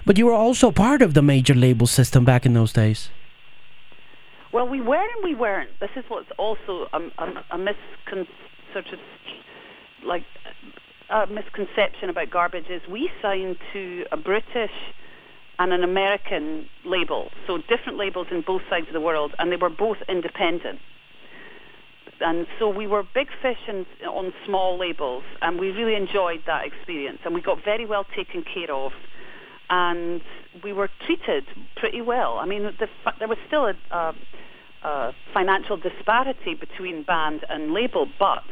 But 0.05 0.17
you 0.17 0.25
were 0.25 0.33
also 0.33 0.69
part 0.71 1.01
of 1.01 1.13
the 1.13 1.21
major 1.21 1.53
label 1.53 1.87
system 1.87 2.25
back 2.25 2.45
in 2.45 2.53
those 2.53 2.73
days 2.73 3.09
well, 4.53 4.67
we 4.67 4.81
were 4.81 4.95
and 4.95 5.23
we 5.23 5.33
weren't. 5.33 5.71
This 5.79 5.89
is 5.95 6.03
what's 6.07 6.29
also 6.37 6.87
a, 6.93 6.99
a, 7.17 7.43
a 7.51 7.57
miscon- 7.57 8.27
sort 8.71 8.85
of 8.93 8.99
like 10.05 10.23
a 11.09 11.27
misconception 11.27 12.09
about 12.09 12.29
garbage 12.29 12.65
is 12.69 12.81
we 12.89 13.09
signed 13.21 13.57
to 13.73 14.05
a 14.11 14.17
British 14.17 14.71
and 15.59 15.71
an 15.71 15.83
American 15.83 16.67
label, 16.85 17.29
so 17.47 17.57
different 17.57 17.97
labels 17.97 18.27
in 18.31 18.43
both 18.45 18.61
sides 18.69 18.87
of 18.87 18.93
the 18.93 19.01
world, 19.01 19.33
and 19.37 19.51
they 19.51 19.55
were 19.55 19.69
both 19.69 19.97
independent. 20.09 20.79
And 22.19 22.47
so 22.57 22.69
we 22.69 22.87
were 22.87 23.03
big 23.13 23.27
fish 23.41 23.57
in, 23.67 23.85
on 24.07 24.33
small 24.45 24.79
labels, 24.79 25.23
and 25.41 25.59
we 25.59 25.69
really 25.69 25.95
enjoyed 25.95 26.41
that 26.47 26.65
experience, 26.65 27.19
and 27.25 27.33
we 27.33 27.41
got 27.41 27.63
very 27.63 27.85
well 27.85 28.05
taken 28.15 28.43
care 28.43 28.73
of, 28.73 28.91
and 29.69 30.21
we 30.63 30.73
were 30.73 30.89
treated 31.05 31.45
pretty 31.75 32.01
well. 32.01 32.37
I 32.39 32.45
mean, 32.45 32.63
the, 32.79 32.87
there 33.19 33.27
was 33.27 33.37
still 33.47 33.65
a, 33.65 33.75
a 33.91 34.13
financial 35.33 35.77
disparity 35.77 36.53
between 36.53 37.03
band 37.03 37.41
and 37.49 37.73
label, 37.73 38.07
but 38.19 38.43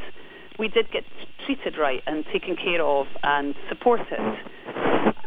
we 0.58 0.68
did 0.68 0.92
get 0.92 1.04
treated 1.46 1.78
right 1.78 2.02
and 2.08 2.26
taken 2.32 2.56
care 2.56 2.84
of 2.84 3.08
and 3.24 3.56
supported. 3.70 4.20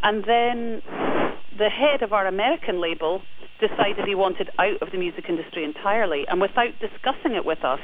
And 0.03 0.25
then 0.25 0.83
the 1.59 1.69
head 1.69 2.03
of 2.03 2.13
our 2.13 2.27
American 2.27 2.81
label 2.81 3.23
decided 3.61 4.07
he 4.07 4.15
wanted 4.15 4.51
out 4.59 4.83
of 4.83 4.91
the 4.93 4.99
music 4.99 5.25
industry 5.29 5.65
entirely, 5.65 6.25
and 6.29 6.41
without 6.41 6.73
discussing 6.81 7.35
it 7.35 7.45
with 7.45 7.65
us, 7.65 7.81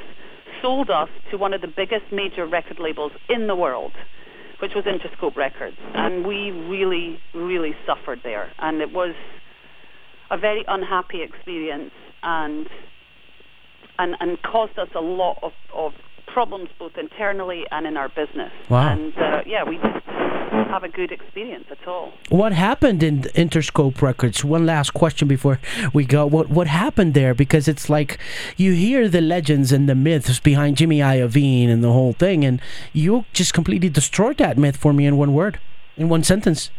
sold 0.61 0.89
us 0.89 1.09
to 1.31 1.37
one 1.37 1.53
of 1.53 1.61
the 1.61 1.67
biggest 1.67 2.11
major 2.11 2.45
record 2.45 2.77
labels 2.79 3.11
in 3.29 3.47
the 3.47 3.55
world, 3.55 3.93
which 4.61 4.73
was 4.75 4.85
Interscope 4.85 5.35
Records. 5.35 5.77
And 5.95 6.25
we 6.25 6.51
really, 6.51 7.19
really 7.33 7.73
suffered 7.87 8.19
there. 8.23 8.51
And 8.59 8.81
it 8.81 8.93
was 8.93 9.15
a 10.29 10.37
very 10.37 10.63
unhappy 10.67 11.23
experience. 11.23 11.91
And 12.21 12.67
and, 14.01 14.15
and 14.19 14.41
caused 14.41 14.77
us 14.79 14.89
a 14.95 14.99
lot 15.01 15.37
of, 15.43 15.53
of 15.73 15.93
problems 16.27 16.69
both 16.79 16.97
internally 16.97 17.63
and 17.71 17.85
in 17.85 17.97
our 17.97 18.09
business. 18.09 18.51
Wow. 18.69 18.93
And 18.93 19.13
uh, 19.17 19.41
yeah, 19.45 19.63
we 19.63 19.75
didn't 19.77 20.03
have 20.69 20.83
a 20.83 20.89
good 20.89 21.11
experience 21.11 21.65
at 21.69 21.87
all. 21.87 22.13
What 22.29 22.53
happened 22.53 23.03
in 23.03 23.23
Interscope 23.45 24.01
Records? 24.01 24.43
One 24.43 24.65
last 24.65 24.93
question 24.93 25.27
before 25.27 25.59
we 25.93 26.03
go. 26.05 26.25
What 26.25 26.49
what 26.49 26.67
happened 26.67 27.13
there? 27.13 27.33
Because 27.33 27.67
it's 27.67 27.89
like 27.89 28.17
you 28.57 28.71
hear 28.73 29.07
the 29.07 29.21
legends 29.21 29.71
and 29.71 29.87
the 29.87 29.95
myths 29.95 30.39
behind 30.39 30.77
Jimmy 30.77 30.99
Iovine 30.99 31.69
and 31.69 31.83
the 31.83 31.91
whole 31.91 32.13
thing, 32.13 32.43
and 32.43 32.61
you 32.93 33.25
just 33.33 33.53
completely 33.53 33.89
destroyed 33.89 34.37
that 34.37 34.57
myth 34.57 34.77
for 34.77 34.93
me 34.93 35.05
in 35.05 35.17
one 35.17 35.33
word, 35.33 35.59
in 35.97 36.09
one 36.09 36.23
sentence. 36.23 36.71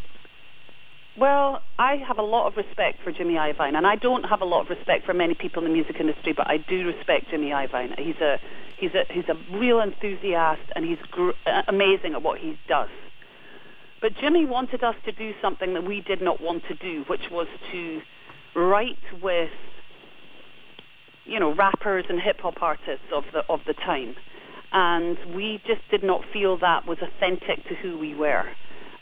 Well, 1.15 1.61
I 1.77 1.97
have 2.07 2.17
a 2.17 2.23
lot 2.23 2.47
of 2.47 2.57
respect 2.57 3.03
for 3.03 3.11
Jimmy 3.11 3.35
Iovine, 3.35 3.75
and 3.75 3.85
I 3.85 3.95
don't 3.95 4.23
have 4.23 4.41
a 4.41 4.45
lot 4.45 4.61
of 4.61 4.69
respect 4.69 5.05
for 5.05 5.13
many 5.13 5.35
people 5.35 5.63
in 5.63 5.69
the 5.69 5.73
music 5.73 5.97
industry, 5.99 6.33
but 6.35 6.47
I 6.49 6.57
do 6.57 6.87
respect 6.87 7.29
Jimmy 7.29 7.49
Iovine. 7.49 7.97
He's 7.99 8.19
a 8.19 8.39
he's 8.79 8.91
a 8.95 9.03
he's 9.13 9.29
a 9.29 9.35
real 9.55 9.79
enthusiast, 9.79 10.63
and 10.75 10.83
he's 10.83 10.97
gr- 11.11 11.29
uh, 11.45 11.61
amazing 11.67 12.13
at 12.13 12.23
what 12.23 12.39
he 12.39 12.57
does. 12.67 12.89
But 14.01 14.13
Jimmy 14.19 14.45
wanted 14.45 14.83
us 14.83 14.95
to 15.05 15.11
do 15.11 15.33
something 15.39 15.75
that 15.75 15.85
we 15.85 16.01
did 16.01 16.21
not 16.21 16.41
want 16.41 16.63
to 16.67 16.73
do, 16.73 17.05
which 17.07 17.29
was 17.29 17.47
to 17.71 18.01
write 18.55 18.97
with 19.21 19.51
you 21.25 21.39
know 21.39 21.53
rappers 21.53 22.05
and 22.09 22.19
hip 22.19 22.39
hop 22.39 22.55
artists 22.59 23.05
of 23.13 23.23
the 23.33 23.43
of 23.49 23.59
the 23.67 23.75
time, 23.75 24.15
and 24.71 25.19
we 25.35 25.61
just 25.67 25.81
did 25.91 26.03
not 26.03 26.21
feel 26.33 26.57
that 26.57 26.87
was 26.87 26.97
authentic 27.03 27.63
to 27.67 27.75
who 27.75 27.99
we 27.99 28.15
were, 28.15 28.45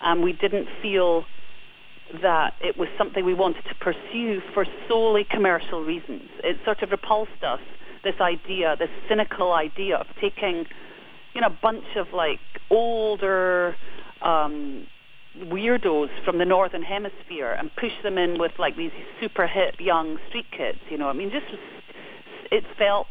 and 0.02 0.22
we 0.22 0.34
didn't 0.34 0.68
feel 0.82 1.24
that 2.22 2.54
it 2.62 2.78
was 2.78 2.90
something 2.98 3.24
we 3.26 3.34
wanted 3.34 3.64
to 3.64 3.76
pursue 3.76 4.42
for 4.54 4.66
solely 4.88 5.26
commercial 5.30 5.84
reasons. 5.84 6.30
It 6.44 6.58
sort 6.66 6.84
of 6.84 6.92
repulsed 6.92 7.44
us, 7.44 7.62
this 8.04 8.16
idea, 8.20 8.76
this 8.78 8.90
cynical 9.08 9.54
idea 9.54 9.98
of 9.98 10.08
taking, 10.20 10.66
you 11.34 11.42
know, 11.42 11.48
a 11.48 11.58
bunch 11.62 11.86
of 11.96 12.08
like 12.14 12.40
older 12.70 13.76
um, 14.22 14.88
weirdos 15.38 16.10
from 16.26 16.38
the 16.38 16.46
northern 16.46 16.84
hemisphere 16.84 17.54
and 17.54 17.70
push 17.76 17.92
them 18.04 18.18
in 18.18 18.40
with 18.40 18.52
like 18.60 18.76
these 18.76 18.92
super 19.22 19.48
hip 19.48 19.76
young 19.80 20.18
street 20.28 20.48
kids. 20.56 20.80
You 20.90 20.98
know, 20.98 21.08
I 21.08 21.14
mean, 21.14 21.32
just 21.32 21.46
it 22.52 22.64
felt 22.78 23.08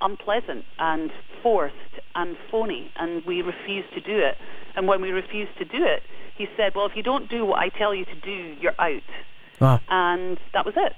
unpleasant 0.00 0.64
and 0.78 1.10
forced 1.42 1.74
and 2.14 2.36
phony, 2.50 2.90
and 2.96 3.22
we 3.26 3.42
refused 3.42 3.92
to 3.94 4.00
do 4.00 4.18
it. 4.18 4.34
And 4.74 4.88
when 4.88 5.00
we 5.00 5.10
refused 5.10 5.56
to 5.58 5.64
do 5.64 5.84
it, 5.84 6.02
he 6.36 6.48
said, 6.56 6.74
"Well, 6.74 6.86
if 6.86 6.96
you 6.96 7.02
don't 7.02 7.28
do 7.28 7.44
what 7.44 7.58
I 7.58 7.68
tell 7.68 7.94
you 7.94 8.04
to 8.04 8.14
do, 8.14 8.56
you're 8.60 8.74
out." 8.78 9.02
Wow. 9.60 9.80
And 9.88 10.38
that 10.52 10.64
was 10.64 10.74
it. 10.76 10.92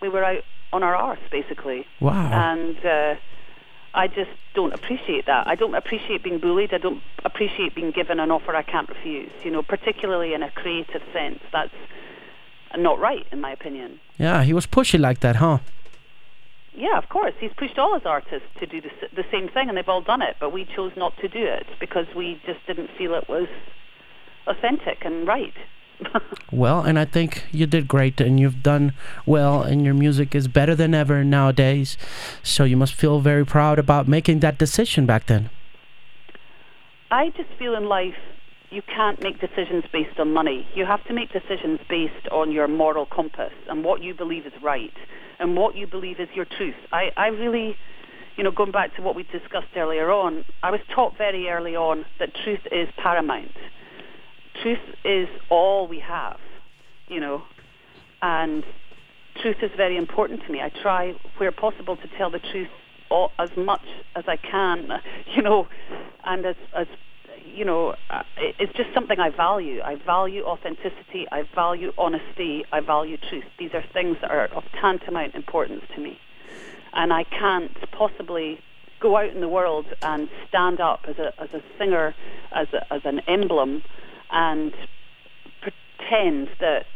We 0.00 0.08
were 0.08 0.24
out 0.24 0.42
on 0.72 0.82
our 0.82 0.94
arse, 0.94 1.20
basically. 1.30 1.86
Wow. 2.00 2.30
And 2.32 2.76
uh, 2.84 3.14
I 3.94 4.08
just 4.08 4.30
don't 4.54 4.72
appreciate 4.72 5.26
that. 5.26 5.46
I 5.46 5.54
don't 5.54 5.74
appreciate 5.74 6.22
being 6.22 6.38
bullied. 6.38 6.74
I 6.74 6.78
don't 6.78 7.02
appreciate 7.24 7.74
being 7.74 7.90
given 7.90 8.20
an 8.20 8.30
offer 8.30 8.54
I 8.54 8.62
can't 8.62 8.88
refuse. 8.88 9.30
You 9.44 9.50
know, 9.50 9.62
particularly 9.62 10.34
in 10.34 10.42
a 10.42 10.50
creative 10.50 11.02
sense. 11.12 11.40
That's 11.52 11.74
not 12.76 12.98
right, 12.98 13.26
in 13.32 13.40
my 13.40 13.52
opinion. 13.52 14.00
Yeah, 14.18 14.42
he 14.42 14.52
was 14.52 14.66
pushy 14.66 14.98
like 14.98 15.20
that, 15.20 15.36
huh? 15.36 15.58
Yeah, 16.74 16.96
of 16.96 17.08
course. 17.10 17.34
He's 17.38 17.52
pushed 17.56 17.78
all 17.78 17.94
his 17.94 18.06
artists 18.06 18.48
to 18.60 18.66
do 18.66 18.80
the, 18.80 18.90
the 19.14 19.24
same 19.30 19.48
thing, 19.48 19.68
and 19.68 19.76
they've 19.76 19.88
all 19.88 20.00
done 20.00 20.22
it. 20.22 20.36
But 20.40 20.52
we 20.52 20.64
chose 20.64 20.92
not 20.96 21.16
to 21.18 21.28
do 21.28 21.44
it 21.44 21.66
because 21.78 22.06
we 22.16 22.40
just 22.46 22.66
didn't 22.66 22.90
feel 22.96 23.14
it 23.14 23.28
was 23.28 23.48
authentic 24.46 25.04
and 25.04 25.26
right. 25.26 25.54
well, 26.52 26.80
and 26.80 26.98
I 26.98 27.04
think 27.04 27.44
you 27.52 27.66
did 27.66 27.86
great, 27.86 28.20
and 28.20 28.40
you've 28.40 28.62
done 28.62 28.92
well, 29.24 29.62
and 29.62 29.84
your 29.84 29.94
music 29.94 30.34
is 30.34 30.48
better 30.48 30.74
than 30.74 30.94
ever 30.94 31.22
nowadays. 31.22 31.96
So 32.42 32.64
you 32.64 32.76
must 32.76 32.94
feel 32.94 33.20
very 33.20 33.46
proud 33.46 33.78
about 33.78 34.08
making 34.08 34.40
that 34.40 34.58
decision 34.58 35.06
back 35.06 35.26
then. 35.26 35.50
I 37.10 37.28
just 37.36 37.50
feel 37.58 37.74
in 37.76 37.86
life 37.86 38.16
you 38.70 38.82
can't 38.82 39.22
make 39.22 39.38
decisions 39.38 39.84
based 39.92 40.18
on 40.18 40.32
money. 40.32 40.66
You 40.74 40.86
have 40.86 41.04
to 41.04 41.12
make 41.12 41.30
decisions 41.30 41.78
based 41.88 42.26
on 42.30 42.50
your 42.50 42.66
moral 42.66 43.04
compass 43.04 43.52
and 43.68 43.84
what 43.84 44.02
you 44.02 44.14
believe 44.14 44.46
is 44.46 44.52
right 44.62 44.94
and 45.38 45.56
what 45.56 45.76
you 45.76 45.86
believe 45.86 46.18
is 46.18 46.28
your 46.34 46.46
truth. 46.46 46.74
I, 46.90 47.10
I 47.16 47.26
really, 47.26 47.76
you 48.36 48.44
know, 48.44 48.50
going 48.50 48.72
back 48.72 48.96
to 48.96 49.02
what 49.02 49.14
we 49.14 49.24
discussed 49.24 49.76
earlier 49.76 50.10
on, 50.10 50.46
I 50.62 50.70
was 50.70 50.80
taught 50.94 51.18
very 51.18 51.50
early 51.50 51.76
on 51.76 52.06
that 52.18 52.30
truth 52.44 52.60
is 52.72 52.88
paramount. 52.96 53.52
Truth 54.62 54.78
is 55.04 55.28
all 55.50 55.88
we 55.88 55.98
have, 55.98 56.38
you 57.08 57.18
know, 57.18 57.42
and 58.20 58.64
truth 59.40 59.56
is 59.60 59.72
very 59.76 59.96
important 59.96 60.44
to 60.46 60.52
me. 60.52 60.60
I 60.60 60.68
try, 60.68 61.14
where 61.38 61.50
possible, 61.50 61.96
to 61.96 62.08
tell 62.16 62.30
the 62.30 62.38
truth 62.38 62.68
all, 63.10 63.32
as 63.38 63.50
much 63.56 63.84
as 64.14 64.24
I 64.28 64.36
can, 64.36 65.00
you 65.34 65.42
know, 65.42 65.66
and 66.24 66.46
as, 66.46 66.56
as 66.74 66.86
you 67.44 67.64
know, 67.64 67.96
uh, 68.08 68.22
it's 68.36 68.72
just 68.74 68.94
something 68.94 69.18
I 69.18 69.30
value. 69.30 69.80
I 69.82 69.96
value 69.96 70.44
authenticity. 70.44 71.26
I 71.30 71.42
value 71.54 71.92
honesty. 71.98 72.64
I 72.72 72.80
value 72.80 73.16
truth. 73.16 73.44
These 73.58 73.74
are 73.74 73.82
things 73.92 74.16
that 74.20 74.30
are 74.30 74.44
of 74.46 74.64
tantamount 74.80 75.34
importance 75.34 75.82
to 75.94 76.00
me. 76.00 76.18
And 76.92 77.12
I 77.12 77.24
can't 77.24 77.76
possibly 77.90 78.60
go 79.00 79.16
out 79.16 79.30
in 79.30 79.40
the 79.40 79.48
world 79.48 79.86
and 80.02 80.28
stand 80.48 80.80
up 80.80 81.00
as 81.08 81.18
a, 81.18 81.32
as 81.42 81.52
a 81.52 81.62
singer, 81.78 82.14
as, 82.52 82.68
a, 82.72 82.92
as 82.92 83.02
an 83.04 83.20
emblem, 83.26 83.82
and 84.32 84.72
pretend 85.60 86.48
that, 86.60 86.86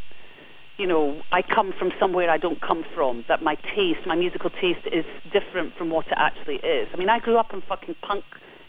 you 0.78 0.86
know, 0.86 1.20
I 1.30 1.42
come 1.42 1.72
from 1.78 1.92
somewhere 2.00 2.28
I 2.30 2.38
don't 2.38 2.60
come 2.60 2.84
from, 2.94 3.24
that 3.28 3.42
my 3.42 3.54
taste, 3.54 4.06
my 4.06 4.16
musical 4.16 4.50
taste 4.50 4.86
is 4.90 5.04
different 5.32 5.74
from 5.76 5.90
what 5.90 6.06
it 6.06 6.16
actually 6.16 6.56
is. 6.56 6.88
I 6.92 6.96
mean, 6.96 7.08
I 7.08 7.18
grew 7.18 7.38
up 7.38 7.52
in 7.52 7.62
fucking 7.68 7.96
punk 8.02 8.24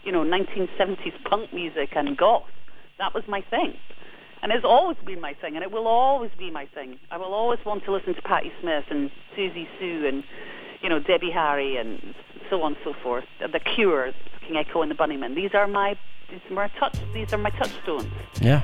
you 0.08 0.12
know, 0.12 0.24
1970s 0.24 1.12
punk 1.28 1.52
music 1.52 1.90
and 1.94 2.16
goth. 2.16 2.48
That 2.98 3.14
was 3.14 3.24
my 3.28 3.42
thing. 3.50 3.74
And 4.40 4.52
it's 4.52 4.64
always 4.64 4.96
been 5.04 5.20
my 5.20 5.34
thing, 5.34 5.56
and 5.56 5.62
it 5.62 5.70
will 5.70 5.86
always 5.86 6.30
be 6.38 6.50
my 6.50 6.66
thing. 6.74 6.98
I 7.10 7.18
will 7.18 7.34
always 7.34 7.58
want 7.66 7.84
to 7.84 7.92
listen 7.92 8.14
to 8.14 8.22
Patti 8.22 8.50
Smith 8.60 8.84
and 8.90 9.10
Siouxsie 9.36 9.66
Sioux 9.78 10.06
and, 10.06 10.24
you 10.82 10.88
know, 10.88 10.98
Debbie 10.98 11.30
Harry 11.30 11.76
and 11.76 12.14
so 12.50 12.62
on 12.62 12.74
and 12.74 12.82
so 12.84 12.94
forth. 13.02 13.24
The 13.40 13.60
Cure, 13.60 14.12
King 14.46 14.56
Echo 14.56 14.82
and 14.82 14.90
the 14.90 14.94
Bunnymen. 14.94 15.34
These 15.34 15.54
are 15.54 15.66
my, 15.66 15.96
these 16.30 16.40
are 16.50 16.54
my 16.54 16.68
touch, 16.78 16.96
these 17.12 17.32
are 17.32 17.38
my 17.38 17.50
touchstones. 17.50 18.12
Yeah. 18.40 18.62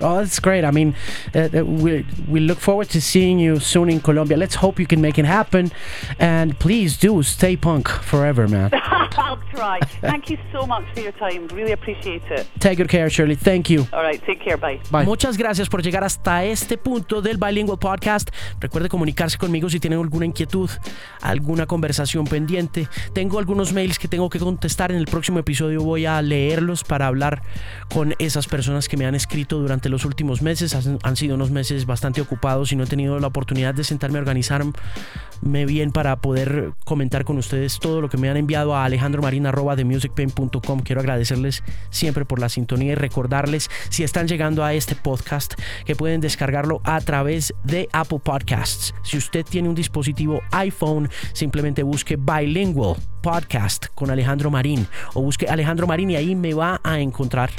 Oh, 0.00 0.16
that's 0.16 0.40
great. 0.40 0.64
I 0.64 0.70
mean, 0.70 0.94
uh, 1.34 1.48
uh, 1.54 1.64
we, 1.64 2.06
we 2.28 2.40
look 2.40 2.58
forward 2.58 2.88
to 2.90 3.00
seeing 3.00 3.38
you 3.38 3.60
soon 3.60 3.90
in 3.90 4.00
Colombia. 4.00 4.36
Let's 4.36 4.56
hope 4.56 4.80
you 4.80 4.86
can 4.86 5.00
make 5.00 5.18
it 5.18 5.26
happen. 5.26 5.72
And 6.18 6.58
please 6.58 6.96
do 6.96 7.22
stay 7.22 7.56
punk 7.56 7.88
forever, 7.88 8.48
man. 8.48 8.70
I'll 9.18 9.40
try. 9.54 9.80
Thank 10.00 10.30
you 10.30 10.38
so 10.52 10.66
much 10.66 10.84
for 10.94 11.00
your 11.00 11.12
time. 11.12 11.48
Really 11.48 11.72
appreciate 11.72 12.22
it. 12.30 12.46
Take 12.58 12.78
good 12.78 12.88
care, 12.88 13.10
Shirley. 13.10 13.36
Thank 13.36 13.68
you. 13.68 13.86
All 13.92 14.02
right, 14.02 14.24
take 14.24 14.40
care. 14.42 14.56
Bye. 14.56 14.80
Bye. 14.90 15.04
Muchas 15.04 15.36
gracias 15.36 15.68
por 15.68 15.82
llegar 15.82 16.04
hasta 16.04 16.44
este 16.44 16.78
punto 16.78 17.20
del 17.20 17.36
Bilingual 17.36 17.78
Podcast. 17.78 18.30
Recuerde 18.60 18.88
comunicarse 18.88 19.36
conmigo 19.36 19.68
si 19.68 19.80
tienen 19.80 19.98
alguna 19.98 20.26
inquietud, 20.26 20.70
alguna 21.20 21.66
conversación 21.66 22.24
pendiente. 22.24 22.88
Tengo 23.12 23.38
algunos 23.38 23.72
mails 23.72 23.98
que 23.98 24.08
tengo 24.08 24.30
que 24.30 24.38
contestar. 24.38 24.92
En 24.92 24.98
el 24.98 25.06
próximo 25.06 25.38
episodio 25.38 25.82
voy 25.82 26.06
a 26.06 26.22
leerlos 26.22 26.84
para 26.84 27.06
hablar 27.06 27.42
con 27.92 28.14
esas 28.18 28.46
personas 28.46 28.88
que 28.88 28.96
me 28.96 29.04
han 29.04 29.14
escrito 29.14 29.58
durante 29.58 29.89
los 29.90 30.04
últimos 30.04 30.42
meses. 30.42 30.74
Han, 30.74 31.16
sido 31.16 31.34
unos 31.34 31.50
meses 31.50 31.86
bastante 31.86 32.20
ocupados 32.20 32.72
y 32.72 32.76
no 32.76 32.84
he 32.84 32.86
tenido 32.86 33.18
la 33.18 33.26
oportunidad 33.26 33.74
de 33.74 33.84
sentarme 33.84 34.18
a 34.18 34.20
organizarme 34.20 35.66
bien 35.66 35.90
para 35.90 36.16
poder 36.16 36.72
comentar 36.84 37.24
con 37.24 37.38
ustedes 37.38 37.78
todo 37.78 38.00
lo 38.00 38.08
que 38.08 38.16
me 38.16 38.30
han 38.30 38.36
enviado 38.36 38.74
a 38.74 38.84
alejandromarina.com. 38.84 40.80
Quiero 40.80 41.00
agradecerles 41.00 41.62
siempre 41.90 42.24
por 42.24 42.38
la 42.40 42.48
sintonía 42.48 42.92
y 42.92 42.94
recordarles 42.94 43.70
si 43.88 44.04
están 44.04 44.28
llegando 44.28 44.64
a 44.64 44.74
este 44.74 44.94
podcast 44.94 45.54
que 45.84 45.96
pueden 45.96 46.20
descargarlo 46.20 46.80
a 46.84 47.00
través 47.00 47.52
de 47.64 47.88
Apple 47.92 48.20
Podcasts. 48.22 48.94
Si 49.02 49.16
usted 49.16 49.44
tiene 49.44 49.68
un 49.68 49.74
dispositivo 49.74 50.40
iPhone, 50.52 51.10
simplemente 51.32 51.82
busque 51.82 52.16
Bilingual 52.16 52.96
Podcast 53.22 53.86
con 53.94 54.10
Alejandro 54.10 54.50
Marín 54.50 54.86
o 55.14 55.22
busque 55.22 55.46
Alejandro 55.46 55.86
Marín 55.86 56.10
y 56.10 56.16
ahí 56.16 56.34
me 56.34 56.54
va 56.54 56.80
a 56.82 57.00
encontrar. 57.00 57.50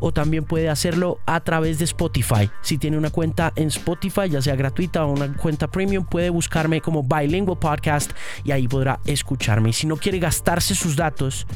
O 0.00 0.12
también 0.12 0.44
puede 0.44 0.68
hacerlo 0.68 1.18
a 1.26 1.40
través 1.40 1.73
de 1.78 1.84
Spotify. 1.84 2.50
Si 2.62 2.78
tiene 2.78 2.96
una 2.96 3.10
cuenta 3.10 3.52
en 3.56 3.68
Spotify, 3.68 4.28
ya 4.28 4.42
sea 4.42 4.56
gratuita 4.56 5.04
o 5.04 5.12
una 5.12 5.32
cuenta 5.36 5.68
premium, 5.68 6.04
puede 6.04 6.30
buscarme 6.30 6.80
como 6.80 7.02
Bilingual 7.02 7.58
Podcast 7.58 8.12
y 8.44 8.52
ahí 8.52 8.68
podrá 8.68 9.00
escucharme. 9.04 9.72
Si 9.72 9.86
no 9.86 9.96
quiere 9.96 10.18
gastarse 10.18 10.74
sus 10.74 10.96
datos, 10.96 11.46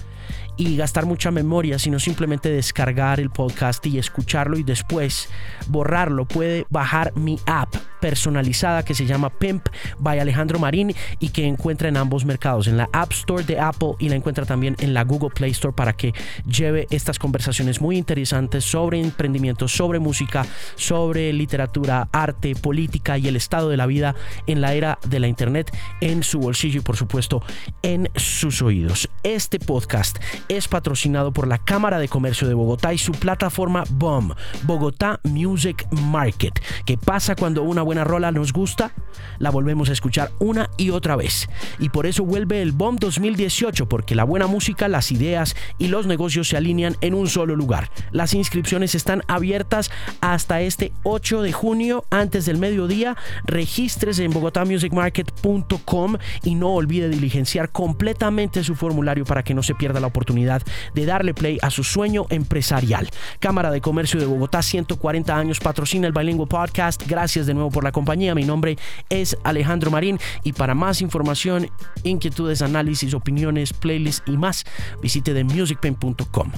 y 0.58 0.76
gastar 0.76 1.06
mucha 1.06 1.30
memoria, 1.30 1.78
sino 1.78 1.98
simplemente 1.98 2.50
descargar 2.50 3.20
el 3.20 3.30
podcast 3.30 3.86
y 3.86 3.96
escucharlo 3.96 4.58
y 4.58 4.64
después 4.64 5.28
borrarlo. 5.68 6.26
Puede 6.26 6.66
bajar 6.68 7.12
mi 7.16 7.38
app 7.46 7.74
personalizada 8.00 8.84
que 8.84 8.94
se 8.94 9.06
llama 9.06 9.30
Pimp 9.30 9.68
by 9.98 10.18
Alejandro 10.18 10.58
Marín 10.58 10.94
y 11.18 11.30
que 11.30 11.46
encuentra 11.46 11.88
en 11.88 11.96
ambos 11.96 12.24
mercados, 12.24 12.66
en 12.66 12.76
la 12.76 12.88
App 12.92 13.12
Store 13.12 13.44
de 13.44 13.60
Apple 13.60 13.94
y 13.98 14.08
la 14.08 14.16
encuentra 14.16 14.44
también 14.44 14.76
en 14.80 14.94
la 14.94 15.04
Google 15.04 15.30
Play 15.30 15.50
Store 15.52 15.74
para 15.74 15.92
que 15.92 16.12
lleve 16.46 16.86
estas 16.90 17.18
conversaciones 17.18 17.80
muy 17.80 17.96
interesantes 17.96 18.64
sobre 18.64 19.00
emprendimiento, 19.00 19.68
sobre 19.68 19.98
música, 19.98 20.46
sobre 20.76 21.32
literatura, 21.32 22.08
arte, 22.12 22.54
política 22.54 23.18
y 23.18 23.28
el 23.28 23.36
estado 23.36 23.68
de 23.68 23.76
la 23.76 23.86
vida 23.86 24.14
en 24.46 24.60
la 24.60 24.74
era 24.74 24.98
de 25.06 25.20
la 25.20 25.28
Internet 25.28 25.74
en 26.00 26.22
su 26.22 26.40
bolsillo 26.40 26.80
y 26.80 26.82
por 26.82 26.96
supuesto 26.96 27.42
en 27.82 28.08
sus 28.16 28.62
oídos. 28.62 29.08
Este 29.22 29.58
podcast 29.58 30.18
es 30.48 30.68
patrocinado 30.68 31.32
por 31.32 31.46
la 31.46 31.58
Cámara 31.58 31.98
de 31.98 32.08
Comercio 32.08 32.48
de 32.48 32.54
Bogotá 32.54 32.92
y 32.92 32.98
su 32.98 33.12
plataforma 33.12 33.84
BOM, 33.90 34.32
Bogotá 34.64 35.20
Music 35.24 35.86
Market. 35.90 36.60
¿Qué 36.84 36.96
pasa 36.96 37.34
cuando 37.34 37.62
una 37.62 37.82
buena 37.88 38.04
rola 38.04 38.32
nos 38.32 38.52
gusta? 38.52 38.92
La 39.38 39.48
volvemos 39.48 39.88
a 39.88 39.94
escuchar 39.94 40.30
una 40.40 40.68
y 40.76 40.90
otra 40.90 41.16
vez. 41.16 41.48
Y 41.78 41.88
por 41.88 42.04
eso 42.04 42.22
vuelve 42.22 42.60
el 42.60 42.72
BOM 42.72 42.96
2018, 42.96 43.88
porque 43.88 44.14
la 44.14 44.24
buena 44.24 44.46
música, 44.46 44.88
las 44.88 45.10
ideas 45.10 45.56
y 45.78 45.88
los 45.88 46.06
negocios 46.06 46.48
se 46.48 46.58
alinean 46.58 46.96
en 47.00 47.14
un 47.14 47.28
solo 47.28 47.56
lugar. 47.56 47.90
Las 48.12 48.34
inscripciones 48.34 48.94
están 48.94 49.22
abiertas 49.26 49.90
hasta 50.20 50.60
este 50.60 50.92
8 51.02 51.40
de 51.40 51.52
junio, 51.52 52.04
antes 52.10 52.44
del 52.44 52.58
mediodía. 52.58 53.16
Regístrese 53.46 54.22
en 54.24 54.32
bogotamusicmarket.com 54.32 56.18
y 56.44 56.56
no 56.56 56.74
olvide 56.74 57.08
diligenciar 57.08 57.70
completamente 57.70 58.62
su 58.64 58.74
formulario 58.74 59.24
para 59.24 59.42
que 59.42 59.54
no 59.54 59.62
se 59.62 59.74
pierda 59.74 59.98
la 59.98 60.08
oportunidad 60.08 60.60
de 60.94 61.06
darle 61.06 61.32
play 61.32 61.58
a 61.62 61.70
su 61.70 61.84
sueño 61.84 62.26
empresarial. 62.28 63.08
Cámara 63.38 63.70
de 63.70 63.80
Comercio 63.80 64.20
de 64.20 64.26
Bogotá, 64.26 64.60
140 64.60 65.34
años, 65.34 65.58
patrocina 65.58 66.06
el 66.06 66.12
Bilingual 66.12 66.48
Podcast. 66.48 67.02
Gracias 67.06 67.46
de 67.46 67.54
nuevo 67.54 67.77
por 67.78 67.84
la 67.84 67.92
compañía. 67.92 68.34
Mi 68.34 68.42
nombre 68.42 68.76
es 69.08 69.38
Alejandro 69.44 69.92
Marín 69.92 70.18
y 70.42 70.52
para 70.52 70.74
más 70.74 71.00
información, 71.00 71.70
inquietudes, 72.02 72.60
análisis, 72.60 73.14
opiniones, 73.14 73.72
playlists 73.72 74.24
y 74.26 74.36
más, 74.36 74.64
visite 75.00 75.32
TheMusicPen.com. 75.32 76.50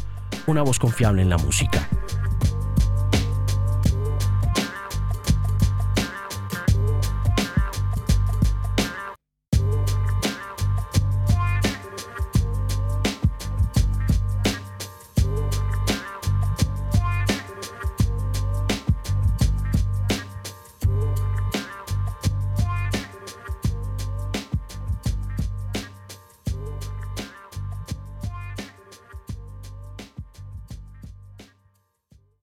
Una 0.47 0.63
voz 0.63 0.79
confiable 0.79 1.21
en 1.21 1.29
la 1.29 1.37
música. 1.37 1.87